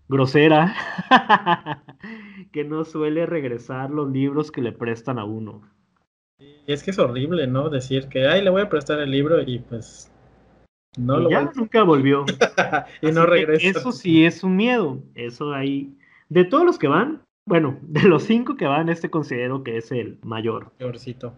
grosera, 0.08 0.74
que 2.52 2.64
no 2.64 2.84
suele 2.84 3.26
regresar 3.26 3.90
los 3.90 4.10
libros 4.10 4.50
que 4.50 4.62
le 4.62 4.72
prestan 4.72 5.18
a 5.18 5.24
uno. 5.24 5.62
Y 6.40 6.72
es 6.72 6.82
que 6.82 6.92
es 6.92 6.98
horrible, 6.98 7.46
¿no? 7.46 7.68
Decir 7.68 8.08
que, 8.08 8.28
ay, 8.28 8.42
le 8.42 8.50
voy 8.50 8.62
a 8.62 8.68
prestar 8.68 9.00
el 9.00 9.10
libro 9.10 9.40
y 9.40 9.58
pues 9.58 10.10
no 10.96 11.18
lo 11.18 11.30
ya 11.30 11.50
nunca 11.56 11.82
volvió. 11.82 12.24
y 13.02 13.10
no 13.10 13.26
regresa. 13.26 13.66
Eso 13.66 13.92
sí 13.92 14.24
es 14.24 14.44
un 14.44 14.56
miedo. 14.56 15.02
Eso 15.14 15.52
ahí. 15.52 15.96
De 16.28 16.44
todos 16.44 16.64
los 16.64 16.78
que 16.78 16.88
van, 16.88 17.22
bueno, 17.44 17.78
de 17.82 18.02
los 18.02 18.24
cinco 18.24 18.56
que 18.56 18.66
van, 18.66 18.88
este 18.88 19.10
considero 19.10 19.64
que 19.64 19.78
es 19.78 19.90
el 19.90 20.18
mayor. 20.22 20.72
Peorcito. 20.78 21.34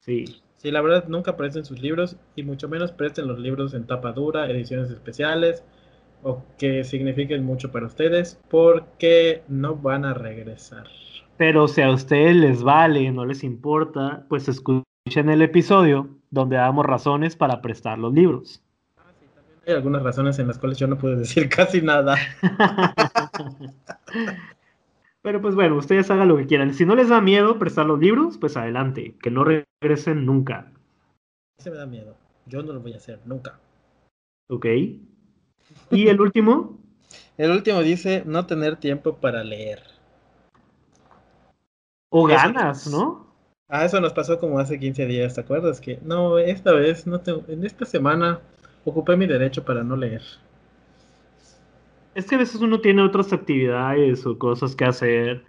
Sí. 0.00 0.24
Sí, 0.56 0.70
la 0.70 0.82
verdad, 0.82 1.06
nunca 1.08 1.36
presten 1.36 1.64
sus 1.64 1.80
libros 1.80 2.16
y 2.36 2.42
mucho 2.42 2.68
menos 2.68 2.92
presten 2.92 3.26
los 3.26 3.38
libros 3.38 3.72
en 3.72 3.86
tapa 3.86 4.12
dura, 4.12 4.50
ediciones 4.50 4.90
especiales 4.90 5.64
o 6.22 6.44
que 6.58 6.84
signifiquen 6.84 7.44
mucho 7.44 7.72
para 7.72 7.86
ustedes 7.86 8.38
porque 8.50 9.42
no 9.48 9.76
van 9.76 10.04
a 10.04 10.12
regresar. 10.12 10.86
Pero 11.40 11.68
si 11.68 11.80
a 11.80 11.90
ustedes 11.90 12.36
les 12.36 12.62
vale, 12.62 13.10
no 13.10 13.24
les 13.24 13.44
importa, 13.44 14.26
pues 14.28 14.46
escuchen 14.46 14.84
el 15.30 15.40
episodio 15.40 16.10
donde 16.28 16.56
damos 16.56 16.84
razones 16.84 17.34
para 17.34 17.62
prestar 17.62 17.98
los 17.98 18.12
libros. 18.12 18.62
Ah, 18.98 19.10
sí, 19.18 19.24
también 19.34 19.58
hay 19.66 19.72
algunas 19.72 20.02
razones 20.02 20.38
en 20.38 20.48
las 20.48 20.58
cuales 20.58 20.76
yo 20.76 20.86
no 20.86 20.98
puedo 20.98 21.16
decir 21.16 21.48
casi 21.56 21.80
nada. 21.80 22.18
Pero 25.22 25.40
pues 25.40 25.54
bueno, 25.54 25.76
ustedes 25.76 26.10
hagan 26.10 26.28
lo 26.28 26.36
que 26.36 26.46
quieran. 26.46 26.74
Si 26.74 26.84
no 26.84 26.94
les 26.94 27.08
da 27.08 27.22
miedo 27.22 27.58
prestar 27.58 27.86
los 27.86 27.98
libros, 27.98 28.36
pues 28.36 28.58
adelante, 28.58 29.16
que 29.22 29.30
no 29.30 29.42
regresen 29.42 30.26
nunca. 30.26 30.70
Se 31.56 31.70
me 31.70 31.78
da 31.78 31.86
miedo. 31.86 32.18
Yo 32.44 32.62
no 32.62 32.74
lo 32.74 32.80
voy 32.80 32.92
a 32.92 32.96
hacer 32.98 33.18
nunca. 33.24 33.58
Ok. 34.50 34.66
¿Y 35.90 36.08
el 36.08 36.20
último? 36.20 36.78
el 37.38 37.50
último 37.50 37.80
dice 37.80 38.24
no 38.26 38.44
tener 38.44 38.76
tiempo 38.76 39.16
para 39.16 39.42
leer. 39.42 39.89
O 42.10 42.26
ganas, 42.26 42.86
¿no? 42.88 43.26
Ah, 43.68 43.84
eso 43.84 44.00
nos 44.00 44.12
pasó 44.12 44.38
como 44.38 44.58
hace 44.58 44.78
15 44.78 45.06
días, 45.06 45.34
¿te 45.34 45.40
acuerdas? 45.40 45.80
Que 45.80 45.98
no, 46.02 46.38
esta 46.38 46.72
vez, 46.72 47.06
no 47.06 47.20
tengo, 47.20 47.44
en 47.48 47.64
esta 47.64 47.84
semana 47.84 48.40
ocupé 48.84 49.16
mi 49.16 49.26
derecho 49.26 49.64
para 49.64 49.84
no 49.84 49.96
leer. 49.96 50.22
Es 52.16 52.26
que 52.26 52.34
a 52.34 52.38
veces 52.38 52.60
uno 52.60 52.80
tiene 52.80 53.02
otras 53.02 53.32
actividades 53.32 54.26
o 54.26 54.36
cosas 54.36 54.74
que 54.74 54.84
hacer 54.84 55.44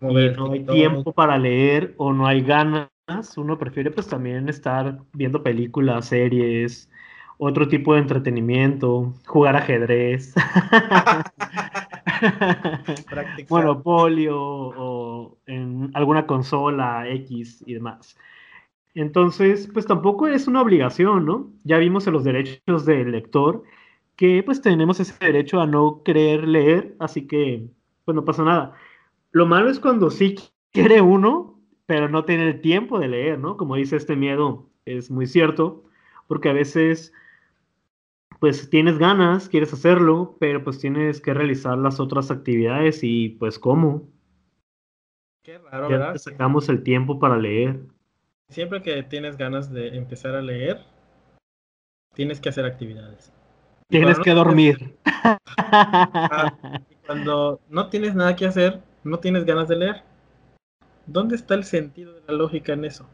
y 0.00 0.30
no 0.30 0.52
hay 0.52 0.64
tiempo 0.64 1.12
para 1.12 1.36
leer 1.36 1.94
o 1.98 2.12
no 2.12 2.26
hay 2.26 2.40
ganas. 2.40 2.88
Uno 3.36 3.58
prefiere 3.58 3.90
pues 3.90 4.06
también 4.06 4.48
estar 4.48 4.98
viendo 5.12 5.42
películas, 5.42 6.06
series, 6.06 6.88
otro 7.36 7.68
tipo 7.68 7.92
de 7.92 8.00
entretenimiento, 8.00 9.12
jugar 9.26 9.56
ajedrez, 9.56 10.32
monopolio 13.48 14.36
o 14.38 15.38
en 15.46 15.90
alguna 15.94 16.26
consola 16.26 17.08
X 17.08 17.62
y 17.66 17.74
demás. 17.74 18.16
Entonces, 18.94 19.68
pues 19.72 19.86
tampoco 19.86 20.26
es 20.26 20.48
una 20.48 20.62
obligación, 20.62 21.24
¿no? 21.24 21.52
Ya 21.64 21.78
vimos 21.78 22.06
en 22.06 22.12
los 22.12 22.24
derechos 22.24 22.84
del 22.84 23.12
lector 23.12 23.62
que 24.16 24.42
pues 24.42 24.60
tenemos 24.60 25.00
ese 25.00 25.14
derecho 25.18 25.60
a 25.60 25.66
no 25.66 26.02
querer 26.04 26.46
leer, 26.46 26.94
así 26.98 27.26
que 27.26 27.68
pues 28.04 28.14
no 28.14 28.24
pasa 28.24 28.44
nada. 28.44 28.74
Lo 29.32 29.46
malo 29.46 29.70
es 29.70 29.80
cuando 29.80 30.10
sí 30.10 30.36
quiere 30.72 31.00
uno, 31.00 31.58
pero 31.86 32.08
no 32.08 32.24
tiene 32.24 32.48
el 32.48 32.60
tiempo 32.60 32.98
de 32.98 33.08
leer, 33.08 33.38
¿no? 33.38 33.56
Como 33.56 33.76
dice 33.76 33.96
este 33.96 34.16
miedo, 34.16 34.68
es 34.84 35.10
muy 35.10 35.26
cierto, 35.26 35.84
porque 36.26 36.50
a 36.50 36.52
veces 36.52 37.12
pues 38.40 38.70
tienes 38.70 38.98
ganas, 38.98 39.48
quieres 39.48 39.72
hacerlo, 39.72 40.36
pero 40.40 40.64
pues 40.64 40.78
tienes 40.78 41.20
que 41.20 41.34
realizar 41.34 41.76
las 41.76 42.00
otras 42.00 42.30
actividades 42.30 43.00
y 43.02 43.28
pues 43.28 43.58
cómo. 43.58 44.08
Qué 45.44 45.58
raro, 45.58 45.88
¿verdad? 45.88 46.16
sacamos 46.16 46.68
el 46.70 46.82
tiempo 46.82 47.18
para 47.18 47.36
leer. 47.36 47.80
Siempre 48.48 48.82
que 48.82 49.02
tienes 49.02 49.36
ganas 49.36 49.70
de 49.70 49.96
empezar 49.96 50.34
a 50.34 50.42
leer, 50.42 50.80
tienes 52.14 52.40
que 52.40 52.48
hacer 52.48 52.64
actividades. 52.64 53.32
Tienes 53.88 54.18
que 54.18 54.32
dormir. 54.32 54.96
Ah, 55.56 56.56
cuando 57.06 57.60
no 57.68 57.90
tienes 57.90 58.14
nada 58.14 58.34
que 58.36 58.46
hacer, 58.46 58.80
no 59.04 59.18
tienes 59.18 59.44
ganas 59.44 59.68
de 59.68 59.76
leer. 59.76 60.02
¿Dónde 61.06 61.36
está 61.36 61.54
el 61.54 61.64
sentido 61.64 62.14
de 62.14 62.22
la 62.26 62.34
lógica 62.34 62.72
en 62.72 62.86
eso? 62.86 63.06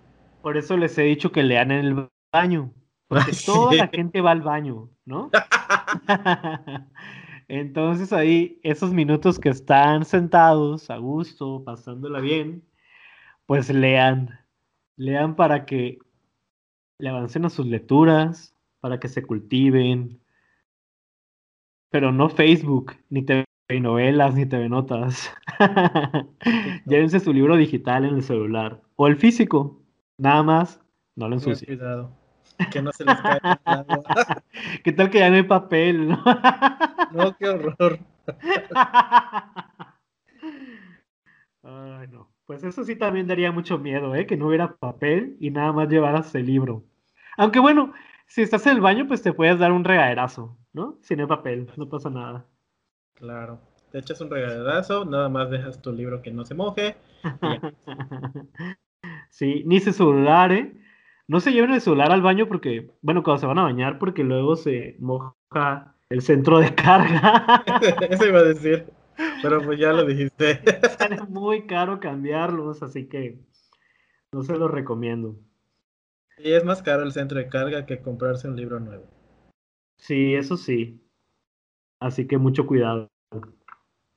Por 0.43 0.57
eso 0.57 0.77
les 0.77 0.97
he 0.99 1.03
dicho 1.03 1.33
que 1.33 1.43
lean 1.43 1.73
en 1.73 1.85
el 1.85 2.09
baño. 2.33 2.73
Porque 3.09 3.33
toda 3.47 3.75
la 3.75 3.89
gente 3.89 4.21
va 4.21 4.33
al 4.33 4.43
baño, 4.43 4.91
¿no? 5.05 5.31
Entonces 7.49 8.13
ahí, 8.13 8.59
esos 8.63 8.93
minutos 8.93 9.39
que 9.39 9.51
están 9.51 10.05
sentados 10.05 10.91
a 10.91 10.97
gusto, 10.97 11.63
pasándola 11.65 12.21
bien, 12.21 12.65
pues 13.47 13.71
lean. 13.71 14.41
Lean 14.97 15.37
para 15.37 15.65
que 15.65 15.99
le 16.99 17.09
avancen 17.11 17.45
a 17.45 17.51
sus 17.51 17.67
lecturas, 17.67 18.57
para 18.81 18.99
que 18.99 19.09
se 19.09 19.23
cultiven, 19.23 20.21
pero 21.91 22.13
no 22.13 22.29
Facebook, 22.29 22.95
ni 23.11 23.23
TV 23.23 23.47
novelas, 23.81 24.35
ni 24.35 24.47
TV 24.47 24.69
notas. 24.69 25.33
Llévense 26.87 27.21
su 27.21 27.33
libro 27.33 27.57
digital 27.57 28.05
en 28.05 28.17
el 28.17 28.23
celular. 28.23 28.83
O 28.97 29.07
el 29.07 29.17
físico. 29.17 29.83
Nada 30.19 30.43
más, 30.43 30.81
no 31.15 31.29
lo 31.29 31.35
ensucien. 31.35 31.79
Cuidado. 31.79 32.26
Que 32.71 32.83
no 32.83 32.93
se 32.93 33.05
les 33.05 33.17
caiga 33.21 33.61
el 33.67 33.73
agua. 33.73 34.03
¿Qué 34.85 34.93
tal 34.93 35.11
que 35.11 35.19
ya 35.19 35.31
no 35.31 35.37
hay 35.37 35.43
papel? 35.43 36.09
No, 36.09 36.23
no 37.13 37.37
qué 37.37 37.49
horror. 37.49 37.99
Ay, 41.63 42.09
no. 42.09 42.31
Pues 42.47 42.63
eso 42.63 42.85
sí 42.85 42.97
también 42.97 43.27
daría 43.27 43.51
mucho 43.53 43.79
miedo, 43.79 44.15
¿eh? 44.15 44.27
Que 44.27 44.37
no 44.37 44.47
hubiera 44.49 44.77
papel 44.77 45.37
y 45.41 45.51
nada 45.51 45.73
más 45.73 45.89
llevaras 45.89 46.35
el 46.35 46.47
libro. 46.47 46.85
Aunque 47.37 47.59
bueno, 47.59 47.93
si 48.27 48.43
estás 48.43 48.67
en 48.67 48.77
el 48.77 48.81
baño, 48.81 49.07
pues 49.09 49.23
te 49.23 49.33
puedes 49.33 49.59
dar 49.59 49.73
un 49.73 49.85
regaderazo. 49.85 50.57
¿no? 50.77 50.99
Sin 51.01 51.21
el 51.21 51.27
papel, 51.27 51.71
no 51.77 51.89
pasa 51.89 52.11
nada. 52.11 52.45
Claro. 53.15 53.59
Te 53.91 53.99
echas 53.99 54.21
un 54.21 54.29
regaladazo, 54.31 55.07
nada 55.07 55.31
más 55.31 55.51
dejas 55.51 55.81
tu 55.81 55.91
libro 55.91 56.21
que 56.21 56.31
no 56.31 56.45
se 56.45 56.55
moje. 56.55 56.97
sí, 59.31 59.63
ni 59.65 59.81
se 59.81 59.95
celular, 59.95 60.53
¿eh? 60.53 60.77
No 61.29 61.41
se 61.41 61.53
lleven 61.53 61.73
el 61.73 61.81
celular 61.81 62.13
al 62.13 62.23
baño 62.23 62.47
porque, 62.47 62.91
bueno, 63.03 63.23
cuando 63.23 63.41
se 63.41 63.47
van 63.47 63.59
a 63.59 63.65
bañar, 63.65 63.99
porque 63.99 64.23
luego 64.23 64.55
se 64.55 64.97
moja 65.01 65.97
el 66.09 66.23
centro 66.23 66.61
de 66.61 66.75
carga. 66.75 67.65
Eso 68.09 68.27
iba 68.27 68.39
a 68.39 68.45
decir, 68.45 68.87
pero 69.43 69.61
pues 69.63 69.79
ya 69.79 69.93
lo 69.93 70.05
dijiste. 70.05 70.61
Sale 70.99 71.23
muy 71.29 71.67
caro 71.67 71.99
cambiarlos, 71.99 72.83
así 72.83 73.09
que 73.09 73.41
no 74.33 74.43
se 74.43 74.57
los 74.57 74.71
recomiendo. 74.71 75.37
Y 76.39 76.53
es 76.53 76.65
más 76.65 76.83
caro 76.83 77.03
el 77.03 77.13
centro 77.13 77.39
de 77.39 77.49
carga 77.49 77.87
que 77.87 78.01
comprarse 78.01 78.47
un 78.47 78.57
libro 78.57 78.79
nuevo. 78.79 79.07
Sí, 79.97 80.35
eso 80.35 80.57
sí. 80.57 81.03
Así 81.99 82.27
que 82.27 82.39
mucho 82.39 82.67
cuidado. 82.67 83.09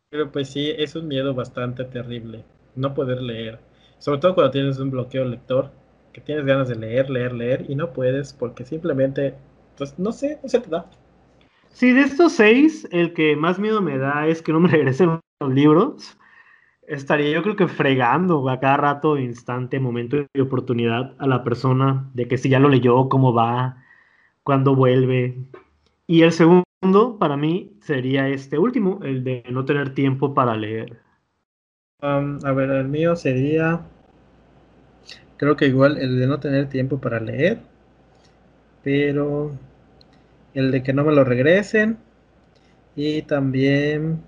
Pero 0.10 0.32
pues 0.32 0.49
sí, 0.49 0.74
es 0.78 0.95
un 0.95 1.07
miedo 1.07 1.34
bastante 1.34 1.86
terrible. 1.86 2.43
No 2.76 2.93
poder 2.93 3.22
leer. 3.22 3.60
Sobre 3.99 4.20
todo 4.20 4.36
cuando 4.36 4.51
tienes 4.51 4.80
un 4.80 4.91
bloqueo 4.91 5.26
lector, 5.26 5.72
que 6.14 6.22
tienes 6.22 6.45
ganas 6.45 6.68
de 6.68 6.76
leer, 6.76 7.10
leer, 7.10 7.34
leer 7.34 7.66
y 7.68 7.76
no 7.76 7.91
puedes 7.91 8.34
porque 8.34 8.66
simplemente, 8.66 9.36
pues 9.78 9.97
no 9.99 10.12
sé, 10.12 10.39
no 10.43 10.49
se 10.49 10.60
te 10.60 10.70
da. 10.70 10.89
Sí, 11.70 11.93
de 11.93 12.01
estos 12.01 12.34
seis, 12.34 12.88
el 12.91 13.14
que 13.14 13.36
más 13.36 13.60
miedo 13.60 13.82
me 13.82 13.97
da 13.97 14.28
es 14.28 14.41
que 14.41 14.51
no 14.51 14.60
me 14.60 14.70
regresen 14.70 15.20
los 15.39 15.53
libros. 15.53 16.18
Estaría 16.88 17.30
yo 17.32 17.43
creo 17.43 17.55
que 17.55 17.68
fregando 17.68 18.49
a 18.49 18.60
cada 18.60 18.78
rato, 18.78 19.18
instante, 19.18 19.80
momento 19.80 20.18
y 20.34 20.39
oportunidad 20.41 21.14
a 21.20 21.28
la 21.28 21.43
persona 21.43 22.10
de 22.14 22.28
que 22.28 22.38
si 22.38 22.49
ya 22.49 22.60
lo 22.60 22.68
leyó, 22.68 23.10
cómo 23.10 23.32
va, 23.34 23.78
cuándo 24.43 24.76
vuelve, 24.76 25.38
y 26.10 26.24
el 26.24 26.32
segundo, 26.32 27.20
para 27.20 27.38
mí, 27.38 27.78
sería 27.82 28.28
este 28.30 28.57
último, 28.57 28.99
el 29.03 29.24
de 29.24 29.43
no 29.51 29.64
tener 29.64 29.93
tiempo 29.93 30.34
para 30.34 30.57
leer. 30.57 30.99
Um, 32.01 32.39
a 32.43 32.51
ver, 32.51 32.72
el 32.72 32.88
mío 32.88 33.16
sería, 33.16 33.86
creo 35.40 35.56
que 35.56 35.66
igual 35.66 35.98
el 35.98 36.20
de 36.20 36.28
no 36.28 36.40
tener 36.40 36.70
tiempo 36.70 37.02
para 37.02 37.20
leer, 37.20 37.60
pero 38.84 39.58
el 40.54 40.70
de 40.70 40.84
que 40.84 40.94
no 40.94 41.04
me 41.04 41.14
lo 41.14 41.24
regresen 41.24 41.98
y 42.96 43.24
también 43.24 44.22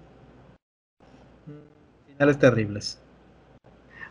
finales 2.07 2.39
terribles. 2.39 2.99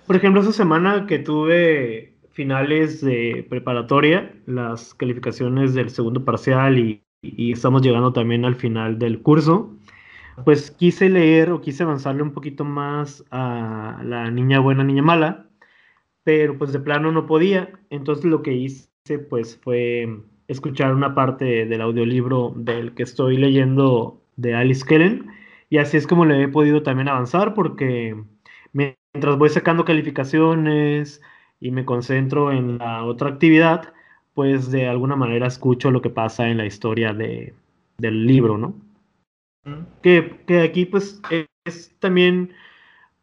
Por 0.06 0.14
ejemplo, 0.14 0.42
esa 0.42 0.52
semana 0.52 1.06
que 1.06 1.18
tuve 1.18 2.14
finales 2.30 3.00
de 3.00 3.44
preparatoria, 3.50 4.32
las 4.46 4.94
calificaciones 4.94 5.74
del 5.74 5.90
segundo 5.90 6.24
parcial 6.24 6.78
y 6.78 7.02
y 7.22 7.52
estamos 7.52 7.82
llegando 7.82 8.12
también 8.12 8.44
al 8.44 8.54
final 8.54 8.98
del 8.98 9.20
curso, 9.22 9.76
pues 10.44 10.70
quise 10.70 11.08
leer 11.10 11.50
o 11.50 11.60
quise 11.60 11.82
avanzarle 11.82 12.22
un 12.22 12.32
poquito 12.32 12.64
más 12.64 13.24
a 13.30 14.00
la 14.04 14.30
niña 14.30 14.60
buena, 14.60 14.84
niña 14.84 15.02
mala, 15.02 15.49
pero 16.24 16.58
pues 16.58 16.72
de 16.72 16.80
plano 16.80 17.12
no 17.12 17.26
podía. 17.26 17.70
Entonces 17.90 18.24
lo 18.24 18.42
que 18.42 18.52
hice 18.52 18.88
pues 19.28 19.58
fue 19.62 20.08
escuchar 20.48 20.94
una 20.94 21.14
parte 21.14 21.66
del 21.66 21.80
audiolibro 21.80 22.52
del 22.56 22.94
que 22.94 23.04
estoy 23.04 23.36
leyendo 23.36 24.20
de 24.36 24.54
Alice 24.54 24.84
Kellen. 24.86 25.30
Y 25.68 25.78
así 25.78 25.96
es 25.96 26.06
como 26.06 26.24
le 26.24 26.42
he 26.42 26.48
podido 26.48 26.82
también 26.82 27.08
avanzar 27.08 27.54
porque 27.54 28.16
mientras 28.72 29.38
voy 29.38 29.48
sacando 29.48 29.84
calificaciones 29.84 31.22
y 31.60 31.70
me 31.70 31.84
concentro 31.84 32.52
en 32.52 32.78
la 32.78 33.04
otra 33.04 33.28
actividad, 33.28 33.92
pues 34.34 34.70
de 34.70 34.88
alguna 34.88 35.16
manera 35.16 35.46
escucho 35.46 35.90
lo 35.90 36.02
que 36.02 36.10
pasa 36.10 36.48
en 36.48 36.56
la 36.56 36.66
historia 36.66 37.12
de, 37.12 37.54
del 37.98 38.26
libro, 38.26 38.58
¿no? 38.58 38.74
Que, 40.02 40.40
que, 40.46 40.62
aquí 40.62 40.86
pues 40.86 41.20
es 41.64 41.94
también 41.98 42.54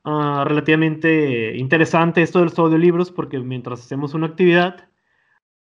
uh, 0.07 0.43
relativamente 0.45 1.55
interesante 1.57 2.21
esto 2.21 2.39
de 2.39 2.45
los 2.45 2.57
audiolibros 2.57 3.11
porque 3.11 3.39
mientras 3.39 3.81
hacemos 3.81 4.13
una 4.13 4.27
actividad 4.27 4.87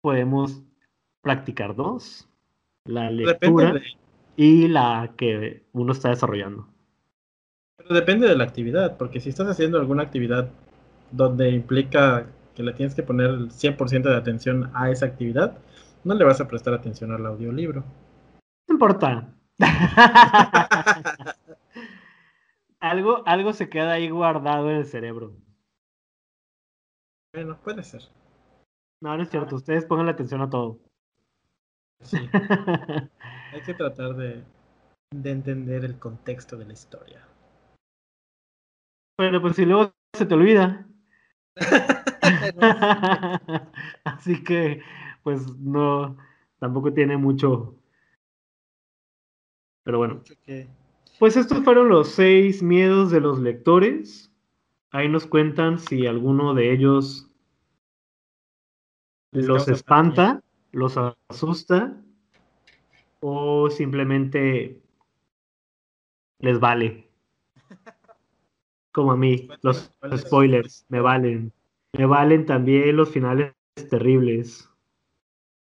podemos 0.02 0.64
practicar 1.22 1.76
dos, 1.76 2.28
la 2.86 3.12
lectura 3.12 3.80
y 4.36 4.68
la 4.68 5.14
que 5.16 5.64
uno 5.74 5.94
está 5.94 6.10
desarrollando. 6.10 6.68
Pero 7.78 7.94
depende 7.94 8.28
de 8.28 8.36
la 8.36 8.44
actividad, 8.44 8.98
porque 8.98 9.20
si 9.20 9.30
estás 9.30 9.48
haciendo 9.48 9.80
alguna 9.80 10.04
actividad 10.04 10.50
donde 11.12 11.52
implica 11.52 12.26
que 12.56 12.64
le 12.64 12.74
tienes 12.74 12.96
que 12.96 13.04
poner 13.04 13.30
el 13.30 13.52
100% 13.52 14.04
de 14.04 14.16
atención 14.16 14.72
a 14.74 14.90
esa 14.90 15.06
actividad, 15.06 15.58
no 16.04 16.16
le 16.16 16.26
vas 16.26 16.42
a 16.42 16.48
prestar 16.48 16.74
atención 16.74 17.12
al 17.12 17.26
audiolibro. 17.26 17.84
No 18.68 18.74
importa. 18.74 19.28
algo, 22.82 23.24
algo 23.26 23.54
se 23.54 23.70
queda 23.70 23.94
ahí 23.94 24.10
guardado 24.10 24.70
en 24.70 24.78
el 24.78 24.86
cerebro. 24.86 25.38
Bueno, 27.34 27.58
puede 27.64 27.84
ser. 27.84 28.02
No, 29.02 29.16
no 29.16 29.24
es 29.24 29.30
cierto. 29.30 29.56
Ustedes 29.56 29.86
pongan 29.86 30.08
la 30.08 30.12
atención 30.12 30.42
a 30.42 30.50
todo. 30.50 30.80
Sí. 32.02 32.18
Hay 33.54 33.62
que 33.66 33.74
tratar 33.74 34.16
de, 34.16 34.44
de 35.12 35.32
entender 35.32 35.86
el 35.86 35.98
contexto 35.98 36.58
de 36.58 36.66
la 36.66 36.74
historia. 36.74 37.26
Bueno, 39.18 39.42
pues 39.42 39.56
si 39.56 39.66
luego 39.66 39.94
se 40.18 40.26
te 40.26 40.34
olvida. 40.34 40.88
Así 44.04 44.44
que, 44.44 44.82
pues 45.24 45.58
no, 45.58 46.18
tampoco 46.60 46.94
tiene 46.94 47.18
mucho. 47.18 47.76
Pero 49.84 49.98
bueno. 49.98 50.24
Pues 51.22 51.38
estos 51.38 51.64
fueron 51.64 51.88
los 51.88 52.10
seis 52.10 52.64
miedos 52.64 53.12
de 53.12 53.22
los 53.22 53.38
lectores. 53.38 54.32
Ahí 54.90 55.08
nos 55.08 55.28
cuentan 55.28 55.78
si 55.78 56.08
alguno 56.08 56.56
de 56.56 56.74
ellos 56.74 57.30
los 59.32 59.68
espanta, 59.68 60.42
los 60.72 60.98
asusta 61.30 61.96
o 63.20 63.70
simplemente 63.70 64.82
les 66.40 66.60
vale. 66.60 67.08
Como 68.92 69.12
a 69.12 69.16
mí, 69.16 69.48
los 69.62 69.92
spoilers 70.18 70.88
me 70.90 71.02
valen. 71.02 71.54
Me 71.94 72.08
valen 72.08 72.48
también 72.48 72.96
los 72.96 73.12
finales 73.12 73.54
terribles. 73.92 74.68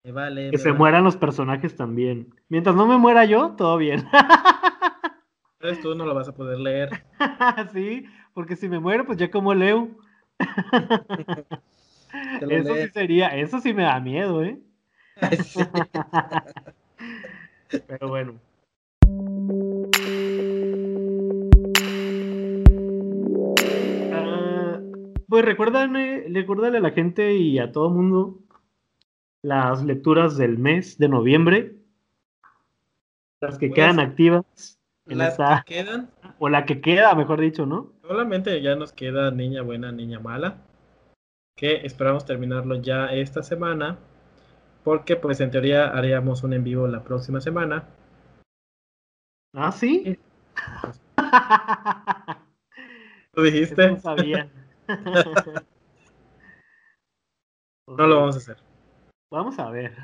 Me 0.03 0.11
vale. 0.11 0.51
Que 0.51 0.57
se 0.57 0.73
mueran 0.73 1.05
los 1.05 1.15
personajes 1.15 1.77
también. 1.77 2.35
Mientras 2.49 2.75
no 2.75 2.85
me 2.85 2.97
muera 2.97 3.23
yo, 3.23 3.51
todo 3.51 3.77
bien. 3.77 4.05
Tú 5.81 5.95
no 5.95 6.05
lo 6.05 6.13
vas 6.13 6.27
a 6.27 6.35
poder 6.35 6.59
leer. 6.59 7.03
sí, 7.73 8.05
porque 8.33 8.55
si 8.55 8.69
me 8.69 8.79
muero, 8.79 9.05
pues 9.05 9.17
ya 9.17 9.31
como 9.31 9.53
leo. 9.53 9.89
eso 12.49 12.75
sí 12.75 12.87
sería, 12.93 13.29
eso 13.29 13.59
sí 13.59 13.73
me 13.73 13.83
da 13.83 13.99
miedo, 13.99 14.43
¿eh? 14.43 14.59
Pero 17.87 18.07
bueno. 18.07 18.35
Pues 25.27 25.43
recuérdale, 25.43 26.27
recuérdale 26.29 26.77
a 26.77 26.81
la 26.81 26.91
gente 26.91 27.35
y 27.35 27.59
a 27.59 27.71
todo 27.71 27.89
el 27.89 27.95
mundo 27.95 28.39
las 29.41 29.83
lecturas 29.83 30.37
del 30.37 30.57
mes 30.57 30.97
de 30.97 31.09
noviembre. 31.09 31.75
Las 33.41 33.57
que 33.57 33.67
pues, 33.67 33.75
quedan 33.75 33.99
activas. 33.99 34.79
Las 35.05 35.37
que 35.37 35.75
quedan. 35.75 36.09
O 36.39 36.49
la 36.49 36.65
que 36.65 36.81
queda, 36.81 37.13
mejor 37.13 37.39
dicho, 37.39 37.65
¿no? 37.65 37.93
Solamente 38.01 38.61
ya 38.61 38.75
nos 38.75 38.91
queda 38.91 39.31
Niña 39.31 39.61
Buena, 39.61 39.91
Niña 39.91 40.19
Mala. 40.19 40.57
Que 41.55 41.85
esperamos 41.85 42.25
terminarlo 42.25 42.75
ya 42.75 43.13
esta 43.13 43.43
semana. 43.43 43.99
Porque 44.83 45.15
pues 45.15 45.39
en 45.41 45.51
teoría 45.51 45.87
haríamos 45.89 46.43
un 46.43 46.53
en 46.53 46.63
vivo 46.63 46.87
la 46.87 47.03
próxima 47.03 47.39
semana. 47.39 47.87
¿Ah, 49.53 49.71
sí? 49.71 50.19
¿Lo 53.33 53.43
dijiste? 53.43 53.91
no 53.91 53.99
sabía. 53.99 54.49
no 57.87 58.07
lo 58.07 58.19
vamos 58.19 58.35
a 58.35 58.39
hacer. 58.39 58.57
Vamos 59.31 59.59
a 59.59 59.69
ver. 59.69 59.95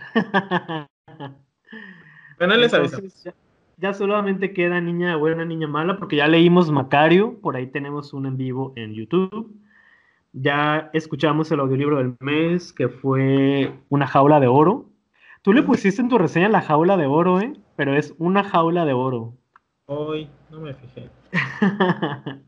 Bueno, 2.37 2.55
les 2.55 2.71
ya, 2.71 3.33
ya, 3.81 3.93
solamente 3.93 4.53
queda 4.53 4.79
niña 4.79 5.15
buena, 5.15 5.43
niña 5.43 5.67
mala, 5.67 5.97
porque 5.97 6.17
ya 6.17 6.27
leímos 6.27 6.69
Macario, 6.69 7.39
por 7.41 7.55
ahí 7.55 7.67
tenemos 7.67 8.13
un 8.13 8.27
en 8.27 8.37
vivo 8.37 8.73
en 8.75 8.93
YouTube. 8.93 9.55
Ya 10.33 10.91
escuchamos 10.93 11.51
el 11.51 11.59
audiolibro 11.59 11.97
del 11.97 12.15
mes, 12.19 12.71
que 12.73 12.87
fue 12.87 13.73
Una 13.89 14.05
jaula 14.05 14.39
de 14.39 14.47
oro. 14.47 14.85
Tú 15.41 15.51
le 15.51 15.63
pusiste 15.63 16.01
en 16.01 16.09
tu 16.09 16.19
reseña 16.19 16.47
la 16.47 16.61
jaula 16.61 16.95
de 16.95 17.07
oro, 17.07 17.41
¿eh? 17.41 17.53
Pero 17.75 17.95
es 17.95 18.13
una 18.19 18.43
jaula 18.43 18.85
de 18.85 18.93
oro. 18.93 19.33
Hoy 19.87 20.29
no 20.51 20.61
me 20.61 20.75
fijé. 20.75 21.09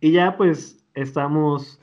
y 0.00 0.12
ya 0.12 0.36
pues 0.36 0.84
estamos 0.94 1.80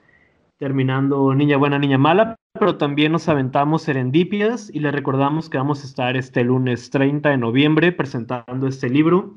terminando 0.58 1.34
Niña 1.34 1.58
Buena, 1.58 1.80
Niña 1.80 1.98
Mala, 1.98 2.36
pero 2.60 2.78
también 2.78 3.12
nos 3.12 3.28
aventamos 3.28 3.84
Serendipias 3.84 4.70
y 4.74 4.80
le 4.80 4.92
recordamos 4.92 5.50
que 5.50 5.58
vamos 5.58 5.84
a 5.84 5.88
estar 5.88 6.16
este 6.16 6.44
lunes 6.44 6.90
30 6.90 7.30
de 7.30 7.38
noviembre 7.38 7.92
presentando 7.92 8.68
este 8.68 8.90
libro 8.90 9.36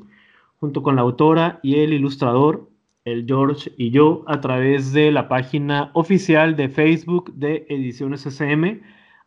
junto 0.60 0.82
con 0.82 0.96
la 0.96 1.02
autora 1.02 1.60
y 1.62 1.76
el 1.76 1.92
ilustrador, 1.92 2.68
el 3.04 3.26
George 3.26 3.72
y 3.76 3.90
yo, 3.90 4.24
a 4.26 4.40
través 4.40 4.92
de 4.92 5.12
la 5.12 5.28
página 5.28 5.90
oficial 5.94 6.56
de 6.56 6.68
Facebook 6.68 7.32
de 7.34 7.66
Ediciones 7.68 8.26
SM 8.26 8.82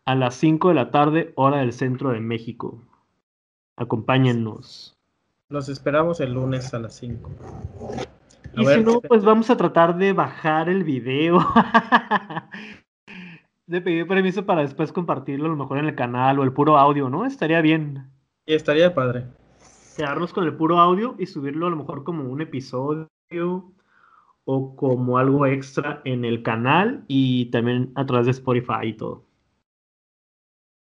a 0.05 0.15
las 0.15 0.35
5 0.35 0.69
de 0.69 0.75
la 0.75 0.91
tarde, 0.91 1.33
hora 1.35 1.57
del 1.57 1.73
centro 1.73 2.11
de 2.11 2.19
México. 2.19 2.81
Acompáñennos. 3.77 4.97
Los 5.49 5.69
esperamos 5.69 6.19
el 6.19 6.33
lunes 6.33 6.73
a 6.73 6.79
las 6.79 6.95
5. 6.95 7.29
Y 8.57 8.65
si 8.65 8.83
no, 8.83 8.99
pues 9.01 9.23
vamos 9.23 9.49
a 9.49 9.57
tratar 9.57 9.97
de 9.97 10.13
bajar 10.13 10.69
el 10.69 10.83
video. 10.83 11.39
de 13.71 13.81
pedir 13.81 14.07
permiso 14.07 14.45
para 14.45 14.61
después 14.61 14.91
compartirlo 14.91 15.45
a 15.45 15.49
lo 15.49 15.55
mejor 15.55 15.77
en 15.77 15.85
el 15.85 15.95
canal 15.95 16.39
o 16.39 16.43
el 16.43 16.53
puro 16.53 16.77
audio, 16.77 17.09
¿no? 17.09 17.25
Estaría 17.25 17.61
bien. 17.61 18.09
Y 18.45 18.53
estaría 18.53 18.93
padre. 18.93 19.25
Quedarnos 19.95 20.33
con 20.33 20.43
el 20.43 20.55
puro 20.55 20.79
audio 20.79 21.15
y 21.17 21.25
subirlo 21.25 21.67
a 21.67 21.69
lo 21.69 21.75
mejor 21.75 22.03
como 22.03 22.23
un 22.23 22.41
episodio 22.41 23.07
o 24.45 24.75
como 24.75 25.17
algo 25.17 25.45
extra 25.45 26.01
en 26.05 26.25
el 26.25 26.43
canal 26.43 27.03
y 27.07 27.45
también 27.45 27.91
a 27.95 28.05
través 28.05 28.25
de 28.25 28.31
Spotify 28.31 28.87
y 28.87 28.93
todo. 28.93 29.23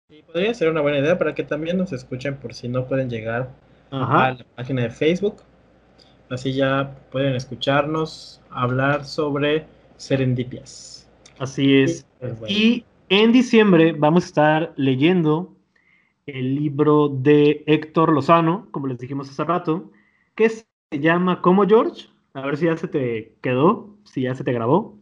Y 0.09 0.23
podría 0.23 0.53
ser 0.53 0.69
una 0.69 0.81
buena 0.81 0.99
idea 0.99 1.17
para 1.17 1.35
que 1.35 1.43
también 1.43 1.77
nos 1.77 1.93
escuchen 1.93 2.37
por 2.37 2.53
si 2.53 2.67
no 2.67 2.87
pueden 2.87 3.09
llegar 3.09 3.51
a 3.91 4.35
la 4.37 4.45
página 4.55 4.83
de 4.83 4.89
Facebook 4.89 5.43
Así 6.29 6.53
ya 6.53 6.95
pueden 7.11 7.35
escucharnos 7.35 8.39
hablar 8.51 9.03
sobre 9.03 9.65
serendipias. 9.97 11.09
Así 11.39 11.81
es. 11.81 12.05
Y 12.47 12.85
en 13.09 13.31
diciembre 13.31 13.93
vamos 13.93 14.23
a 14.23 14.27
estar 14.27 14.73
leyendo 14.75 15.55
el 16.25 16.55
libro 16.55 17.09
de 17.09 17.63
Héctor 17.65 18.11
Lozano, 18.11 18.67
como 18.71 18.87
les 18.87 18.99
dijimos 18.99 19.29
hace 19.29 19.43
rato, 19.43 19.91
que 20.35 20.49
se 20.49 20.65
llama 20.91 21.41
¿Cómo 21.41 21.65
George? 21.67 22.07
A 22.33 22.41
ver 22.41 22.57
si 22.57 22.65
ya 22.65 22.77
se 22.77 22.87
te 22.87 23.35
quedó, 23.41 23.95
si 24.03 24.21
ya 24.23 24.35
se 24.35 24.43
te 24.43 24.53
grabó. 24.53 24.97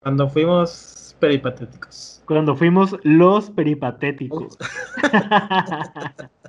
Cuando 0.00 0.28
fuimos 0.28 1.14
peripatéticos. 1.20 2.22
Cuando 2.26 2.56
fuimos 2.56 2.96
los 3.02 3.50
peripatéticos. 3.50 4.56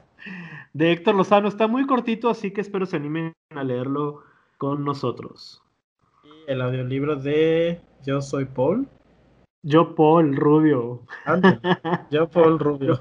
de 0.74 0.92
Héctor 0.92 1.16
Lozano. 1.16 1.48
Está 1.48 1.68
muy 1.68 1.86
cortito, 1.86 2.30
así 2.30 2.52
que 2.52 2.62
espero 2.62 2.86
se 2.86 2.96
animen 2.96 3.34
a 3.50 3.64
leerlo 3.64 4.24
con 4.58 4.86
nosotros. 4.86 5.62
Y 6.24 6.52
el 6.52 6.62
audiolibro 6.62 7.16
de 7.16 7.82
Yo 8.06 8.22
Soy 8.22 8.46
Paul. 8.46 8.88
Yo 9.64 9.96
Paul 9.96 10.36
Rubio. 10.36 11.04
Yo 12.12 12.30
Paul 12.30 12.60
Rubio. 12.60 13.00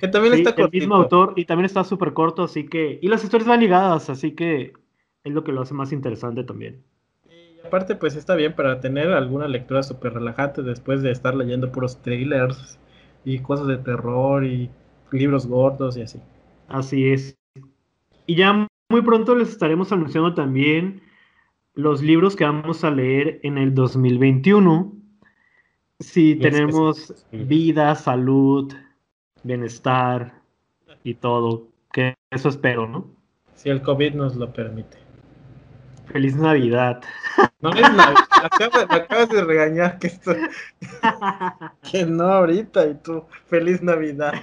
que 0.00 0.08
también 0.08 0.34
está 0.34 0.54
cortito. 0.54 0.66
El 0.66 0.80
mismo 0.80 0.94
autor 0.96 1.34
y 1.36 1.44
también 1.44 1.66
está 1.66 1.84
súper 1.84 2.12
corto, 2.12 2.42
así 2.42 2.66
que... 2.66 2.98
Y 3.00 3.08
las 3.08 3.22
historias 3.22 3.48
van 3.48 3.60
ligadas, 3.60 4.10
así 4.10 4.32
que 4.32 4.72
es 5.24 5.32
lo 5.32 5.44
que 5.44 5.52
lo 5.52 5.62
hace 5.62 5.74
más 5.74 5.92
interesante 5.92 6.44
también. 6.44 6.82
Y 7.28 7.66
aparte, 7.66 7.94
pues 7.94 8.16
está 8.16 8.34
bien 8.34 8.54
para 8.54 8.80
tener 8.80 9.12
alguna 9.12 9.46
lectura 9.46 9.82
súper 9.82 10.14
relajante 10.14 10.62
después 10.62 11.02
de 11.02 11.12
estar 11.12 11.34
leyendo 11.34 11.70
puros 11.70 12.02
trailers 12.02 12.78
y 13.24 13.38
cosas 13.38 13.68
de 13.68 13.78
terror 13.78 14.44
y 14.44 14.70
libros 15.12 15.46
gordos 15.46 15.96
y 15.96 16.02
así. 16.02 16.20
Así 16.68 17.08
es. 17.08 17.36
Y 18.26 18.34
ya 18.34 18.66
muy 18.90 19.02
pronto 19.02 19.34
les 19.34 19.50
estaremos 19.50 19.92
anunciando 19.92 20.34
también 20.34 21.02
los 21.74 22.02
libros 22.02 22.36
que 22.36 22.44
vamos 22.44 22.84
a 22.84 22.90
leer 22.90 23.40
en 23.42 23.58
el 23.58 23.74
2021. 23.74 25.01
Si 26.02 26.36
tenemos 26.36 27.24
vida, 27.30 27.94
salud, 27.94 28.72
bienestar 29.42 30.34
y 31.04 31.14
todo, 31.14 31.68
que 31.92 32.14
eso 32.30 32.48
espero, 32.48 32.88
¿no? 32.88 33.06
Si 33.54 33.70
el 33.70 33.82
COVID 33.82 34.14
nos 34.14 34.36
lo 34.36 34.52
permite. 34.52 34.98
Feliz 36.06 36.36
Navidad. 36.36 37.02
No 37.60 37.70
es 37.70 37.80
Navidad. 37.80 38.16
acabas 38.90 39.28
de 39.28 39.44
regañar 39.44 39.98
que 39.98 40.08
esto. 40.08 40.34
que 41.90 42.04
no 42.04 42.24
ahorita 42.24 42.86
y 42.86 42.94
tú. 42.94 43.24
Feliz 43.46 43.82
Navidad. 43.82 44.34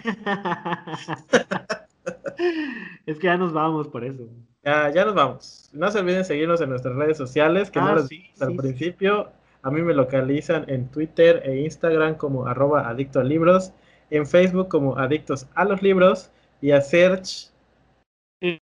es 3.06 3.20
que 3.20 3.28
ya 3.28 3.38
nos 3.38 3.52
vamos 3.52 3.90
por 3.90 4.06
eso. 4.06 4.24
Ya, 4.64 4.90
ya 4.92 5.06
nos 5.06 5.16
vamos. 5.16 5.70
No 5.74 5.92
se 5.92 6.00
olviden 6.00 6.24
seguirnos 6.24 6.62
en 6.62 6.70
nuestras 6.70 6.96
redes 6.96 7.18
sociales, 7.18 7.70
que 7.70 7.80
no 7.80 7.90
ah, 7.90 7.96
les 7.96 8.08
sí, 8.08 8.26
al 8.40 8.56
principio. 8.56 9.32
A 9.62 9.72
mí 9.72 9.82
me 9.82 9.94
localizan 9.94 10.66
en 10.70 10.88
Twitter 10.88 11.42
e 11.46 11.62
Instagram 11.62 12.16
como 12.16 12.48
arroba 12.48 12.88
adicto 12.90 13.20
a 13.20 13.24
libros, 13.24 13.74
en 14.10 14.26
Facebook 14.26 14.70
como 14.70 14.98
adictos 14.98 15.48
a 15.56 15.66
los 15.66 15.82
libros 15.82 16.32
y 16.62 16.72
a 16.72 16.82
Search. 16.82 17.52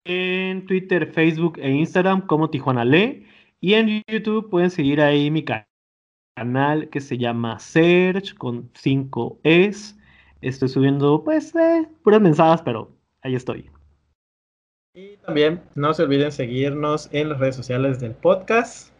En 0.05 0.65
Twitter, 0.65 1.07
Facebook 1.13 1.57
e 1.59 1.69
Instagram 1.69 2.27
como 2.27 2.49
Tijuana 2.49 2.83
Lee 2.83 3.25
y 3.61 3.75
en 3.75 4.03
YouTube 4.09 4.49
pueden 4.49 4.69
seguir 4.69 4.99
ahí 4.99 5.31
mi 5.31 5.45
canal 5.45 6.89
que 6.89 6.99
se 6.99 7.17
llama 7.17 7.57
Search 7.59 8.35
con 8.35 8.69
5 8.73 9.39
Es. 9.43 9.97
Estoy 10.41 10.67
subiendo 10.67 11.23
pues 11.23 11.55
eh, 11.55 11.87
puras 12.03 12.19
mensajes, 12.19 12.61
pero 12.65 12.91
ahí 13.21 13.35
estoy. 13.35 13.69
Y 14.93 15.15
también 15.25 15.61
no 15.75 15.93
se 15.93 16.03
olviden 16.03 16.33
seguirnos 16.33 17.07
en 17.13 17.29
las 17.29 17.39
redes 17.39 17.55
sociales 17.55 18.01
del 18.01 18.11
podcast. 18.11 18.91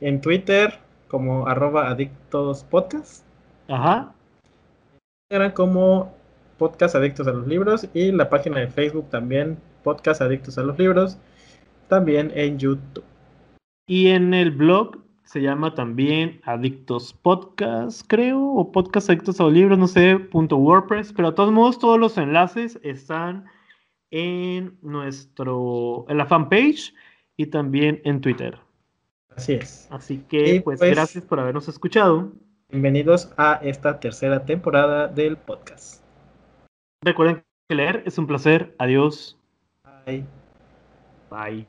En 0.00 0.22
Twitter 0.22 0.80
como 1.14 1.46
arroba 1.46 1.90
adictospodcast. 1.90 3.24
Ajá. 3.68 4.12
Eran 5.30 5.52
como 5.52 6.12
podcast 6.58 6.96
adictos 6.96 7.28
a 7.28 7.32
los 7.32 7.46
libros 7.46 7.88
y 7.94 8.10
la 8.10 8.28
página 8.28 8.58
de 8.58 8.66
Facebook 8.66 9.10
también 9.10 9.56
podcast 9.84 10.20
adictos 10.22 10.58
a 10.58 10.64
los 10.64 10.76
libros. 10.76 11.16
También 11.86 12.32
en 12.34 12.58
YouTube. 12.58 13.04
Y 13.86 14.08
en 14.08 14.34
el 14.34 14.50
blog 14.50 15.04
se 15.22 15.40
llama 15.40 15.76
también 15.76 16.40
Adictos 16.42 17.12
Podcast, 17.12 18.04
creo, 18.08 18.42
o 18.44 18.72
Podcast 18.72 19.08
Adictos 19.08 19.38
a 19.38 19.44
los 19.44 19.52
libros, 19.52 19.78
no 19.78 19.86
sé, 19.86 20.18
punto 20.18 20.56
WordPress, 20.56 21.12
pero 21.12 21.30
de 21.30 21.36
todos 21.36 21.52
modos 21.52 21.78
todos 21.78 22.00
los 22.00 22.18
enlaces 22.18 22.80
están 22.82 23.44
en 24.10 24.76
nuestro, 24.82 26.06
en 26.08 26.18
la 26.18 26.26
fanpage 26.26 26.92
y 27.36 27.46
también 27.46 28.00
en 28.04 28.20
Twitter. 28.20 28.63
Así 29.36 29.54
es. 29.54 29.88
Así 29.90 30.18
que, 30.28 30.60
pues, 30.62 30.78
pues, 30.78 30.90
gracias 30.90 31.24
por 31.24 31.40
habernos 31.40 31.68
escuchado. 31.68 32.32
Bienvenidos 32.70 33.32
a 33.36 33.54
esta 33.62 34.00
tercera 34.00 34.44
temporada 34.44 35.08
del 35.08 35.36
podcast. 35.36 36.02
Recuerden 37.04 37.44
que 37.68 37.74
leer 37.74 38.02
es 38.06 38.18
un 38.18 38.26
placer. 38.26 38.74
Adiós. 38.78 39.38
Bye. 40.06 40.24
Bye. 41.30 41.66